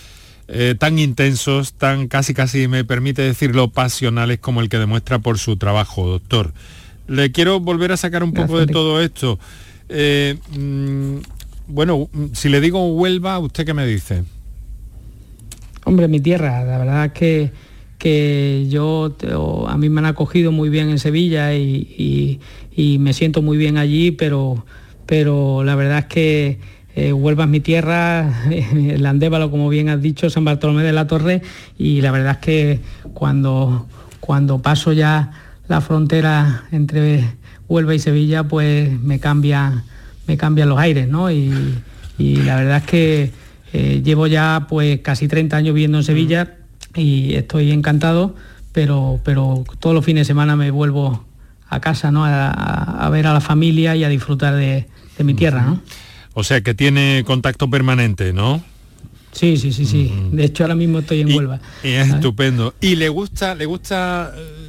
tan 0.80 0.98
intensos, 0.98 1.74
tan 1.74 2.08
casi 2.08 2.34
casi 2.34 2.70
me 2.70 2.86
permite 2.86 3.22
decirlo 3.22 3.68
pasionales 3.70 4.40
como 4.40 4.62
el 4.62 4.70
que 4.70 4.78
demuestra 4.78 5.20
por 5.20 5.40
su 5.40 5.58
trabajo, 5.58 6.08
doctor. 6.08 6.54
Le 7.08 7.34
quiero 7.34 7.60
volver 7.60 7.92
a 7.92 7.98
sacar 7.98 8.24
un 8.24 8.34
poco 8.34 8.58
de 8.58 8.68
todo 8.68 9.02
esto. 9.02 9.40
Eh, 9.90 10.38
mm, 10.58 11.18
bueno, 11.68 12.10
si 12.34 12.50
le 12.50 12.62
digo 12.62 12.94
Huelva, 12.94 13.40
¿usted 13.40 13.66
qué 13.66 13.74
me 13.74 13.86
dice? 13.86 14.24
Hombre, 15.86 16.08
mi 16.08 16.20
tierra, 16.20 16.64
la 16.66 16.78
verdad 16.78 17.06
es 17.06 17.12
que, 17.14 17.52
que 17.98 18.68
yo, 18.70 19.16
a 19.68 19.78
mí 19.78 19.90
me 19.90 20.00
han 20.00 20.06
acogido 20.06 20.52
muy 20.52 20.70
bien 20.70 20.90
en 20.90 21.00
Sevilla 21.00 21.54
y, 21.54 22.40
me 23.00 23.14
siento 23.14 23.42
muy 23.42 23.58
bien 23.58 23.78
allí, 23.78 24.12
pero, 24.12 24.66
pero 25.08 25.64
la 25.64 25.76
verdad 25.76 26.00
es 26.00 26.06
que 26.06 26.60
eh, 26.96 27.12
Huelva 27.12 27.46
es 27.46 27.50
mi 27.50 27.60
tierra, 27.60 28.44
el 28.52 29.06
Andévalo, 29.06 29.50
como 29.50 29.70
bien 29.70 29.90
has 29.90 30.02
dicho, 30.02 30.30
San 30.30 30.46
Bartolomé 30.46 30.84
de 30.84 30.94
la 30.94 31.08
Torre, 31.08 31.42
y 31.78 32.02
la 32.02 32.12
verdad 32.12 32.34
es 32.34 32.38
que 32.38 32.80
cuando, 33.14 33.88
cuando 34.20 34.62
paso 34.62 34.94
ya 34.94 35.32
la 35.68 35.82
frontera 35.82 36.66
entre 36.72 37.24
Huelva 37.68 37.96
y 37.96 38.00
Sevilla, 38.00 38.44
pues 38.44 38.92
me 39.02 39.20
cambia, 39.20 39.84
me 40.28 40.38
cambian 40.38 40.70
los 40.70 40.80
aires, 40.80 41.08
¿no? 41.08 41.32
Y, 41.32 41.74
la 42.20 42.56
verdad 42.56 42.78
es 42.78 42.84
que 42.84 43.32
eh, 43.74 44.02
llevo 44.04 44.26
ya 44.26 44.66
pues 44.68 45.02
casi 45.02 45.28
30 45.28 45.56
años 45.56 45.76
viviendo 45.76 46.00
en 46.00 46.04
Sevilla 46.04 46.58
y 46.98 47.36
estoy 47.36 47.72
encantado, 47.72 48.36
pero, 48.72 49.20
pero 49.24 49.64
todos 49.80 49.94
los 49.94 50.04
fines 50.04 50.22
de 50.22 50.26
semana 50.26 50.56
me 50.56 50.72
vuelvo 50.72 51.26
a 51.70 51.80
casa, 51.80 52.12
¿no? 52.12 52.26
A, 52.26 53.10
ver 53.12 53.28
a 53.28 53.34
la 53.34 53.42
familia 53.42 53.96
y 53.96 54.04
a 54.04 54.10
disfrutar 54.10 54.56
de, 54.56 54.88
mi 55.20 55.34
tierra, 55.34 55.64
¿no? 55.64 55.82
O 56.34 56.44
sea 56.44 56.62
que 56.62 56.74
tiene 56.74 57.24
contacto 57.26 57.70
permanente, 57.70 58.34
¿no? 58.34 58.64
Sí, 59.32 59.58
sí, 59.58 59.72
sí, 59.72 59.86
sí. 59.86 60.12
De 60.32 60.46
hecho 60.46 60.64
ahora 60.64 60.76
mismo 60.76 61.00
estoy 61.00 61.22
en 61.22 61.34
Huelva. 61.34 61.60
es 61.84 62.10
estupendo. 62.10 62.74
¿Y 62.82 62.96
le 62.96 63.10
gusta, 63.10 63.56
le 63.56 63.66
gusta 63.66 64.32
eh, 64.36 64.68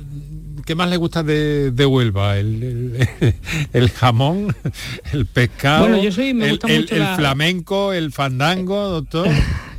¿Qué 0.68 0.74
más 0.74 0.90
le 0.90 0.98
gusta 0.98 1.22
de, 1.22 1.86
Huelva? 1.86 2.36
El, 2.36 3.90
jamón, 3.96 4.54
el 5.14 5.24
pescado, 5.24 5.86
el, 5.86 7.06
flamenco, 7.16 7.94
el 7.94 8.12
fandango, 8.12 8.88
doctor. 8.90 9.28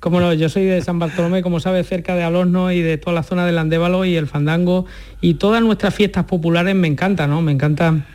Como 0.00 0.20
no, 0.20 0.32
yo 0.32 0.48
soy 0.48 0.64
de 0.64 0.80
San 0.82 0.98
Bartolomé, 0.98 1.42
como 1.42 1.60
sabe, 1.60 1.82
cerca 1.84 2.14
de 2.14 2.22
Alorno 2.22 2.72
y 2.72 2.80
de 2.82 2.98
toda 2.98 3.14
la 3.14 3.22
zona 3.22 3.46
del 3.46 3.58
Andévalo 3.58 4.04
y 4.04 4.16
el 4.16 4.26
fandango 4.26 4.86
y 5.20 5.34
todas 5.34 5.62
nuestras 5.62 5.94
fiestas 5.94 6.24
populares 6.24 6.74
me 6.74 6.88
encantan, 6.88 7.30
¿no? 7.30 7.42
Me 7.42 7.52
encanta 7.52 8.06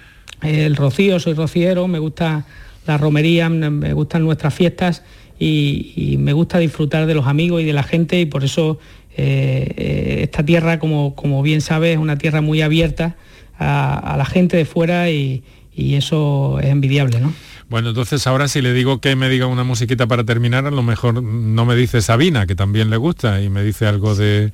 el 0.41 0.75
rocío, 0.75 1.19
soy 1.19 1.33
rociero, 1.33 1.88
me 1.88 1.99
gusta 1.99 2.45
la 2.86 2.97
romería, 2.97 3.49
me 3.49 3.93
gustan 3.93 4.23
nuestras 4.23 4.53
fiestas 4.53 5.03
y, 5.39 5.93
y, 5.95 6.17
me 6.17 6.33
gusta 6.33 6.59
disfrutar 6.59 7.05
de 7.05 7.13
los 7.15 7.27
amigos 7.27 7.62
y 7.62 7.65
de 7.65 7.73
la 7.73 7.83
gente 7.83 8.19
y 8.19 8.25
por 8.25 8.43
eso 8.43 8.79
eh, 9.15 10.19
esta 10.23 10.43
tierra, 10.43 10.79
como, 10.79 11.15
como, 11.15 11.43
bien 11.43 11.62
sabes, 11.62 11.93
es 11.93 11.97
una 11.97 12.17
tierra 12.17 12.41
muy 12.41 12.62
abierta 12.62 13.15
a, 13.57 14.15
la 14.17 14.25
gente 14.25 14.57
de 14.57 14.65
fuera 14.65 15.09
y, 15.09 15.43
eso 15.75 16.59
es 16.59 16.67
envidiable, 16.67 17.19
¿no? 17.19 17.33
Bueno, 17.73 17.89
entonces 17.89 18.27
ahora 18.27 18.47
si 18.47 18.62
le 18.62 18.71
digo 18.71 19.01
que 19.01 19.15
me 19.15 19.29
diga 19.29 19.47
una 19.47 19.63
musiquita 19.63 20.05
para 20.05 20.23
terminar, 20.23 20.67
a 20.67 20.69
lo 20.69 20.83
mejor 20.83 21.23
no 21.23 21.65
me 21.65 21.75
dice 21.75 22.03
Sabina, 22.03 22.45
que 22.45 22.53
también 22.53 22.91
le 22.91 22.97
gusta, 22.97 23.41
y 23.41 23.49
me 23.49 23.63
dice 23.63 23.88
algo 23.88 24.13
de, 24.13 24.53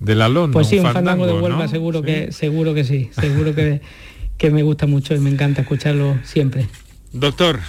del 0.00 0.20
alón. 0.20 0.50
Pues 0.50 0.66
sí, 0.66 0.80
un, 0.80 0.92
fandango, 0.92 1.28
de 1.28 1.34
Huelva, 1.34 1.68
seguro, 1.68 2.02
Que, 2.02 2.32
seguro 2.32 2.74
que 2.74 2.82
sí, 2.82 3.08
seguro 3.12 3.54
que, 3.54 3.82
que 4.36 4.50
me 4.50 4.64
gusta 4.64 4.88
mucho 4.88 5.14
y 5.14 5.20
me 5.20 5.30
encanta 5.30 5.60
escucharlo 5.60 6.18
siempre. 6.24 6.66
Doctor, 7.12 7.60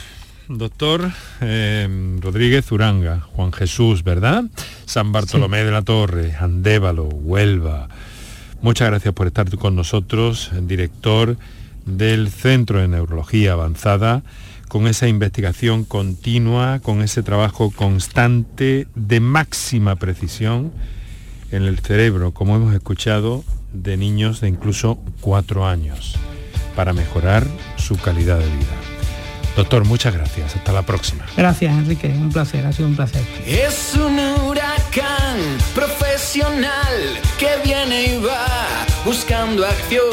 doctor 0.48 1.12
em, 1.42 2.20
Rodríguez 2.20 2.72
Uranga, 2.72 3.20
Juan 3.20 3.54
Jesús, 3.54 4.04
¿verdad? 4.04 4.46
San 4.86 5.12
Bartolomé 5.12 5.64
de 5.64 5.72
la 5.74 5.84
Torre, 5.84 6.34
Andévalo, 6.40 7.04
Huelva. 7.04 7.88
Muchas 8.64 8.88
gracias 8.88 9.14
por 9.14 9.28
estar 9.28 9.48
con 9.58 9.76
nosotros, 9.76 10.50
director 10.64 11.38
del 11.86 12.30
Centro 12.32 12.80
de 12.80 12.88
Neurología 12.88 13.54
Avanzada, 13.54 14.24
con 14.68 14.88
esa 14.88 15.08
investigación 15.08 15.84
continua, 15.84 16.80
con 16.80 17.02
ese 17.02 17.24
trabajo 17.24 17.72
constante 17.72 18.88
de 18.96 19.20
máxima 19.20 19.96
precisión 19.96 20.72
en 21.52 21.64
el 21.64 21.80
cerebro, 21.80 22.34
como 22.34 22.56
hemos 22.56 22.74
escuchado, 22.74 23.44
de 23.74 23.98
niños 23.98 24.42
de 24.42 24.50
incluso 24.50 25.00
cuatro 25.22 25.66
años, 25.66 26.16
para 26.76 26.94
mejorar 26.94 27.48
su 27.78 27.98
calidad 27.98 28.40
de 28.40 28.46
vida. 28.46 28.78
Doctor, 29.56 29.86
muchas 29.86 30.14
gracias. 30.14 30.56
Hasta 30.56 30.72
la 30.72 30.84
próxima. 30.84 31.26
Gracias, 31.36 31.74
Enrique. 31.74 32.10
Un 32.10 32.32
placer, 32.32 32.64
ha 32.66 32.72
sido 32.72 32.90
un 32.90 32.96
placer. 32.96 33.24
Es 33.48 33.96
un 33.96 34.20
huracán 34.20 35.40
profesional 35.74 37.20
que 37.40 37.50
viene 37.64 38.18
y 38.18 38.24
va 38.24 38.86
buscando 39.04 39.66
acción, 39.66 40.04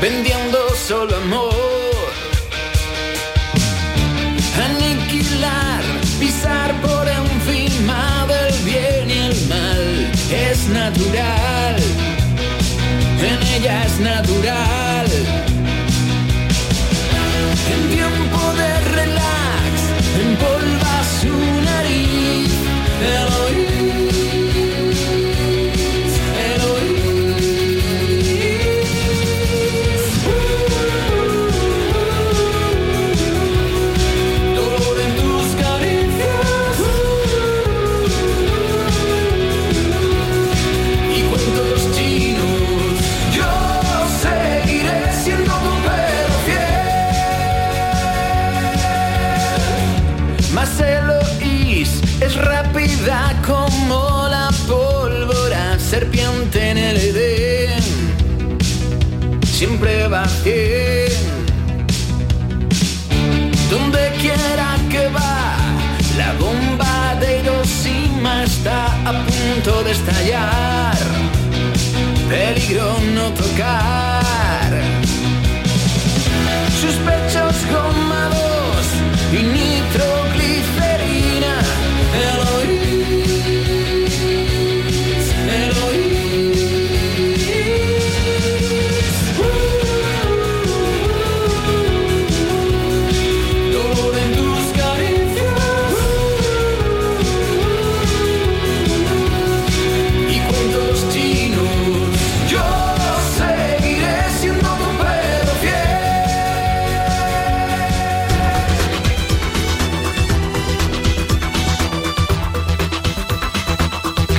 vendiendo 0.00 0.58
solo 0.74 1.14
amor. 1.16 1.67
Es 10.50 10.68
natural. 10.68 11.76
En 13.20 13.42
ella 13.54 13.84
es 13.84 14.00
natural 14.00 15.47
estallar. 69.90 70.96
Peligro 72.28 72.98
no 73.14 73.30
tocar. 73.30 74.70
Sus 76.80 76.94
pechos 77.06 77.54
gomados 77.72 77.97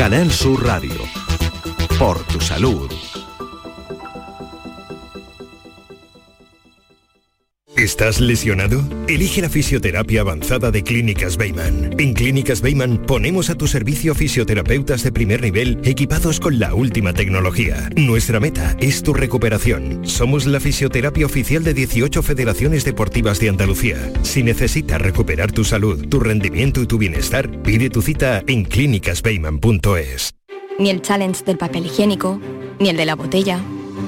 Canal 0.09 0.31
Sur 0.31 0.65
Radio. 0.65 1.03
Por 1.99 2.17
tu 2.23 2.41
salud. 2.41 2.98
¿Estás 8.09 8.25
lesionado? 8.25 8.81
Elige 9.07 9.39
la 9.39 9.49
fisioterapia 9.49 10.21
avanzada 10.21 10.71
de 10.71 10.81
Clínicas 10.81 11.37
Beyman. 11.37 11.93
En 11.99 12.15
Clínicas 12.15 12.59
Beyman 12.59 12.97
ponemos 13.05 13.51
a 13.51 13.55
tu 13.55 13.67
servicio 13.67 14.15
fisioterapeutas 14.15 15.03
de 15.03 15.11
primer 15.11 15.43
nivel 15.43 15.79
equipados 15.83 16.39
con 16.39 16.57
la 16.57 16.73
última 16.73 17.13
tecnología. 17.13 17.87
Nuestra 17.95 18.39
meta 18.39 18.75
es 18.79 19.03
tu 19.03 19.13
recuperación. 19.13 20.07
Somos 20.07 20.47
la 20.47 20.59
fisioterapia 20.59 21.27
oficial 21.27 21.63
de 21.63 21.75
18 21.75 22.23
federaciones 22.23 22.83
deportivas 22.83 23.39
de 23.39 23.49
Andalucía. 23.49 24.11
Si 24.23 24.41
necesitas 24.41 24.99
recuperar 24.99 25.51
tu 25.51 25.63
salud, 25.63 26.07
tu 26.07 26.19
rendimiento 26.19 26.81
y 26.81 26.87
tu 26.87 26.97
bienestar, 26.97 27.61
pide 27.61 27.91
tu 27.91 28.01
cita 28.01 28.43
en 28.47 28.63
clínicasbeyman.es. 28.63 30.33
Ni 30.79 30.89
el 30.89 31.03
challenge 31.03 31.43
del 31.45 31.59
papel 31.59 31.85
higiénico, 31.85 32.41
ni 32.79 32.89
el 32.89 32.97
de 32.97 33.05
la 33.05 33.13
botella 33.13 33.61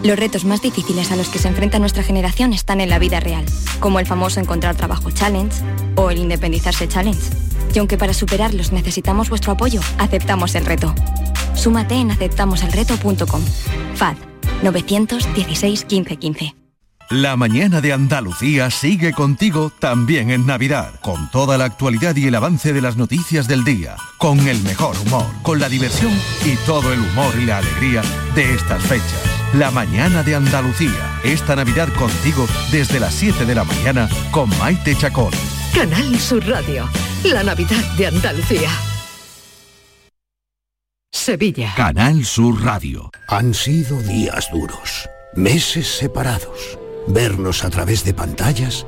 los 0.04 0.18
retos 0.18 0.46
más 0.46 0.62
difíciles 0.62 1.12
a 1.12 1.16
los 1.16 1.30
que 1.30 1.40
se 1.40 1.48
enfrenta 1.48 1.80
nuestra 1.80 2.04
generación 2.04 2.54
están 2.54 2.82
en 2.82 2.90
la 2.90 3.00
vida 3.00 3.20
real, 3.20 3.46
como 3.80 4.00
el 4.00 4.06
famoso 4.06 4.40
encontrar 4.40 4.76
trabajo 4.76 5.12
challenge 5.12 5.62
o 5.96 6.10
el 6.10 6.18
independizarse 6.18 6.88
challenge. 6.88 7.22
Y 7.74 7.80
aunque 7.80 7.98
para 7.98 8.14
superarlos 8.14 8.72
necesitamos 8.72 9.30
vuestro 9.30 9.54
apoyo, 9.54 9.82
aceptamos 9.98 10.56
el 10.56 10.66
reto. 10.66 10.94
Súmate 11.54 11.96
en 11.96 12.12
aceptamoselreto.com. 12.12 13.42
FAD 13.96 14.16
916 14.64 15.86
1515. 15.90 16.56
La 17.12 17.36
mañana 17.36 17.82
de 17.82 17.92
Andalucía 17.92 18.72
sigue 18.72 19.12
contigo 19.12 19.70
también 19.80 20.32
en 20.32 20.46
Navidad, 20.46 20.94
con 21.02 21.30
toda 21.30 21.58
la 21.58 21.66
actualidad 21.66 22.16
y 22.16 22.28
el 22.28 22.36
avance 22.36 22.72
de 22.72 22.80
las 22.80 22.96
noticias 22.96 23.50
del 23.50 23.66
día, 23.66 23.98
con 24.18 24.48
el 24.48 24.62
mejor 24.62 24.96
humor, 25.06 25.26
con 25.42 25.60
la 25.60 25.68
diversión 25.68 26.14
y 26.46 26.56
todo 26.66 26.94
el 26.94 27.00
humor 27.02 27.34
y 27.38 27.46
la 27.46 27.58
alegría 27.58 28.02
de 28.34 28.54
estas 28.54 28.82
fechas. 28.84 29.31
La 29.54 29.70
mañana 29.70 30.24
de 30.24 30.34
Andalucía, 30.34 31.20
esta 31.26 31.58
Navidad 31.58 31.90
contigo 31.96 32.48
desde 32.72 33.02
las 33.02 33.14
7 33.14 33.46
de 33.46 33.54
la 33.54 33.66
mañana 33.66 34.08
con 34.32 34.50
Maite 34.58 34.96
Chacón. 34.96 35.34
Canal 35.76 36.18
Sur 36.20 36.48
Radio, 36.48 36.88
la 37.26 37.44
Navidad 37.44 37.84
de 37.98 38.08
Andalucía. 38.08 38.70
Sevilla. 41.12 41.74
Canal 41.76 42.24
Sur 42.24 42.64
Radio. 42.64 43.12
Han 43.28 43.54
sido 43.54 44.02
días 44.02 44.50
duros, 44.54 45.10
meses 45.36 45.98
separados, 45.98 46.80
vernos 47.08 47.66
a 47.66 47.70
través 47.70 48.06
de 48.06 48.14
pantallas 48.14 48.88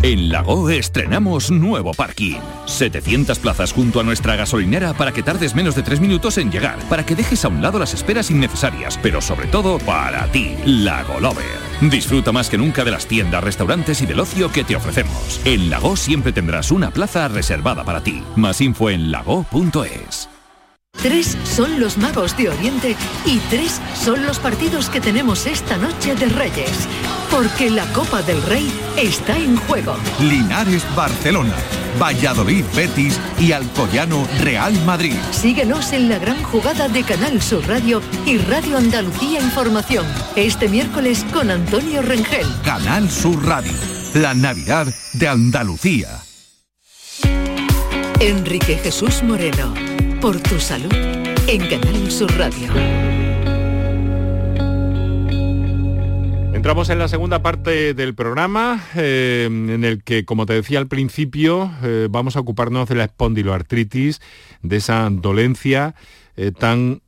En 0.00 0.30
Lago 0.30 0.68
estrenamos 0.70 1.50
nuevo 1.50 1.92
parking. 1.92 2.40
700 2.66 3.38
plazas 3.38 3.72
junto 3.72 4.00
a 4.00 4.02
nuestra 4.02 4.34
gasolinera 4.34 4.94
para 4.94 5.12
que 5.12 5.22
tardes 5.22 5.54
menos 5.54 5.76
de 5.76 5.82
3 5.82 6.00
minutos 6.00 6.38
en 6.38 6.50
llegar, 6.50 6.78
para 6.88 7.06
que 7.06 7.14
dejes 7.14 7.44
a 7.44 7.48
un 7.48 7.62
lado 7.62 7.78
las 7.78 7.94
esperas 7.94 8.30
innecesarias, 8.30 8.98
pero 9.00 9.20
sobre 9.20 9.46
todo 9.46 9.78
para 9.78 10.26
ti, 10.32 10.56
Lago 10.64 11.20
Lover. 11.20 11.44
Disfruta 11.82 12.32
más 12.32 12.48
que 12.48 12.58
nunca 12.58 12.84
de 12.84 12.90
las 12.90 13.06
tiendas, 13.06 13.44
restaurantes 13.44 14.02
y 14.02 14.06
del 14.06 14.20
ocio 14.20 14.50
que 14.50 14.64
te 14.64 14.74
ofrecemos. 14.74 15.40
En 15.44 15.70
Lago 15.70 15.96
siempre 15.96 16.32
tendrás 16.32 16.72
una 16.72 16.90
plaza 16.90 17.28
reservada 17.28 17.84
para 17.84 18.02
ti. 18.02 18.24
Más 18.34 18.60
info 18.60 18.90
en 18.90 19.12
lago.es. 19.12 20.28
Tres 21.02 21.36
son 21.44 21.80
los 21.80 21.98
magos 21.98 22.36
de 22.36 22.48
Oriente 22.48 22.96
y 23.26 23.38
tres 23.50 23.80
son 23.94 24.24
los 24.24 24.38
partidos 24.38 24.88
que 24.88 25.00
tenemos 25.00 25.46
esta 25.46 25.76
noche 25.76 26.14
de 26.14 26.26
Reyes. 26.26 26.86
Porque 27.30 27.70
la 27.70 27.84
Copa 27.92 28.22
del 28.22 28.40
Rey 28.42 28.72
está 28.96 29.36
en 29.36 29.56
juego. 29.56 29.96
Linares 30.20 30.84
Barcelona, 30.94 31.56
Valladolid 32.00 32.64
Betis 32.76 33.18
y 33.40 33.50
Alcoyano 33.50 34.28
Real 34.40 34.72
Madrid. 34.84 35.16
Síguenos 35.32 35.92
en 35.92 36.08
la 36.08 36.18
gran 36.18 36.40
jugada 36.44 36.88
de 36.88 37.02
Canal 37.02 37.42
Sur 37.42 37.66
Radio 37.66 38.00
y 38.24 38.38
Radio 38.38 38.76
Andalucía 38.76 39.40
Información. 39.40 40.06
Este 40.36 40.68
miércoles 40.68 41.26
con 41.32 41.50
Antonio 41.50 42.02
Rengel. 42.02 42.46
Canal 42.64 43.10
Sur 43.10 43.44
Radio, 43.44 43.72
la 44.14 44.34
Navidad 44.34 44.86
de 45.14 45.28
Andalucía. 45.28 46.22
Enrique 48.20 48.76
Jesús 48.76 49.24
Moreno, 49.24 49.74
por 50.22 50.40
tu 50.40 50.60
salud, 50.60 50.94
en 51.48 51.68
Canal 51.68 52.08
Sur 52.08 52.30
Radio. 52.38 52.68
Entramos 56.54 56.90
en 56.90 57.00
la 57.00 57.08
segunda 57.08 57.42
parte 57.42 57.92
del 57.92 58.14
programa, 58.14 58.84
eh, 58.94 59.46
en 59.50 59.84
el 59.84 60.04
que, 60.04 60.24
como 60.24 60.46
te 60.46 60.52
decía 60.52 60.78
al 60.78 60.86
principio, 60.86 61.72
eh, 61.82 62.06
vamos 62.08 62.36
a 62.36 62.40
ocuparnos 62.40 62.88
de 62.88 62.94
la 62.94 63.04
espondiloartritis, 63.04 64.20
de 64.62 64.76
esa 64.76 65.08
dolencia 65.10 65.96
eh, 66.36 66.52
tan, 66.56 67.00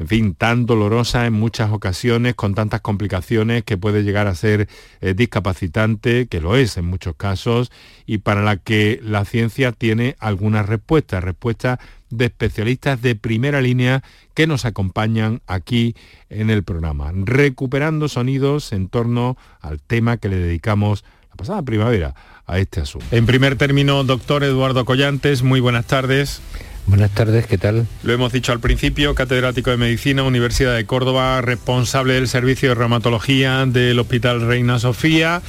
en 0.00 0.08
fin, 0.08 0.34
tan 0.34 0.64
dolorosa 0.64 1.26
en 1.26 1.34
muchas 1.34 1.70
ocasiones, 1.72 2.34
con 2.34 2.54
tantas 2.54 2.80
complicaciones 2.80 3.64
que 3.64 3.76
puede 3.76 4.02
llegar 4.02 4.28
a 4.28 4.34
ser 4.34 4.66
eh, 5.02 5.12
discapacitante, 5.12 6.26
que 6.26 6.40
lo 6.40 6.56
es 6.56 6.78
en 6.78 6.86
muchos 6.86 7.16
casos, 7.16 7.70
y 8.06 8.18
para 8.18 8.40
la 8.42 8.56
que 8.56 8.98
la 9.02 9.26
ciencia 9.26 9.72
tiene 9.72 10.16
algunas 10.18 10.66
respuestas, 10.66 11.22
respuestas 11.22 11.80
de 12.08 12.24
especialistas 12.24 13.02
de 13.02 13.14
primera 13.14 13.60
línea 13.60 14.02
que 14.32 14.46
nos 14.46 14.64
acompañan 14.64 15.42
aquí 15.46 15.94
en 16.30 16.48
el 16.48 16.62
programa, 16.62 17.12
recuperando 17.14 18.08
sonidos 18.08 18.72
en 18.72 18.88
torno 18.88 19.36
al 19.60 19.82
tema 19.82 20.16
que 20.16 20.30
le 20.30 20.36
dedicamos 20.36 21.04
la 21.28 21.36
pasada 21.36 21.62
primavera 21.62 22.14
a 22.46 22.58
este 22.58 22.80
asunto. 22.80 23.06
En 23.10 23.26
primer 23.26 23.56
término, 23.56 24.02
doctor 24.02 24.44
Eduardo 24.44 24.86
Collantes, 24.86 25.42
muy 25.42 25.60
buenas 25.60 25.84
tardes. 25.86 26.40
Buenas 26.86 27.10
tardes, 27.12 27.46
¿qué 27.46 27.58
tal? 27.58 27.86
Lo 28.02 28.12
hemos 28.12 28.32
dicho 28.32 28.52
al 28.52 28.60
principio, 28.60 29.14
catedrático 29.14 29.70
de 29.70 29.76
Medicina, 29.76 30.22
Universidad 30.22 30.74
de 30.74 30.86
Córdoba, 30.86 31.40
responsable 31.40 32.14
del 32.14 32.26
servicio 32.26 32.70
de 32.70 32.74
reumatología 32.74 33.64
del 33.66 33.98
Hospital 33.98 34.40
Reina 34.40 34.78
Sofía 34.78 35.42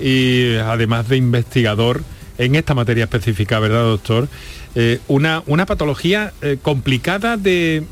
y 0.00 0.56
además 0.56 1.08
de 1.08 1.16
investigador 1.16 2.02
en 2.38 2.54
esta 2.54 2.74
materia 2.74 3.04
específica, 3.04 3.58
¿verdad, 3.58 3.82
doctor? 3.82 4.28
Eh, 4.74 5.00
una, 5.08 5.42
una, 5.46 5.66
patología 5.66 6.32
eh, 6.42 6.58
complicada 6.60 7.36
de 7.36 7.84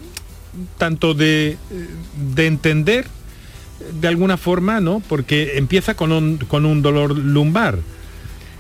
tanto 0.79 1.15
de, 1.15 1.57
de, 2.35 2.47
entender 2.47 3.07
de 4.01 4.09
alguna 4.09 4.37
forma, 4.37 4.81
¿no? 4.81 5.03
Porque 5.09 5.57
empieza 5.57 5.95
con 5.95 6.13
un, 6.13 6.37
con 6.37 6.67
un 6.67 6.83
dolor 6.83 7.17
lumbar. 7.17 7.79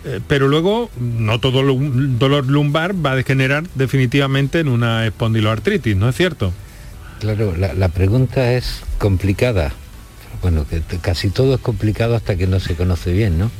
Eh, 0.04 0.20
pero 0.28 0.48
luego 0.48 0.90
no 0.98 1.40
todo 1.40 1.62
dolor 1.62 2.46
lumbar 2.46 2.94
va 2.94 3.12
a 3.12 3.16
degenerar 3.16 3.64
definitivamente 3.74 4.60
en 4.60 4.68
una 4.68 5.06
espondiloartritis, 5.06 5.96
¿no 5.96 6.08
es 6.10 6.16
cierto? 6.16 6.52
Claro, 7.20 7.54
la, 7.56 7.88
pregunta 7.88 8.52
es 8.52 8.82
complicada. 8.98 9.72
Bueno, 10.42 10.66
que 10.68 10.82
casi 10.98 11.30
todo 11.30 11.54
es 11.54 11.60
complicado 11.60 12.14
hasta 12.16 12.36
que 12.36 12.46
no 12.46 12.60
se 12.60 12.74
conoce 12.74 13.12
bien, 13.12 13.38
¿no? 13.38 13.50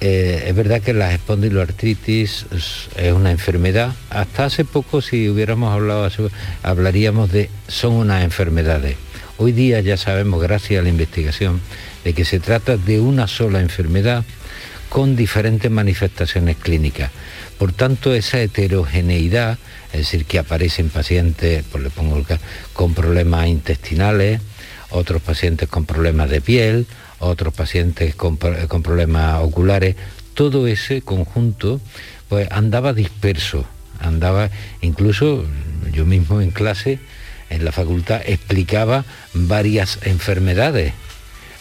Eh, 0.00 0.44
es 0.46 0.54
verdad 0.56 0.80
que 0.80 0.94
la 0.94 1.12
espondiloartritis 1.12 2.46
es, 2.50 2.88
es, 2.96 3.12
una 3.12 3.30
enfermedad. 3.30 3.92
Hasta 4.08 4.46
hace 4.46 4.64
poco, 4.64 5.02
si 5.02 5.28
hubiéramos 5.28 5.70
hablado, 5.72 6.08
hablaríamos 6.62 7.30
de 7.30 7.50
son 7.68 7.92
unas 7.92 8.24
enfermedades. 8.24 8.96
Hoy 9.36 9.52
día 9.52 9.80
ya 9.80 9.98
sabemos, 9.98 10.40
gracias 10.40 10.80
a 10.80 10.82
la 10.82 10.88
investigación, 10.88 11.60
de 12.04 12.14
que 12.14 12.24
se 12.24 12.40
trata 12.40 12.78
de 12.78 13.00
una 13.00 13.28
sola 13.28 13.60
enfermedad 13.60 14.24
con 14.92 15.16
diferentes 15.16 15.70
manifestaciones 15.70 16.58
clínicas. 16.58 17.10
Por 17.56 17.72
tanto, 17.72 18.12
esa 18.14 18.42
heterogeneidad, 18.42 19.56
es 19.90 20.00
decir, 20.00 20.26
que 20.26 20.38
aparecen 20.38 20.90
pacientes, 20.90 21.64
pues 21.72 21.82
le 21.82 21.88
pongo 21.88 22.18
el 22.18 22.26
caso, 22.26 22.42
con 22.74 22.92
problemas 22.92 23.46
intestinales, 23.46 24.42
otros 24.90 25.22
pacientes 25.22 25.70
con 25.70 25.86
problemas 25.86 26.28
de 26.28 26.42
piel, 26.42 26.86
otros 27.20 27.54
pacientes 27.54 28.14
con, 28.14 28.36
con, 28.36 28.82
problemas 28.82 29.42
oculares, 29.42 29.96
todo 30.34 30.66
ese 30.66 31.00
conjunto 31.00 31.80
pues 32.28 32.48
andaba 32.50 32.92
disperso, 32.92 33.64
andaba 33.98 34.50
incluso 34.82 35.46
yo 35.90 36.04
mismo 36.04 36.42
en 36.42 36.50
clase 36.50 36.98
en 37.48 37.64
la 37.64 37.72
facultad 37.72 38.20
explicaba 38.26 39.06
varias 39.32 40.00
enfermedades. 40.02 40.92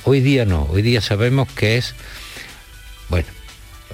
Hoy 0.03 0.19
día 0.19 0.43
no, 0.43 0.67
hoy 0.69 0.81
día 0.81 0.99
sabemos 0.99 1.47
que 1.47 1.77
es, 1.77 1.95
bueno, 3.11 3.27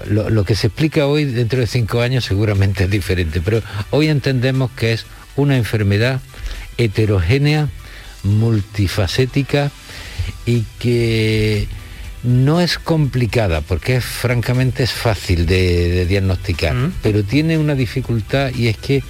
lo, 0.09 0.29
lo, 0.29 0.45
que 0.45 0.55
se 0.55 0.67
explica 0.67 1.07
hoy 1.07 1.25
dentro 1.25 1.59
de 1.59 1.67
cinco 1.67 2.01
años 2.01 2.23
seguramente 2.23 2.85
es 2.85 2.89
diferente, 2.89 3.41
pero 3.41 3.61
hoy 3.89 4.07
entendemos 4.07 4.71
que 4.71 4.93
es 4.93 5.05
una 5.35 5.57
enfermedad 5.57 6.21
heterogénea, 6.77 7.67
multifacética 8.23 9.71
y 10.45 10.63
que 10.79 11.67
no 12.23 12.61
es 12.61 12.77
complicada 12.77 13.61
porque 13.61 13.97
es, 13.97 14.05
francamente 14.05 14.83
es 14.83 14.91
fácil 14.91 15.45
de, 15.45 16.05
diagnosticar, 16.05 16.75
pero 17.01 17.23
tiene 17.23 17.57
una 17.57 17.75
dificultad 17.75 18.53
y 18.53 18.67
es 18.67 18.77
que 18.77 19.03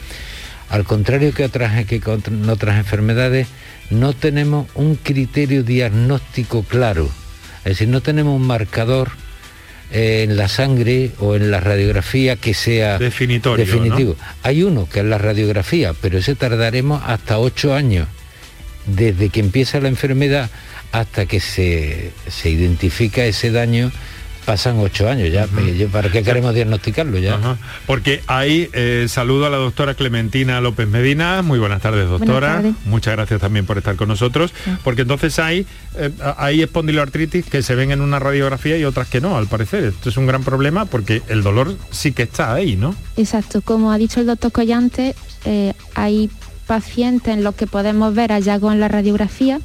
al 0.69 0.83
contrario 0.83 1.33
que 1.33 1.45
otras, 1.45 1.85
que 1.85 2.01
otras 2.05 2.77
enfermedades, 2.77 3.47
no 3.89 4.13
tenemos 4.13 4.67
un 4.75 4.95
criterio 4.95 5.63
diagnóstico 5.63 6.63
claro. 6.63 7.09
Es 7.59 7.73
decir, 7.73 7.87
no 7.87 8.01
tenemos 8.01 8.35
un 8.35 8.45
marcador 8.45 9.11
en 9.91 10.35
la 10.35 10.47
sangre 10.47 11.11
o 11.19 11.35
en 11.35 11.49
la 11.51 11.59
radiografía 11.59 12.35
que 12.35 12.53
sea 12.53 12.97
definitivo. 12.97 14.15
Hay 14.43 14.63
uno 14.63 14.87
que 14.89 14.99
es 14.99 15.05
la 15.05 15.17
radiografía, 15.17 15.93
pero 16.01 16.17
ese 16.17 16.35
tardaremos 16.35 17.01
hasta 17.05 17.39
ocho 17.39 17.73
años 17.73 18.07
desde 18.85 19.29
que 19.29 19.39
empieza 19.39 19.79
la 19.79 19.87
enfermedad 19.87 20.49
hasta 20.91 21.25
que 21.25 21.39
se, 21.39 22.11
se 22.27 22.49
identifica 22.49 23.25
ese 23.25 23.51
daño 23.51 23.91
pasan 24.47 24.79
ocho 24.79 25.09
años 25.09 25.29
ya. 25.29 25.45
¿Para 25.91 26.09
qué 26.09 26.23
queremos 26.23 26.55
diagnosticarlo 26.55 27.19
ya? 27.19 27.57
Porque 27.85 28.23
ahí 28.27 28.69
eh, 28.71 29.07
saludo 29.09 29.45
a 29.45 29.49
la 29.49 29.57
doctora 29.57 29.93
Clementina 29.93 30.61
López 30.61 30.87
Medina. 30.87 31.41
Muy 31.41 31.59
buenas 31.59 31.81
tardes, 31.81 32.07
doctora. 32.07 32.63
Muchas 32.85 33.13
gracias 33.17 33.41
también 33.41 33.65
por 33.65 33.77
estar 33.77 33.97
con 33.97 34.07
nosotros. 34.07 34.53
Porque 34.85 35.01
entonces 35.01 35.37
hay, 35.39 35.67
eh, 35.97 36.11
hay 36.37 36.61
espondiloartritis 36.61 37.45
que 37.45 37.61
se 37.61 37.75
ven 37.75 37.91
en 37.91 37.99
una 37.99 38.19
radiografía 38.19 38.77
y 38.77 38.85
otras 38.85 39.09
que 39.09 39.19
no, 39.19 39.35
al 39.35 39.47
parecer. 39.47 39.83
Esto 39.83 40.07
es 40.07 40.15
un 40.15 40.27
gran 40.27 40.45
problema 40.45 40.85
porque 40.85 41.21
el 41.27 41.43
dolor 41.43 41.75
sí 41.91 42.13
que 42.13 42.23
está 42.23 42.53
ahí, 42.53 42.77
¿no? 42.77 42.95
Exacto. 43.17 43.61
Como 43.61 43.91
ha 43.91 43.97
dicho 43.97 44.21
el 44.21 44.27
doctor 44.27 44.53
Collante, 44.53 45.13
eh, 45.43 45.73
hay 45.93 46.29
pacientes 46.67 47.33
en 47.33 47.43
los 47.43 47.53
que 47.55 47.67
podemos 47.67 48.15
ver 48.15 48.31
hallazgos 48.31 48.71
en 48.71 48.79
la 48.79 48.87
radiografía, 48.87 49.59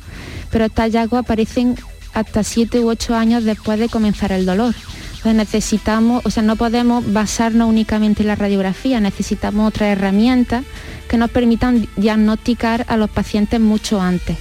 pero 0.50 0.64
estos 0.64 0.82
hallazgos 0.82 1.20
aparecen 1.20 1.76
hasta 2.14 2.42
7 2.42 2.80
u 2.80 2.88
8 2.88 3.14
años 3.14 3.44
después 3.44 3.78
de 3.78 3.88
comenzar 3.88 4.32
el 4.32 4.46
dolor. 4.46 4.74
Entonces 5.24 5.34
necesitamos, 5.34 6.26
o 6.26 6.30
sea, 6.30 6.42
no 6.42 6.56
podemos 6.56 7.12
basarnos 7.12 7.68
únicamente 7.68 8.22
en 8.22 8.28
la 8.28 8.34
radiografía, 8.34 8.98
necesitamos 8.98 9.68
otras 9.68 9.90
herramientas 9.90 10.64
que 11.08 11.16
nos 11.16 11.30
permitan 11.30 11.86
diagnosticar 11.96 12.84
a 12.88 12.96
los 12.96 13.08
pacientes 13.08 13.60
mucho 13.60 14.00
antes. 14.00 14.36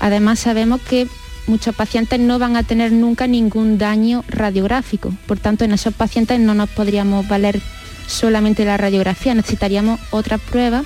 Además 0.00 0.38
sabemos 0.38 0.80
que 0.80 1.06
muchos 1.46 1.74
pacientes 1.74 2.18
no 2.18 2.38
van 2.38 2.56
a 2.56 2.62
tener 2.62 2.92
nunca 2.92 3.26
ningún 3.26 3.76
daño 3.76 4.24
radiográfico, 4.28 5.12
por 5.26 5.38
tanto 5.38 5.64
en 5.64 5.72
esos 5.72 5.92
pacientes 5.92 6.40
no 6.40 6.54
nos 6.54 6.70
podríamos 6.70 7.28
valer 7.28 7.60
solamente 8.06 8.64
la 8.64 8.76
radiografía, 8.76 9.34
necesitaríamos 9.34 10.00
otras 10.10 10.40
pruebas 10.40 10.84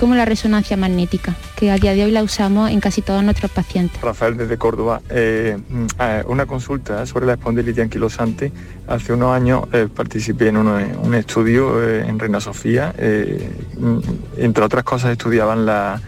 como 0.00 0.14
la 0.14 0.24
resonancia 0.24 0.78
magnética, 0.78 1.36
que 1.56 1.70
a 1.70 1.76
día 1.76 1.92
de 1.92 2.02
hoy 2.02 2.10
la 2.10 2.22
usamos 2.22 2.70
en 2.70 2.80
casi 2.80 3.02
todos 3.02 3.22
nuestros 3.22 3.50
pacientes. 3.50 4.00
Rafael 4.00 4.34
desde 4.34 4.56
Córdoba, 4.56 5.02
eh, 5.10 5.58
mm, 5.68 5.86
una 6.26 6.46
consulta 6.46 7.04
sobre 7.04 7.26
la 7.26 7.34
espondilitis 7.34 7.82
anquilosante. 7.82 8.50
Hace 8.88 9.12
unos 9.12 9.36
años 9.36 9.64
eh, 9.74 9.88
participé 9.94 10.48
en 10.48 10.56
un 10.56 11.14
estudio 11.14 11.86
eh, 11.86 12.06
en 12.08 12.18
Reina 12.18 12.40
Sofía, 12.40 12.94
mm, 12.96 13.98
entre 14.38 14.64
otras 14.64 14.84
cosas 14.84 15.12
estudiaban 15.12 15.66
la, 15.66 16.00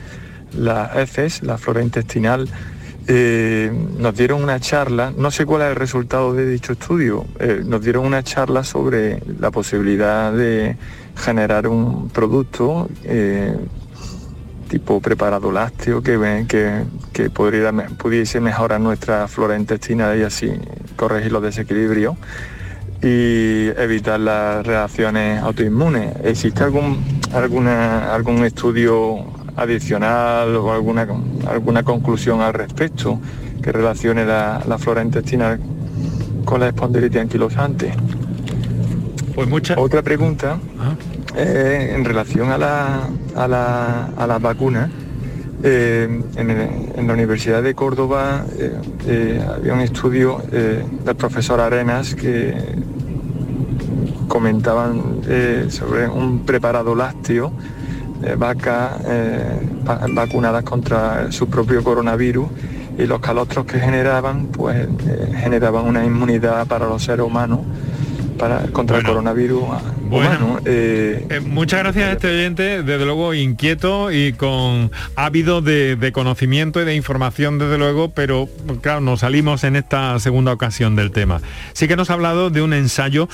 la 0.57 0.91
heces, 0.99 1.43
la 1.43 1.59
flora 1.59 1.83
intestinal, 1.83 2.49
nos 3.99 4.17
dieron 4.17 4.43
una 4.43 4.59
charla, 4.59 5.13
no 5.15 5.31
sé 5.31 5.45
cuál 5.45 5.63
es 5.63 5.69
el 5.69 5.77
resultado 5.77 6.33
de 6.33 6.47
dicho 6.47 6.73
estudio, 6.73 7.27
nos 7.65 7.83
dieron 7.83 8.07
una 8.07 8.23
charla 8.23 8.63
sobre 8.63 9.21
la 9.41 9.51
posibilidad 9.51 10.33
de 10.33 10.77
generar 11.17 11.67
un 11.67 12.09
producto 12.11 12.89
tipo 14.73 15.03
preparado 15.03 15.53
lácteo 15.53 16.03
que, 16.03 16.47
que, 16.49 16.85
que 17.13 17.29
podría, 17.29 17.71
pudiese 17.99 18.41
mejorar 18.41 18.81
nuestra 18.81 19.29
flora 19.29 19.55
intestinal 19.55 20.19
y 20.19 20.23
así 20.23 20.51
corregir 20.97 21.31
los 21.31 21.43
desequilibrios 21.43 22.17
y 23.03 23.67
evitar 23.77 24.19
las 24.19 24.67
reacciones 24.67 25.43
autoinmunes. 25.43 26.17
¿Existe 26.25 26.65
algún, 26.65 27.05
alguna, 27.35 28.15
algún 28.15 28.47
estudio 28.47 29.19
adicional 29.57 30.57
o 30.57 30.73
alguna, 30.73 31.07
alguna 31.47 31.83
conclusión 31.83 32.41
al 32.41 32.55
respecto 32.55 33.21
que 33.63 33.73
relacione 33.73 34.25
la, 34.25 34.79
flora 34.79 35.03
intestinal 35.03 35.61
con 36.47 36.61
la 36.61 36.69
espondilitis 36.69 37.21
anquilosante? 37.21 37.93
Pues 39.35 39.47
mucha... 39.47 39.79
Otra 39.79 40.01
pregunta. 40.01 40.59
Eh, 41.35 41.93
en 41.95 42.05
relación 42.05 42.51
a, 42.51 42.59
la, 42.59 43.09
a, 43.35 43.49
la, 43.49 44.05
a 44.17 44.27
las 44.27 44.43
vacunas, 44.43 44.91
eh, 45.63 46.23
en, 46.37 47.07
la 47.07 47.13
Universidad 47.15 47.63
de 47.63 47.75
Córdoba 47.75 48.45
eh, 49.07 49.43
había 49.49 49.73
un 49.73 49.81
estudio 49.81 50.43
del 50.51 51.17
profesor 51.17 51.61
Arenas 51.61 52.15
que 52.15 52.55
comentaban 54.29 55.21
sobre 55.69 56.09
un 56.09 56.41
preparado 56.45 56.95
lácteo 56.95 57.53
de 58.21 58.35
vacas 58.35 58.93
vacunadas 60.15 60.65
contra 60.65 61.31
su 61.31 61.49
propio 61.49 61.83
coronavirus 61.85 62.49
y 62.99 63.07
los 63.07 63.21
calostros 63.21 63.67
que 63.67 63.79
generaban 63.79 64.47
pues 64.47 64.89
generaban 65.37 65.87
una 65.87 66.05
inmunidad 66.05 66.67
para 66.67 66.87
los 66.87 67.05
seres 67.05 67.25
humanos 67.25 67.61
para, 68.43 68.67
contra 68.73 68.99
el 68.99 69.05
coronavirus 69.05 69.63
bueno, 70.01 70.59
eh, 70.65 71.25
eh, 71.31 71.39
muchas 71.39 71.79
gracias 71.79 72.09
a 72.09 72.13
este 72.13 72.27
oyente, 72.27 72.83
desde 72.83 73.05
luego 73.05 73.35
inquieto 73.35 74.11
y 74.11 74.33
con 74.33 74.91
ávido 75.15 75.63
de, 75.63 76.11
conocimiento 76.13 76.83
y 76.83 76.85
de 76.85 76.97
información, 76.97 77.61
desde 77.61 77.79
luego, 77.79 78.11
pero 78.11 78.49
claro, 78.81 79.01
nos 79.01 79.21
salimos 79.21 79.63
en 79.63 79.77
esta 79.77 80.19
segunda 80.19 80.53
ocasión 80.53 80.97
del 80.97 81.13
tema. 81.13 81.41
Sí 81.73 81.87
que 81.87 81.95
nos 81.95 82.11
ha 82.11 82.15
hablado 82.15 82.51
de 82.51 82.63
un 82.63 82.73
ensayo. 82.73 83.29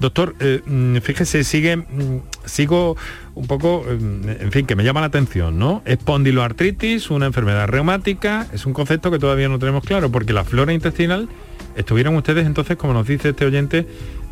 Doctor, 0.00 0.34
eh, 0.40 0.62
mm, 0.64 0.96
fíjese, 0.96 1.44
sigue, 1.44 1.76
mm, 1.76 2.22
sigo 2.46 2.96
un 3.34 3.46
poco, 3.46 3.84
en 3.86 4.50
fin, 4.50 4.64
que 4.64 4.76
me 4.76 4.84
llama 4.84 5.00
la 5.00 5.08
atención, 5.08 5.58
¿no? 5.58 5.82
Espondiloartritis, 5.84 7.10
una 7.10 7.26
enfermedad 7.26 7.68
reumática, 7.68 8.46
es 8.54 8.64
un 8.64 8.72
concepto 8.72 9.10
que 9.10 9.18
todavía 9.18 9.48
no 9.50 9.58
tenemos 9.58 9.84
claro, 9.84 10.10
porque 10.10 10.32
la 10.32 10.44
flora 10.44 10.72
intestinal 10.72 11.28
¿Estuvieron 11.76 12.14
ustedes 12.16 12.46
entonces, 12.46 12.76
como 12.76 12.92
nos 12.92 13.06
dice 13.06 13.30
este 13.30 13.44
oyente, 13.44 13.86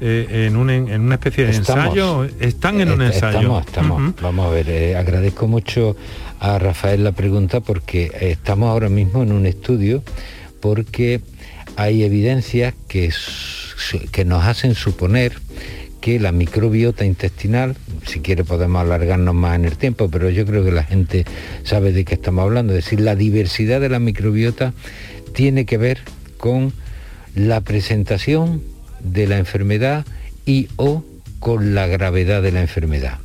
eh, 0.04 0.46
en, 0.48 0.56
una 0.56 1.14
especie 1.14 1.46
de 1.46 1.54
ensayo? 1.54 2.24
¿Están 2.40 2.80
en 2.80 2.90
un 2.90 3.02
ensayo? 3.02 3.38
Estamos, 3.38 3.66
estamos. 3.66 4.14
Vamos 4.20 4.46
a 4.46 4.50
ver, 4.50 4.68
eh, 4.68 4.96
agradezco 4.96 5.46
mucho 5.46 5.96
a 6.40 6.58
Rafael 6.58 7.04
la 7.04 7.12
pregunta 7.12 7.60
porque 7.60 8.10
estamos 8.20 8.68
ahora 8.68 8.88
mismo 8.88 9.22
en 9.22 9.30
un 9.30 9.46
estudio 9.46 10.02
porque 10.58 11.20
hay 11.76 12.02
evidencias 12.02 12.74
que, 12.88 13.12
que 14.10 14.24
nos 14.24 14.44
hacen 14.44 14.74
suponer 14.74 15.34
que 16.00 16.18
la 16.18 16.32
microbiota 16.32 17.04
intestinal, 17.04 17.76
si 18.04 18.18
quiere 18.18 18.42
podemos 18.42 18.82
alargarnos 18.82 19.36
más 19.36 19.54
en 19.54 19.66
el 19.66 19.76
tiempo, 19.76 20.08
pero 20.10 20.30
yo 20.30 20.44
creo 20.44 20.64
que 20.64 20.72
la 20.72 20.82
gente 20.82 21.24
sabe 21.62 21.92
de 21.92 22.04
qué 22.04 22.14
estamos 22.14 22.42
hablando, 22.42 22.72
es 22.74 22.84
decir, 22.84 23.00
la 23.00 23.14
diversidad 23.14 23.80
de 23.80 23.88
la 23.88 24.00
microbiota 24.00 24.74
tiene 25.32 25.64
que 25.64 25.78
ver 25.78 26.00
con 26.38 26.72
la 27.36 27.60
presentación 27.60 28.71
de 29.02 29.26
la 29.26 29.38
enfermedad 29.38 30.04
y 30.46 30.68
o 30.76 31.04
con 31.38 31.74
la 31.74 31.86
gravedad 31.86 32.42
de 32.42 32.52
la 32.52 32.60
enfermedad. 32.60 33.18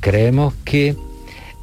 Creemos 0.00 0.54
que 0.64 0.94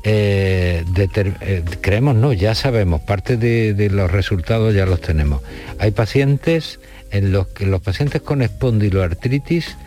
eh, 0.05 0.83
eh, 0.95 1.63
creemos 1.79 2.15
no, 2.15 2.33
ya 2.33 2.55
sabemos, 2.55 3.01
parte 3.01 3.37
de, 3.37 3.89
los 3.89 4.11
resultados 4.11 4.73
ya 4.73 4.85
los 4.85 5.01
tenemos. 5.01 5.41
Hay 5.79 5.91
pacientes 5.91 6.79
en 7.11 7.31
los 7.31 7.47
que 7.47 7.65
los 7.65 7.81
pacientes 7.81 8.21
con 8.21 8.41
espondiloartritis 8.41 9.77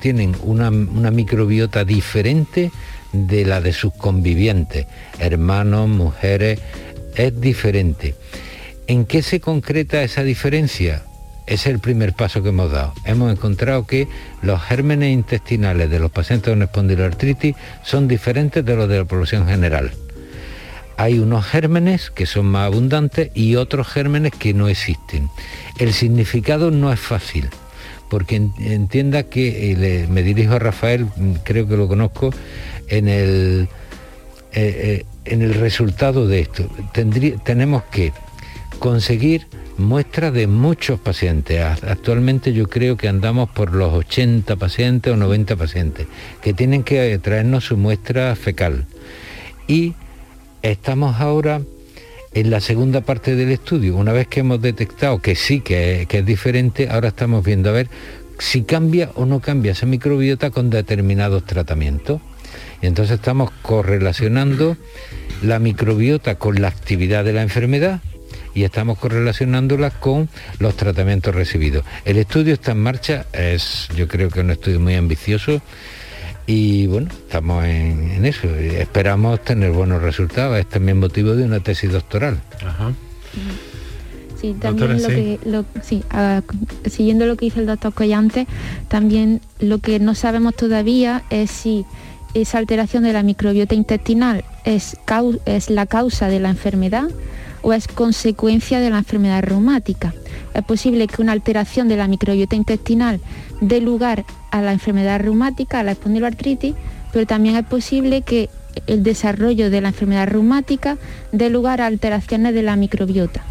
tienen 0.00 0.36
una, 0.42 0.68
una 0.70 1.10
microbiota 1.10 1.84
diferente 1.84 2.70
de 3.12 3.44
la 3.44 3.60
de 3.60 3.72
sus 3.72 3.92
convivientes, 3.94 4.86
hermanos, 5.18 5.88
mujeres, 5.88 6.60
es 7.16 7.40
diferente. 7.40 8.14
¿En 8.86 9.04
qué 9.04 9.22
se 9.22 9.40
concreta 9.40 10.02
esa 10.02 10.22
diferencia? 10.22 11.02
Es 11.50 11.66
el 11.66 11.80
primer 11.80 12.14
paso 12.14 12.42
que 12.42 12.50
hemos 12.50 12.70
dado. 12.70 12.94
Hemos 13.04 13.32
encontrado 13.32 13.84
que 13.84 14.06
los 14.40 14.62
gérmenes 14.62 15.12
intestinales 15.12 15.90
de 15.90 15.98
los 15.98 16.10
pacientes 16.10 16.52
con 16.52 16.62
espondiloartritis 16.62 17.56
son 17.82 18.06
diferentes 18.06 18.64
de 18.64 18.76
los 18.76 18.88
de 18.88 18.98
la 18.98 19.04
población 19.04 19.48
general. 19.48 19.90
Hay 20.96 21.18
unos 21.18 21.44
gérmenes 21.44 22.10
que 22.10 22.26
son 22.26 22.46
más 22.46 22.66
abundantes 22.66 23.32
y 23.34 23.56
otros 23.56 23.88
gérmenes 23.88 24.32
que 24.32 24.54
no 24.54 24.68
existen. 24.68 25.28
El 25.78 25.92
significado 25.92 26.70
no 26.70 26.92
es 26.92 27.00
fácil, 27.00 27.48
porque 28.08 28.36
entienda 28.36 29.24
que, 29.24 29.72
eh, 29.72 30.06
me 30.08 30.22
dirijo 30.22 30.54
a 30.54 30.58
Rafael, 30.60 31.08
creo 31.42 31.66
que 31.66 31.76
lo 31.76 31.88
conozco, 31.88 32.30
en 32.88 33.08
el... 33.08 33.68
Eh, 34.52 35.02
eh, 35.02 35.06
en 35.26 35.42
el 35.42 35.54
resultado 35.54 36.26
de 36.26 36.40
esto. 36.40 36.68
tenemos 37.44 37.84
que 37.84 38.12
conseguir 38.80 39.46
muestras 39.76 40.32
de 40.32 40.46
muchos 40.46 40.98
pacientes. 40.98 41.62
Actualmente 41.82 42.52
yo 42.52 42.66
creo 42.68 42.96
que 42.96 43.08
andamos 43.08 43.48
por 43.50 43.74
los 43.74 43.92
80 43.92 44.56
pacientes 44.56 45.12
o 45.12 45.16
90 45.16 45.54
pacientes 45.54 46.06
que 46.42 46.54
tienen 46.54 46.82
que 46.82 47.16
traernos 47.18 47.66
su 47.66 47.76
muestra 47.76 48.34
fecal. 48.34 48.86
Y 49.68 49.94
estamos 50.62 51.20
ahora 51.20 51.60
en 52.32 52.50
la 52.50 52.60
segunda 52.60 53.02
parte 53.02 53.36
del 53.36 53.50
estudio. 53.50 53.96
Una 53.96 54.12
vez 54.12 54.26
que 54.26 54.40
hemos 54.40 54.62
detectado 54.62 55.20
que 55.20 55.36
sí, 55.36 55.60
que, 55.60 56.06
que 56.08 56.20
es 56.20 56.26
diferente, 56.26 56.88
ahora 56.90 57.08
estamos 57.08 57.44
viendo 57.44 57.68
a 57.68 57.74
ver 57.74 57.88
si 58.38 58.62
cambia 58.62 59.10
o 59.14 59.26
no 59.26 59.40
cambia 59.40 59.72
esa 59.72 59.84
microbiota 59.84 60.50
con 60.50 60.70
determinados 60.70 61.44
tratamientos. 61.44 62.22
Y 62.80 62.86
entonces 62.86 63.16
estamos 63.16 63.50
correlacionando 63.60 64.78
la 65.42 65.58
microbiota 65.58 66.36
con 66.36 66.62
la 66.62 66.68
actividad 66.68 67.26
de 67.26 67.34
la 67.34 67.42
enfermedad 67.42 68.00
y 68.54 68.64
estamos 68.64 68.98
correlacionándola 68.98 69.90
con 69.90 70.28
los 70.58 70.76
tratamientos 70.76 71.34
recibidos. 71.34 71.84
El 72.04 72.16
estudio 72.16 72.54
está 72.54 72.72
en 72.72 72.82
marcha, 72.82 73.26
es 73.32 73.88
yo 73.96 74.08
creo 74.08 74.30
que 74.30 74.40
un 74.40 74.50
estudio 74.50 74.80
muy 74.80 74.94
ambicioso 74.94 75.60
y 76.46 76.88
bueno, 76.88 77.08
estamos 77.10 77.64
en, 77.64 78.24
eso. 78.24 78.48
Esperamos 78.48 79.44
tener 79.44 79.70
buenos 79.70 80.02
resultados. 80.02 80.58
Es 80.58 80.66
también 80.66 80.98
motivo 80.98 81.36
de 81.36 81.44
una 81.44 81.60
tesis 81.60 81.92
doctoral. 81.92 82.40
Sí, 84.40 84.56
también 84.58 85.00
lo 85.44 85.64
que, 85.64 85.80
sí, 85.82 86.02
siguiendo 86.90 87.26
lo 87.26 87.36
que 87.36 87.44
dice 87.44 87.60
el 87.60 87.66
doctor 87.66 87.92
Collante, 87.92 88.48
también 88.88 89.40
lo 89.60 89.78
que 89.78 90.00
no 90.00 90.14
sabemos 90.16 90.56
todavía 90.56 91.22
es 91.30 91.50
si 91.52 91.84
esa 92.34 92.58
alteración 92.58 93.04
de 93.04 93.12
la 93.12 93.22
microbiota 93.22 93.74
intestinal 93.74 94.44
es, 94.64 94.96
es 95.44 95.70
la 95.70 95.86
causa 95.86 96.28
de 96.28 96.40
la 96.40 96.48
enfermedad 96.48 97.10
o 97.62 97.72
es 97.72 97.88
consecuencia 97.88 98.80
de 98.80 98.90
la 98.90 98.98
enfermedad 98.98 99.42
reumática. 99.42 100.14
Es 100.54 100.64
posible 100.64 101.06
que 101.06 101.22
una 101.22 101.32
alteración 101.32 101.88
de 101.88 101.96
la 101.96 102.08
microbiota 102.08 102.56
intestinal 102.56 103.20
dé 103.60 103.80
lugar 103.80 104.24
a 104.50 104.62
la 104.62 104.72
enfermedad 104.72 105.20
reumática, 105.20 105.80
a 105.80 105.82
la 105.82 105.92
espondiloartritis, 105.92 106.74
pero 107.12 107.26
también 107.26 107.56
es 107.56 107.64
posible 107.64 108.22
que 108.22 108.48
el 108.86 109.02
desarrollo 109.02 109.70
de 109.70 109.80
la 109.80 109.88
enfermedad 109.88 110.28
reumática 110.28 110.96
dé 111.32 111.50
lugar 111.50 111.80
a 111.80 111.86
alteraciones 111.86 112.54
de 112.54 112.62
la 112.62 112.76
microbiota. 112.76 113.42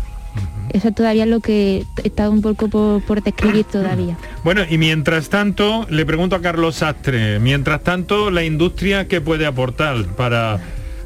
Eso 0.72 0.92
todavía 0.92 1.24
es 1.24 1.30
lo 1.30 1.40
que 1.40 1.84
está 2.04 2.30
un 2.30 2.42
poco 2.42 2.70
por, 2.70 3.24
describir 3.24 3.66
todavía. 3.66 4.18
Bueno, 4.44 4.62
y 4.70 4.78
mientras 4.78 5.30
tanto, 5.30 5.88
le 5.90 6.06
pregunto 6.06 6.36
a 6.36 6.42
Carlos 6.42 6.76
Sastre, 6.76 7.40
mientras 7.40 7.84
tanto, 7.84 8.30
la 8.30 8.44
industria, 8.44 9.08
¿qué 9.08 9.20
puede 9.20 9.48
aportar 9.48 10.06
para, 10.16 10.60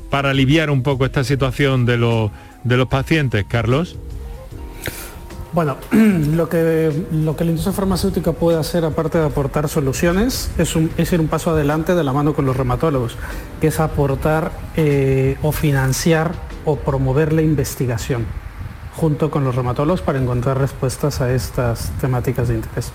para 0.09 0.31
aliviar 0.31 0.69
un 0.69 0.83
poco 0.83 1.05
esta 1.05 1.23
situación 1.23 1.85
de 1.85 1.97
los 1.97 2.29
de 2.63 2.77
los 2.77 2.87
pacientes, 2.87 3.45
Carlos? 3.47 3.97
Bueno, 5.53 5.77
lo 5.91 6.49
que, 6.49 6.91
lo 7.11 7.35
que 7.35 7.43
la 7.43 7.51
industria 7.51 7.73
farmacéutica 7.73 8.31
puede 8.31 8.59
hacer, 8.59 8.85
aparte 8.85 9.19
de 9.19 9.25
aportar 9.25 9.69
soluciones, 9.69 10.51
es, 10.57 10.75
ir 10.75 11.19
un 11.19 11.27
paso 11.27 11.51
adelante 11.51 11.93
de 11.93 12.03
la 12.03 12.11
mano 12.11 12.33
con 12.33 12.45
los 12.45 12.57
reumatólogos, 12.57 13.17
que 13.61 13.67
es 13.67 13.79
aportar 13.79 14.51
eh, 14.75 15.37
o 15.43 15.51
financiar 15.51 16.31
o 16.65 16.77
promover 16.77 17.33
la 17.33 17.43
investigación 17.43 18.25
junto 18.95 19.29
con 19.29 19.43
los 19.43 19.55
reumatólogos 19.55 20.01
para 20.01 20.19
encontrar 20.19 20.57
respuestas 20.57 21.21
a 21.21 21.33
estas 21.33 21.91
temáticas 21.99 22.47
de 22.47 22.55
interés. 22.55 22.91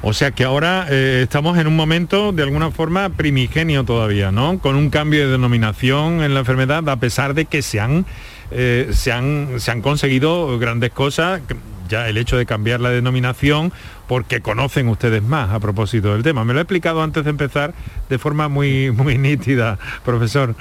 O 0.00 0.12
sea 0.12 0.30
que 0.30 0.44
ahora 0.44 0.86
eh, 0.88 1.22
estamos 1.24 1.58
en 1.58 1.66
un 1.66 1.74
momento 1.74 2.32
de 2.32 2.44
alguna 2.44 2.70
forma 2.70 3.08
primigenio 3.10 3.84
todavía, 3.84 4.30
¿no? 4.30 4.58
Con 4.60 4.76
un 4.76 4.90
cambio 4.90 5.26
de 5.26 5.32
denominación 5.32 6.22
en 6.22 6.34
la 6.34 6.40
enfermedad, 6.40 6.88
a 6.88 6.96
pesar 6.96 7.34
de 7.34 7.46
que 7.46 7.62
se 7.62 7.80
han 7.80 8.06
eh, 8.50 8.90
se, 8.92 9.12
han, 9.12 9.58
se 9.58 9.70
han 9.70 9.82
conseguido 9.82 10.58
grandes 10.58 10.90
cosas, 10.90 11.40
ya 11.88 12.08
el 12.08 12.16
hecho 12.16 12.36
de 12.36 12.46
cambiar 12.46 12.80
la 12.80 12.90
denominación, 12.90 13.72
porque 14.06 14.40
conocen 14.40 14.88
ustedes 14.88 15.22
más 15.22 15.50
a 15.50 15.60
propósito 15.60 16.12
del 16.12 16.22
tema. 16.22 16.44
Me 16.44 16.52
lo 16.52 16.60
he 16.60 16.62
explicado 16.62 17.02
antes 17.02 17.24
de 17.24 17.30
empezar 17.30 17.74
de 18.08 18.18
forma 18.18 18.48
muy, 18.48 18.90
muy 18.90 19.18
nítida, 19.18 19.78
profesor. 20.04 20.54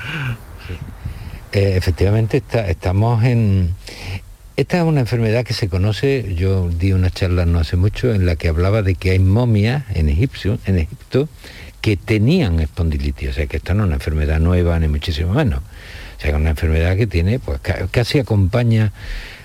Eh, 1.51 1.73
efectivamente 1.75 2.43
estamos 2.67 3.23
en... 3.23 3.73
Esta 4.57 4.77
es 4.77 4.83
una 4.83 5.01
enfermedad 5.01 5.45
que 5.45 5.53
se 5.53 5.69
conoce, 5.69 6.33
yo 6.35 6.67
di 6.67 6.91
una 6.91 7.11
charla 7.11 7.45
no 7.45 7.59
hace 7.59 7.77
mucho 7.77 8.11
en 8.11 8.25
la 8.25 8.35
que 8.35 8.47
hablaba 8.47 8.81
de 8.81 8.95
que 8.95 9.11
hay 9.11 9.19
momias 9.19 9.83
en 9.93 10.09
Egipto, 10.09 10.57
en 10.65 10.79
Egipto 10.79 11.29
que 11.79 11.95
tenían 11.95 12.59
espondilitis, 12.59 13.29
o 13.29 13.33
sea 13.33 13.45
que 13.45 13.57
esta 13.57 13.75
no 13.75 13.83
es 13.83 13.87
una 13.87 13.95
enfermedad 13.95 14.39
nueva 14.39 14.79
ni 14.79 14.87
muchísimo 14.87 15.33
menos. 15.33 15.61
O 16.17 16.19
sea, 16.19 16.35
una 16.35 16.49
enfermedad 16.51 16.97
que 16.97 17.05
tiene, 17.05 17.39
pues 17.39 17.59
casi 17.91 18.19
acompaña, 18.19 18.91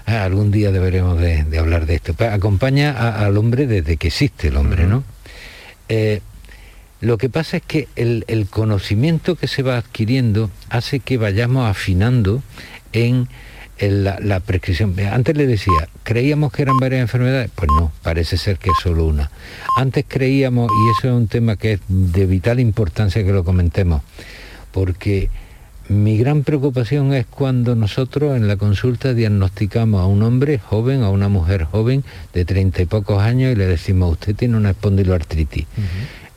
ah, 0.07 0.25
algún 0.25 0.51
día 0.51 0.73
deberemos 0.73 1.21
de, 1.21 1.45
hablar 1.59 1.87
de 1.87 1.97
esto, 1.97 2.15
acompaña 2.25 2.93
al 2.93 3.37
hombre 3.37 3.67
desde 3.67 3.97
que 3.99 4.09
existe 4.09 4.49
el 4.49 4.57
hombre, 4.57 4.87
¿no? 4.87 5.05
Eh, 5.89 6.23
lo 7.03 7.19
que 7.19 7.29
pasa 7.29 7.57
es 7.59 7.63
que 7.65 7.89
el, 7.97 8.47
conocimiento 8.49 9.35
que 9.35 9.49
se 9.49 9.63
va 9.63 9.77
adquiriendo 9.77 10.51
hace 10.71 11.01
que 11.01 11.19
vayamos 11.19 11.69
afinando 11.69 12.43
en, 12.93 13.29
la, 13.81 14.19
la, 14.21 14.39
prescripción. 14.39 14.95
Antes 15.11 15.37
le 15.37 15.49
decía, 15.49 15.89
¿creíamos 16.05 16.53
que 16.53 16.63
eran 16.63 16.77
varias 16.79 17.03
enfermedades? 17.03 17.51
Pues 17.55 17.69
no, 17.77 17.93
parece 18.03 18.37
ser 18.37 18.59
que 18.59 18.71
es 18.71 18.77
solo 18.81 19.05
una. 19.05 19.33
Antes 19.77 20.05
creíamos, 20.07 20.71
y 20.71 20.91
eso 20.97 21.09
es 21.09 21.15
un 21.15 21.27
tema 21.27 21.57
que 21.57 21.73
es 21.73 21.81
de 21.89 22.25
vital 22.25 22.61
importancia 22.61 23.25
que 23.25 23.33
lo 23.33 23.43
comentemos, 23.43 24.03
porque 24.71 25.29
mi 25.93 26.17
gran 26.17 26.43
preocupación 26.43 27.13
es 27.13 27.27
cuando 27.27 27.77
nosotros 27.77 28.37
en 28.37 28.49
la 28.49 28.57
consulta 28.57 29.15
diagnosticamos 29.15 30.01
a 30.01 30.07
un 30.07 30.23
hombre 30.23 30.59
joven, 30.59 31.03
a 31.03 31.11
una 31.11 31.29
mujer 31.29 31.65
joven 31.65 32.03
de 32.33 32.45
treinta 32.45 32.83
y 32.83 32.87
pocos 32.87 33.23
años 33.23 33.53
y 33.53 33.57
le 33.57 33.67
decimos, 33.67 34.13
usted 34.13 34.35
tiene 34.35 34.57
una 34.57 34.71
espondiloartritis. 34.71 35.67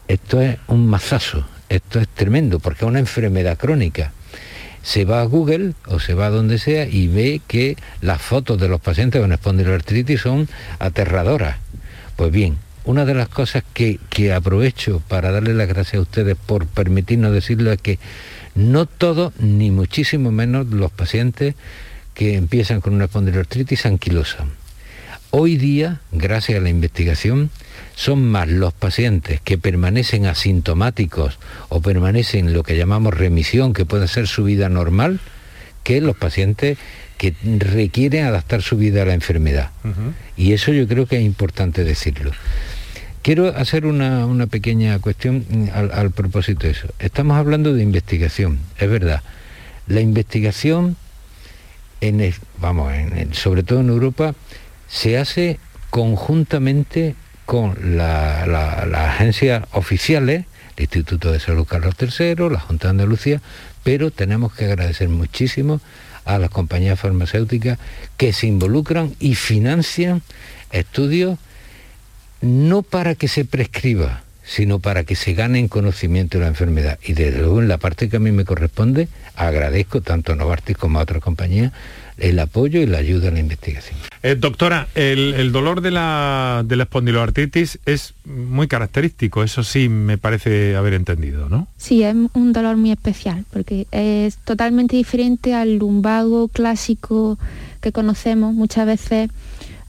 Esto 0.07 0.41
es 0.41 0.57
un 0.67 0.87
mazazo, 0.87 1.45
esto 1.69 1.99
es 1.99 2.07
tremendo, 2.09 2.59
porque 2.59 2.85
es 2.85 2.89
una 2.89 2.99
enfermedad 2.99 3.57
crónica. 3.57 4.11
Se 4.83 5.05
va 5.05 5.21
a 5.21 5.25
Google 5.25 5.73
o 5.87 5.99
se 5.99 6.13
va 6.13 6.27
a 6.27 6.29
donde 6.29 6.59
sea 6.59 6.85
y 6.85 7.07
ve 7.07 7.41
que 7.47 7.75
las 8.01 8.21
fotos 8.21 8.59
de 8.59 8.67
los 8.67 8.81
pacientes 8.81 9.21
con 9.21 9.31
espondiloartritis 9.31 10.21
son 10.21 10.47
aterradoras. 10.79 11.57
Pues 12.17 12.31
bien, 12.31 12.57
una 12.83 13.05
de 13.05 13.15
las 13.15 13.29
cosas 13.29 13.63
que, 13.73 13.99
que 14.09 14.31
aprovecho 14.31 15.01
para 15.07 15.31
darle 15.31 15.53
las 15.53 15.67
gracias 15.67 15.95
a 15.95 16.01
ustedes 16.01 16.35
por 16.35 16.67
permitirnos 16.67 17.33
decirlo 17.33 17.71
es 17.71 17.81
que 17.81 17.97
no 18.55 18.85
todos, 18.85 19.33
ni 19.39 19.69
muchísimo 19.69 20.31
menos 20.31 20.67
los 20.67 20.91
pacientes 20.91 21.55
que 22.13 22.35
empiezan 22.35 22.81
con 22.81 22.93
una 22.93 23.05
espondiloartritis 23.05 23.85
anquilosa. 23.85 24.45
Hoy 25.31 25.57
día, 25.57 25.99
gracias 26.13 26.59
a 26.59 26.61
la 26.61 26.69
investigación, 26.69 27.49
son 27.95 28.25
más 28.25 28.47
los 28.47 28.73
pacientes 28.73 29.41
que 29.41 29.57
permanecen 29.57 30.25
asintomáticos 30.25 31.37
o 31.67 31.81
permanecen 31.81 32.47
en 32.47 32.53
lo 32.53 32.63
que 32.63 32.77
llamamos 32.77 33.13
remisión, 33.13 33.73
que 33.73 33.85
puede 33.85 34.07
ser 34.07 34.27
su 34.27 34.45
vida 34.45 34.69
normal, 34.69 35.19
que 35.83 35.99
los 35.99 36.15
pacientes 36.15 36.77
que 37.17 37.33
requieren 37.59 38.25
adaptar 38.25 38.61
su 38.61 38.77
vida 38.77 39.01
a 39.01 39.05
la 39.05 39.13
enfermedad. 39.13 39.71
Y 40.37 40.53
eso 40.53 40.71
yo 40.71 40.87
creo 40.87 41.05
que 41.05 41.17
es 41.17 41.23
importante 41.23 41.83
decirlo. 41.83 42.31
Quiero 43.25 43.47
hacer 43.57 43.87
una, 43.87 44.45
pequeña 44.45 44.99
cuestión 44.99 45.47
mm, 45.49 45.69
al, 45.73 46.11
propósito 46.11 46.67
de 46.67 46.73
eso. 46.73 46.89
Estamos 46.99 47.35
hablando 47.37 47.73
de 47.73 47.81
investigación, 47.81 48.59
es 48.77 48.87
verdad. 48.87 49.23
La 49.87 49.99
investigación, 49.99 50.95
vamos, 52.59 52.93
sobre 53.31 53.63
todo 53.63 53.79
en 53.79 53.89
Europa, 53.89 54.35
se 54.87 55.17
hace 55.17 55.57
conjuntamente 55.89 57.15
con 57.47 57.97
las 57.97 58.47
agencias 58.93 59.63
oficiales, 59.71 60.45
el 60.77 60.83
Instituto 60.83 61.31
de 61.31 61.39
Salud 61.39 61.65
Carlos 61.65 61.95
III, 61.99 62.51
la 62.51 62.59
Junta 62.59 62.89
de 62.89 62.91
Andalucía, 62.91 63.41
pero 63.83 64.11
tenemos 64.11 64.53
que 64.53 64.65
agradecer 64.65 65.09
muchísimo 65.09 65.81
a 66.25 66.37
las 66.37 66.51
compañías 66.51 66.99
farmacéuticas 66.99 67.79
que 68.17 68.33
se 68.33 68.45
involucran 68.45 69.15
y 69.19 69.33
financian 69.33 70.21
estudios 70.71 71.39
no 72.45 72.81
para 72.83 73.15
que 73.15 73.27
se 73.27 73.43
prescriba, 73.43 74.23
sino 74.43 74.79
para 74.79 75.03
que 75.03 75.15
se 75.15 75.33
gane 75.33 75.59
en 75.59 75.67
conocimiento 75.67 76.37
de 76.37 76.43
la 76.43 76.49
enfermedad. 76.49 76.99
Y 77.03 77.13
desde 77.13 77.39
luego 77.39 77.61
en 77.61 77.67
la 77.67 77.77
parte 77.77 78.09
que 78.09 78.17
a 78.17 78.19
mí 78.19 78.31
me 78.31 78.45
corresponde, 78.45 79.07
agradezco 79.35 80.01
tanto 80.01 80.33
a 80.33 80.35
Novartis 80.35 80.77
como 80.77 80.99
a 80.99 81.01
otras 81.01 81.21
compañías 81.21 81.73
el 82.17 82.39
apoyo 82.39 82.79
y 82.79 82.85
la 82.85 82.99
ayuda 82.99 83.27
a 83.27 83.31
la 83.31 83.39
investigación. 83.39 83.97
Eh, 84.23 84.35
doctora, 84.35 84.87
el, 84.95 85.51
dolor 85.51 85.81
de 85.81 85.91
la, 85.91 86.63
de 86.65 86.75
la 86.77 86.83
espondiloartritis 86.83 87.79
es 87.85 88.13
muy 88.23 88.67
característico, 88.67 89.43
eso 89.43 89.63
sí 89.63 89.89
me 89.89 90.17
parece 90.17 90.75
haber 90.75 90.93
entendido, 90.93 91.49
¿no? 91.49 91.67
Sí, 91.77 92.03
es 92.03 92.15
un 92.33 92.53
dolor 92.53 92.77
muy 92.77 92.91
especial, 92.91 93.43
porque 93.51 93.87
es 93.91 94.37
totalmente 94.37 94.95
diferente 94.95 95.53
al 95.53 95.75
lumbago 95.75 96.47
clásico 96.47 97.37
que 97.81 97.91
conocemos. 97.91 98.53
Muchas 98.53 98.85
veces 98.87 99.29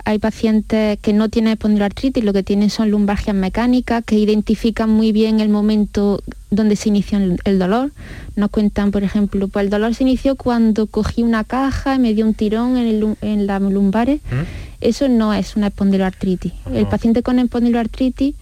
hay 0.07 0.21
pacientes 0.21 1.01
que 1.01 1.13
no 1.13 1.29
tienen 1.29 1.55
espondiloartritis, 1.55 2.23
lo 2.23 2.33
que 2.33 2.45
tienen 2.45 2.71
son 2.71 2.93
lumbalgias 2.93 3.35
mecánicas 3.35 4.05
que 4.05 4.17
identifican 4.17 4.89
muy 4.89 5.11
bien 5.11 5.41
el 5.41 5.49
momento 5.49 6.23
donde 6.49 6.77
se 6.77 6.91
inició 6.91 7.19
el, 7.43 7.59
dolor. 7.59 7.91
Nos 8.37 8.51
cuentan, 8.51 8.93
por 8.93 9.03
ejemplo, 9.03 9.49
pues 9.49 9.65
el 9.65 9.71
dolor 9.71 9.97
se 9.97 10.05
inició 10.05 10.37
cuando 10.37 10.87
cogí 10.87 11.25
una 11.25 11.43
caja 11.43 11.97
y 11.97 11.99
me 11.99 12.15
dio 12.15 12.25
un 12.25 12.35
tirón 12.35 12.77
en, 12.77 13.17
en 13.21 13.47
las 13.49 13.61
lumbares. 13.61 14.21
¿Mm? 14.31 14.45
Eso 14.81 15.09
no 15.09 15.35
es 15.35 15.57
una 15.57 15.67
espondiloartritis. 15.67 16.53
El 16.73 16.87
paciente 16.87 17.25
con 17.25 17.41
espondiloartritis 17.41 18.37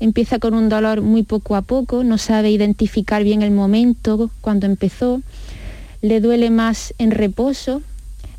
empieza 0.00 0.38
con 0.38 0.54
un 0.54 0.70
dolor 0.70 1.02
muy 1.02 1.22
poco 1.22 1.54
a 1.54 1.60
poco, 1.60 2.02
no 2.02 2.16
sabe 2.16 2.50
identificar 2.50 3.24
bien 3.24 3.42
el 3.42 3.50
momento 3.50 4.30
cuando 4.40 4.64
empezó, 4.64 5.20
le 6.00 6.22
duele 6.22 6.48
más 6.48 6.94
en 6.96 7.10
reposo, 7.10 7.82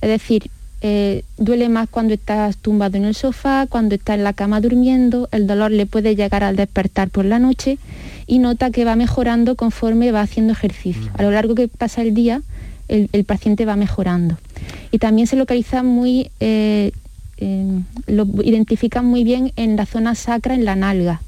es 0.02 0.10
decir, 0.10 0.50
eh, 0.82 1.24
duele 1.38 1.70
más 1.70 1.88
cuando 1.90 2.14
estás 2.14 2.58
tumbado 2.58 2.98
en 2.98 3.06
el 3.06 3.16
sofá, 3.16 3.68
cuando 3.68 3.96
está 3.96 4.16
en 4.16 4.24
la 4.24 4.34
cama 4.34 4.62
durmiendo, 4.62 5.30
el 5.32 5.48
dolor 5.48 5.72
le 5.72 5.86
puede 5.86 6.16
llegar 6.16 6.44
al 6.44 6.56
despertar 6.56 7.10
por 7.10 7.26
la 7.26 7.40
noche 7.40 7.78
y 8.28 8.40
nota 8.40 8.72
que 8.72 8.84
va 8.84 8.96
mejorando 8.96 9.56
conforme 9.56 10.12
va 10.12 10.22
haciendo 10.22 10.54
ejercicio. 10.54 11.12
A 11.18 11.24
lo 11.24 11.32
largo 11.32 11.56
que 11.56 11.68
pasa 11.68 12.02
el 12.02 12.14
día, 12.14 12.42
el, 12.88 13.24
paciente 13.26 13.66
va 13.66 13.76
mejorando. 13.76 14.38
Y 14.92 14.98
también 14.98 15.28
se 15.28 15.36
localiza 15.36 15.84
muy, 15.84 16.32
eh, 16.40 16.92
lo 18.08 18.26
identifican 18.44 19.06
muy 19.06 19.24
bien 19.24 19.54
en 19.56 19.76
la 19.76 19.86
zona 19.86 20.16
sacra, 20.16 20.56
en 20.56 20.66
la 20.66 20.76
nalga 20.76 21.22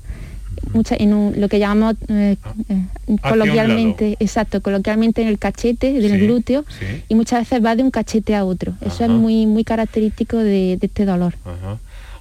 en 0.91 1.41
lo 1.41 1.49
que 1.49 1.59
llamamos 1.59 1.95
eh, 2.07 2.37
eh, 2.69 3.17
coloquialmente, 3.21 4.17
exacto, 4.19 4.61
coloquialmente 4.61 5.21
en 5.21 5.27
el 5.27 5.39
cachete, 5.39 5.93
del 5.93 6.19
glúteo, 6.19 6.65
y 7.07 7.15
muchas 7.15 7.41
veces 7.41 7.63
va 7.63 7.75
de 7.75 7.83
un 7.83 7.91
cachete 7.91 8.35
a 8.35 8.45
otro. 8.45 8.73
Eso 8.81 9.03
es 9.03 9.09
muy, 9.09 9.45
muy 9.45 9.63
característico 9.63 10.37
de, 10.37 10.79
este 10.81 11.05
dolor. 11.05 11.35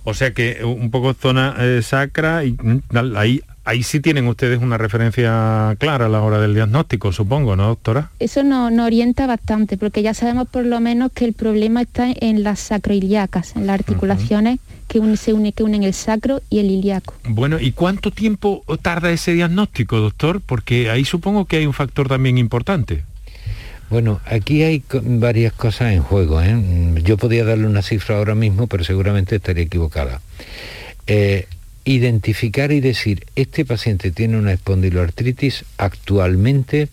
O 0.04 0.14
sea 0.14 0.32
que 0.32 0.64
un 0.64 0.90
poco 0.90 1.14
zona 1.14 1.54
eh, 1.60 1.80
sacra 1.82 2.44
y 2.44 2.52
mm, 2.52 3.16
ahí 3.16 3.40
Ahí 3.64 3.84
sí 3.84 4.00
tienen 4.00 4.26
ustedes 4.26 4.60
una 4.60 4.76
referencia 4.76 5.76
clara 5.78 6.06
a 6.06 6.08
la 6.08 6.20
hora 6.20 6.40
del 6.40 6.54
diagnóstico, 6.54 7.12
supongo, 7.12 7.54
¿no, 7.54 7.68
doctora? 7.68 8.10
Eso 8.18 8.42
nos 8.42 8.72
no 8.72 8.84
orienta 8.84 9.26
bastante, 9.28 9.76
porque 9.76 10.02
ya 10.02 10.14
sabemos 10.14 10.48
por 10.48 10.66
lo 10.66 10.80
menos 10.80 11.12
que 11.12 11.24
el 11.24 11.32
problema 11.32 11.82
está 11.82 12.08
en 12.10 12.42
las 12.42 12.58
sacroiliacas, 12.58 13.54
en 13.54 13.68
las 13.68 13.74
articulaciones 13.74 14.58
que, 14.88 15.16
se 15.16 15.32
une, 15.32 15.52
que 15.52 15.62
unen 15.62 15.84
el 15.84 15.94
sacro 15.94 16.42
y 16.50 16.58
el 16.58 16.72
ilíaco. 16.72 17.14
Bueno, 17.28 17.60
¿y 17.60 17.70
cuánto 17.70 18.10
tiempo 18.10 18.64
tarda 18.82 19.12
ese 19.12 19.32
diagnóstico, 19.32 19.98
doctor? 19.98 20.40
Porque 20.44 20.90
ahí 20.90 21.04
supongo 21.04 21.44
que 21.44 21.58
hay 21.58 21.66
un 21.66 21.72
factor 21.72 22.08
también 22.08 22.38
importante. 22.38 23.04
Bueno, 23.90 24.20
aquí 24.24 24.62
hay 24.62 24.82
varias 24.90 25.52
cosas 25.52 25.92
en 25.92 26.02
juego. 26.02 26.42
¿eh? 26.42 26.56
Yo 27.04 27.16
podía 27.16 27.44
darle 27.44 27.66
una 27.66 27.82
cifra 27.82 28.16
ahora 28.16 28.34
mismo, 28.34 28.66
pero 28.66 28.82
seguramente 28.82 29.36
estaría 29.36 29.64
equivocada. 29.64 30.20
Eh, 31.06 31.46
identificar 31.84 32.72
y 32.72 32.80
decir, 32.80 33.26
este 33.34 33.64
paciente 33.64 34.10
tiene 34.10 34.38
una 34.38 34.52
espondiloartritis, 34.52 35.64
actualmente 35.78 36.88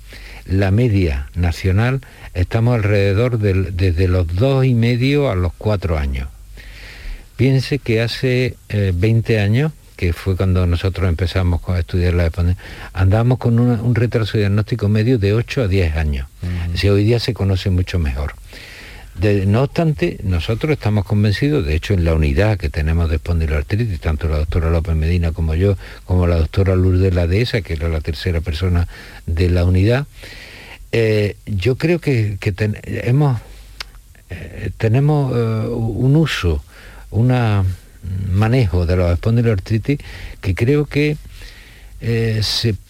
la 0.46 0.72
media 0.72 1.30
nacional 1.36 2.02
estamos 2.34 2.76
alrededor 2.76 3.38
del, 3.38 3.76
desde 3.76 4.08
los 4.08 4.28
dos 4.36 4.66
y 4.66 4.74
medio 4.74 5.30
a 5.30 5.36
los 5.36 5.54
cuatro 5.58 5.98
años. 5.98 6.28
Piense 7.36 7.80
que 7.80 8.02
hace 8.02 8.58
20 8.70 9.34
eh, 9.34 9.40
años, 9.40 9.72
que 9.96 10.14
fue 10.14 10.36
cuando 10.36 10.66
nosotros 10.66 11.08
empezamos 11.08 11.62
a 11.68 11.80
estudiar 11.80 12.14
la 12.14 12.24
dependencia, 12.24 12.64
andábamos 12.94 13.38
con 13.38 13.60
un 13.60 13.96
retraso 13.96 14.38
diagnóstico 14.38 14.90
medio 14.90 15.18
de 15.20 15.34
8 15.34 15.64
a 15.64 15.68
10 15.68 15.96
años. 15.96 16.28
Si 16.74 16.90
hoy 16.90 17.04
día 17.04 17.20
se 17.20 17.34
conoce 17.34 17.70
mucho 17.70 18.00
mejor. 18.00 18.34
No 19.48 19.64
obstante, 19.64 20.20
nosotros 20.24 20.74
estamos 20.74 21.06
convencidos, 21.06 21.66
de 21.66 21.76
hecho 21.76 21.94
en 21.94 22.06
la 22.06 22.14
unidad 22.14 22.58
que 22.58 22.70
tenemos 22.70 23.10
de 23.10 23.18
espondiloartritis, 23.18 24.00
tanto 24.00 24.30
la 24.30 24.38
doctora 24.38 24.70
López 24.70 24.96
Medina 24.96 25.32
como 25.32 25.56
yo, 25.56 25.78
como 26.06 26.26
la 26.26 26.38
doctora 26.38 26.76
Lourdes 26.76 27.14
La 27.14 27.28
Dehesa, 27.28 27.62
que 27.62 27.74
era 27.74 27.90
la 27.90 28.02
tercera 28.02 28.40
persona 28.42 28.88
de 29.26 29.50
la 29.50 29.66
unidad, 29.66 30.08
eh, 30.92 31.36
yo 31.46 31.76
creo 31.76 32.00
que, 32.00 32.38
eh, 34.32 34.72
tenemos 34.78 35.34
un 35.70 36.16
uso 36.16 36.64
un 37.12 37.34
manejo 38.32 38.86
de 38.86 38.96
los 38.96 39.12
espondiloartritis 39.12 40.00
que 40.42 40.56
creo 40.56 40.86
que 40.86 41.18
eh, 42.02 42.42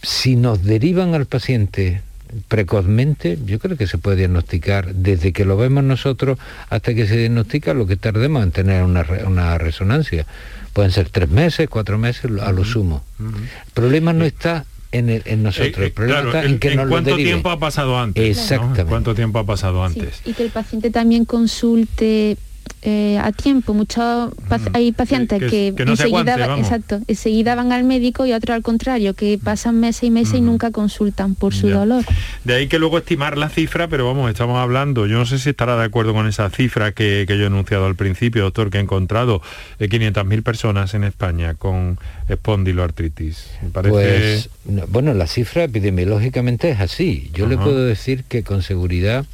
si 0.04 0.36
nos 0.36 0.64
derivan 0.64 1.16
al 1.16 1.26
paciente 1.26 2.02
precozmente, 2.48 3.38
yo 3.46 3.60
creo 3.60 3.78
que 3.78 3.88
se 3.88 3.98
puede 3.98 4.18
diagnosticar 4.18 4.94
desde 4.94 5.34
que 5.34 5.46
lo 5.46 5.58
vemos 5.58 5.84
nosotros 5.84 6.38
hasta 6.70 6.94
que 6.94 7.08
se 7.08 7.18
diagnostica 7.18 7.74
lo 7.74 7.88
que 7.88 7.98
tardemos 7.98 8.44
en 8.44 8.52
tener 8.52 8.84
una, 8.84 9.58
resonancia. 9.58 10.26
Pueden 10.74 10.92
ser 10.92 11.10
tres 11.10 11.30
meses, 11.30 11.68
cuatro 11.70 11.98
meses 11.98 12.32
a 12.42 12.52
lo 12.52 12.64
sumo. 12.64 13.04
El 13.20 13.72
problema 13.74 14.14
no 14.14 14.26
está 14.26 14.66
en, 14.92 15.44
nosotros, 15.44 15.78
el, 15.78 15.84
eh, 15.84 15.92
problema 15.92 16.20
está 16.22 16.44
en 16.44 16.60
que 16.60 16.76
¿Cuánto 16.76 17.16
tiempo 17.16 17.50
ha 17.50 17.60
pasado 17.60 18.00
antes? 18.00 18.38
Exactamente. 18.38 18.86
¿Cuánto 18.86 19.16
tiempo 19.16 19.40
ha 19.40 19.46
pasado 19.46 19.84
antes? 19.84 20.22
y 20.26 20.34
que 20.34 20.44
el 20.44 20.50
paciente 20.50 20.90
también 20.90 21.26
consulte 21.26 22.38
eh, 22.82 23.18
a 23.22 23.32
tiempo. 23.32 23.74
Muchos 23.74 24.34
hay 24.74 24.92
pacientes 24.92 25.40
que, 25.50 25.74
enseguida, 25.78 26.56
exacto, 26.58 27.02
enseguida 27.08 27.56
van 27.56 27.72
al 27.72 27.84
médico 27.84 28.26
y 28.26 28.34
otros 28.34 28.56
al 28.56 28.64
contrario, 28.64 29.14
que 29.14 29.38
pasan 29.42 29.80
meses 29.80 30.04
y 30.04 30.12
meses 30.12 30.36
y 30.36 30.42
nunca 30.42 30.72
consultan 30.72 31.36
por 31.36 31.54
su 31.54 31.70
dolor. 31.70 32.06
De 32.44 32.56
ahí 32.56 32.68
que 32.68 32.80
luego 32.80 32.98
estimar 32.98 33.38
la 33.38 33.50
cifra, 33.50 33.88
pero 33.88 34.06
vamos, 34.06 34.30
estamos 34.30 34.58
hablando, 34.58 35.08
yo 35.08 35.18
no 35.18 35.26
sé 35.26 35.40
si 35.40 35.50
estará 35.50 35.78
de 35.78 35.84
acuerdo 35.84 36.14
con 36.14 36.28
esa 36.28 36.50
cifra 36.50 36.92
que, 36.92 37.26
yo 37.28 37.36
he 37.36 37.48
enunciado 37.48 37.86
al 37.86 37.96
principio, 37.96 38.44
doctor, 38.44 38.70
que 38.70 38.78
he 38.78 38.82
encontrado 38.82 39.42
de 39.78 39.90
500.000 39.90 40.44
personas 40.44 40.94
en 40.94 41.04
España 41.04 41.56
con 41.56 42.00
espondiloartritis. 42.28 43.50
Pues, 43.74 44.50
bueno, 44.88 45.14
la 45.14 45.28
cifra 45.28 45.64
epidemiológicamente 45.64 46.70
es 46.70 46.80
así. 46.80 47.30
Yo 47.34 47.48
le 47.48 47.58
puedo 47.58 47.86
decir 47.86 48.24
que 48.24 48.44
con 48.44 48.62
seguridad 48.62 49.26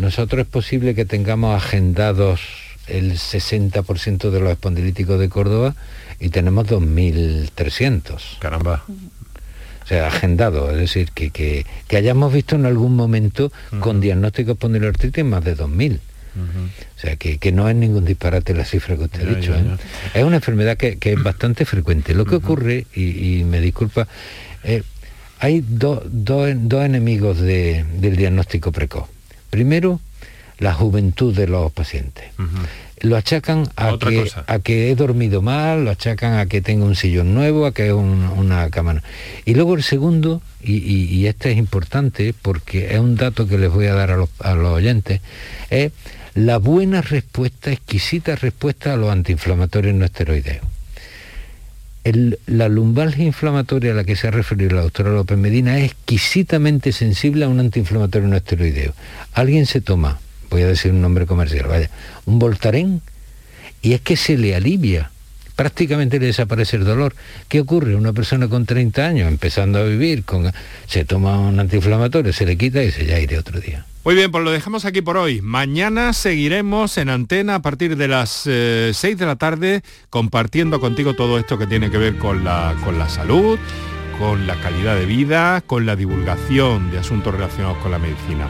nosotros 0.00 0.42
es 0.42 0.48
posible 0.48 0.94
que 0.94 1.04
tengamos 1.04 1.56
agendados 1.56 2.40
el 2.86 3.12
60% 3.12 4.30
de 4.30 4.40
los 4.40 4.50
espondilíticos 4.50 5.18
de 5.18 5.28
Córdoba 5.28 5.74
y 6.18 6.30
tenemos 6.30 6.66
2.300. 6.66 8.38
Caramba. 8.38 8.84
O 8.88 9.86
sea, 9.86 10.06
agendado, 10.06 10.70
es 10.70 10.76
decir, 10.76 11.10
que, 11.12 11.30
que, 11.30 11.96
hayamos 11.96 12.32
visto 12.32 12.54
en 12.54 12.66
algún 12.66 12.94
momento 12.94 13.50
con 13.80 14.00
diagnóstico 14.00 14.52
espondiloartritis 14.52 15.24
más 15.24 15.42
de 15.44 15.56
2.000. 15.56 15.98
O 16.36 17.00
sea, 17.00 17.16
que, 17.16 17.52
no 17.52 17.68
es 17.68 17.74
ningún 17.74 18.04
disparate 18.04 18.54
la 18.54 18.64
cifra 18.64 18.96
que 18.96 19.04
usted 19.04 19.26
ha 19.26 19.34
dicho. 19.34 19.54
¿eh? 19.54 19.64
Es 20.14 20.22
una 20.22 20.36
enfermedad 20.36 20.76
que, 20.76 20.98
es 21.00 21.22
bastante 21.22 21.64
frecuente. 21.64 22.14
Lo 22.14 22.24
que 22.24 22.36
ocurre, 22.36 22.86
y, 22.94 23.42
me 23.44 23.60
disculpa, 23.60 24.06
eh, 24.62 24.82
hay 25.40 25.64
dos 25.66 26.04
enemigos 26.84 27.40
del 27.40 28.16
diagnóstico 28.16 28.70
precoz. 28.70 29.08
Primero, 29.50 30.00
la 30.60 30.74
juventud 30.74 31.34
de 31.34 31.48
los 31.48 31.72
pacientes. 31.72 32.24
Lo 33.00 33.16
achacan 33.16 33.66
a 33.76 33.96
que, 33.98 34.30
a 34.46 34.58
que, 34.58 34.90
he 34.90 34.94
dormido 34.94 35.40
mal, 35.40 35.84
lo 35.84 35.90
achacan 35.90 36.38
a 36.38 36.46
que 36.46 36.60
tengo 36.60 36.84
un 36.84 36.94
sillón 36.94 37.34
nuevo, 37.34 37.64
a 37.64 37.72
que 37.72 37.86
es 37.88 37.92
una 37.94 38.68
cama. 38.68 39.02
Y 39.46 39.54
luego 39.54 39.74
el 39.74 39.82
segundo, 39.82 40.42
y, 40.62 41.26
este 41.26 41.50
es 41.52 41.58
importante 41.58 42.34
porque 42.40 42.94
es 42.94 43.00
un 43.00 43.16
dato 43.16 43.48
que 43.48 43.56
les 43.56 43.70
voy 43.70 43.86
a 43.86 43.94
dar 43.94 44.10
a 44.10 44.16
los, 44.16 44.28
oyentes, 44.72 45.22
es 45.70 45.92
la 46.34 46.58
buena 46.58 47.00
respuesta, 47.00 47.72
exquisita 47.72 48.36
respuesta 48.36 48.92
a 48.92 48.96
los 48.96 49.10
antiinflamatorios 49.10 49.94
no 49.94 50.04
esteroideos. 50.04 50.64
La 52.04 52.68
lumbalgia 52.68 53.24
inflamatoria 53.24 53.92
a 53.92 53.94
la 53.94 54.04
que 54.04 54.16
se 54.16 54.28
ha 54.28 54.30
referido 54.30 54.76
la 54.76 54.82
doctora 54.82 55.10
López 55.10 55.36
Medina 55.36 55.78
es 55.78 55.92
exquisitamente 55.92 56.92
sensible 56.92 57.44
a 57.44 57.48
un 57.48 57.60
antiinflamatorio 57.60 58.28
no 58.28 58.36
esteroideo. 58.36 58.94
Alguien 59.32 59.66
se 59.66 59.80
toma 59.80 60.18
voy 60.50 60.62
a 60.62 60.66
decir 60.66 60.90
un 60.90 61.00
nombre 61.00 61.26
comercial, 61.26 61.66
vaya, 61.68 61.88
un 62.26 62.38
Voltaren, 62.38 63.00
y 63.80 63.94
es 63.94 64.00
que 64.00 64.16
se 64.16 64.36
le 64.36 64.54
alivia, 64.54 65.10
prácticamente 65.56 66.18
le 66.18 66.26
desaparece 66.26 66.76
el 66.76 66.84
dolor. 66.84 67.14
¿Qué 67.48 67.60
ocurre? 67.60 67.94
Una 67.94 68.12
persona 68.12 68.48
con 68.48 68.66
30 68.66 69.06
años 69.06 69.28
empezando 69.28 69.78
a 69.78 69.84
vivir, 69.84 70.24
se 70.86 71.04
toma 71.04 71.38
un 71.38 71.58
antiinflamatorio, 71.58 72.32
se 72.32 72.44
le 72.44 72.58
quita 72.58 72.82
y 72.82 72.90
se 72.90 73.06
ya 73.06 73.18
iré 73.18 73.38
otro 73.38 73.60
día. 73.60 73.86
Muy 74.02 74.14
bien, 74.14 74.30
pues 74.30 74.42
lo 74.42 74.50
dejamos 74.50 74.86
aquí 74.86 75.02
por 75.02 75.18
hoy. 75.18 75.42
Mañana 75.42 76.14
seguiremos 76.14 76.96
en 76.96 77.10
antena 77.10 77.56
a 77.56 77.62
partir 77.62 77.98
de 77.98 78.08
las 78.08 78.30
6 78.30 78.46
eh, 78.46 79.14
de 79.14 79.26
la 79.26 79.36
tarde 79.36 79.82
compartiendo 80.08 80.80
contigo 80.80 81.12
todo 81.12 81.38
esto 81.38 81.58
que 81.58 81.66
tiene 81.66 81.90
que 81.90 81.98
ver 81.98 82.16
con 82.16 82.42
la, 82.42 82.74
con 82.82 82.98
la 82.98 83.10
salud, 83.10 83.58
con 84.18 84.46
la 84.46 84.58
calidad 84.62 84.96
de 84.96 85.04
vida, 85.04 85.60
con 85.60 85.84
la 85.84 85.96
divulgación 85.96 86.90
de 86.90 86.98
asuntos 86.98 87.34
relacionados 87.34 87.76
con 87.78 87.90
la 87.90 87.98
medicina. 87.98 88.48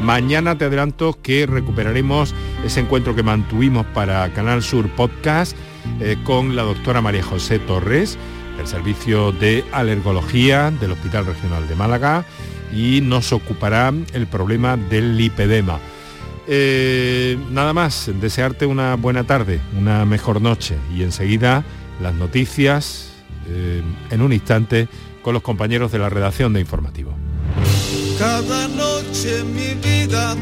Mañana 0.00 0.56
te 0.56 0.66
adelanto 0.66 1.18
que 1.20 1.46
recuperaremos 1.46 2.32
ese 2.64 2.78
encuentro 2.78 3.16
que 3.16 3.24
mantuvimos 3.24 3.84
para 3.86 4.32
Canal 4.32 4.62
Sur 4.62 4.88
Podcast 4.90 5.56
eh, 5.98 6.16
con 6.22 6.54
la 6.54 6.62
doctora 6.62 7.00
María 7.00 7.24
José 7.24 7.58
Torres, 7.58 8.16
del 8.56 8.68
Servicio 8.68 9.32
de 9.32 9.64
Alergología 9.72 10.70
del 10.70 10.92
Hospital 10.92 11.26
Regional 11.26 11.66
de 11.66 11.74
Málaga, 11.74 12.24
y 12.72 13.00
nos 13.00 13.32
ocupará 13.32 13.92
el 14.12 14.26
problema 14.26 14.76
del 14.76 15.16
lipedema. 15.16 15.78
Eh, 16.48 17.38
nada 17.50 17.72
más, 17.72 18.10
desearte 18.20 18.66
una 18.66 18.96
buena 18.96 19.24
tarde, 19.24 19.60
una 19.78 20.04
mejor 20.04 20.40
noche 20.40 20.76
y 20.94 21.02
enseguida 21.02 21.64
las 22.00 22.14
noticias 22.14 23.12
eh, 23.48 23.82
en 24.10 24.22
un 24.22 24.32
instante 24.32 24.88
con 25.22 25.34
los 25.34 25.42
compañeros 25.42 25.92
de 25.92 25.98
la 25.98 26.08
redacción 26.08 26.52
de 26.52 26.60
Informativo. 26.60 27.14
Cada 28.18 28.68
noche 28.68 29.44
mi 29.44 29.74
vida 29.74 30.36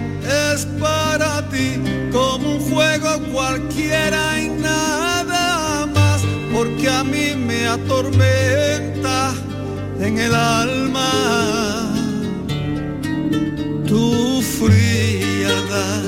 es 0.53 0.67
para 0.81 1.49
ti 1.49 1.77
como 2.11 2.57
un 2.57 2.61
juego 2.61 3.19
cualquiera 3.33 4.41
y 4.41 4.49
nada 4.49 5.87
más, 5.87 6.23
porque 6.53 6.89
a 6.89 7.05
mí 7.05 7.35
me 7.37 7.67
atormenta 7.67 9.35
en 10.01 10.19
el 10.19 10.35
alma 10.35 11.90
tu 14.51 14.67
frialdad. 14.67 16.03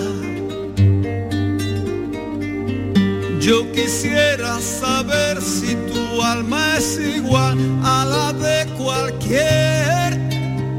Yo 3.40 3.70
quisiera 3.72 4.60
saber 4.60 5.40
si 5.40 5.74
tu 5.74 6.22
alma 6.22 6.76
es 6.76 6.98
igual 6.98 7.58
a 7.82 8.04
la 8.04 8.32
de 8.32 8.66
cualquier 8.76 10.18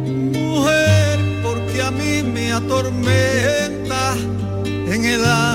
mujer, 0.08 1.20
porque 1.44 1.82
a 1.82 1.92
mí 1.92 2.24
me 2.24 2.54
atormenta 2.54 4.16
en 4.88 5.06
el 5.06 5.26
alma 5.26 5.53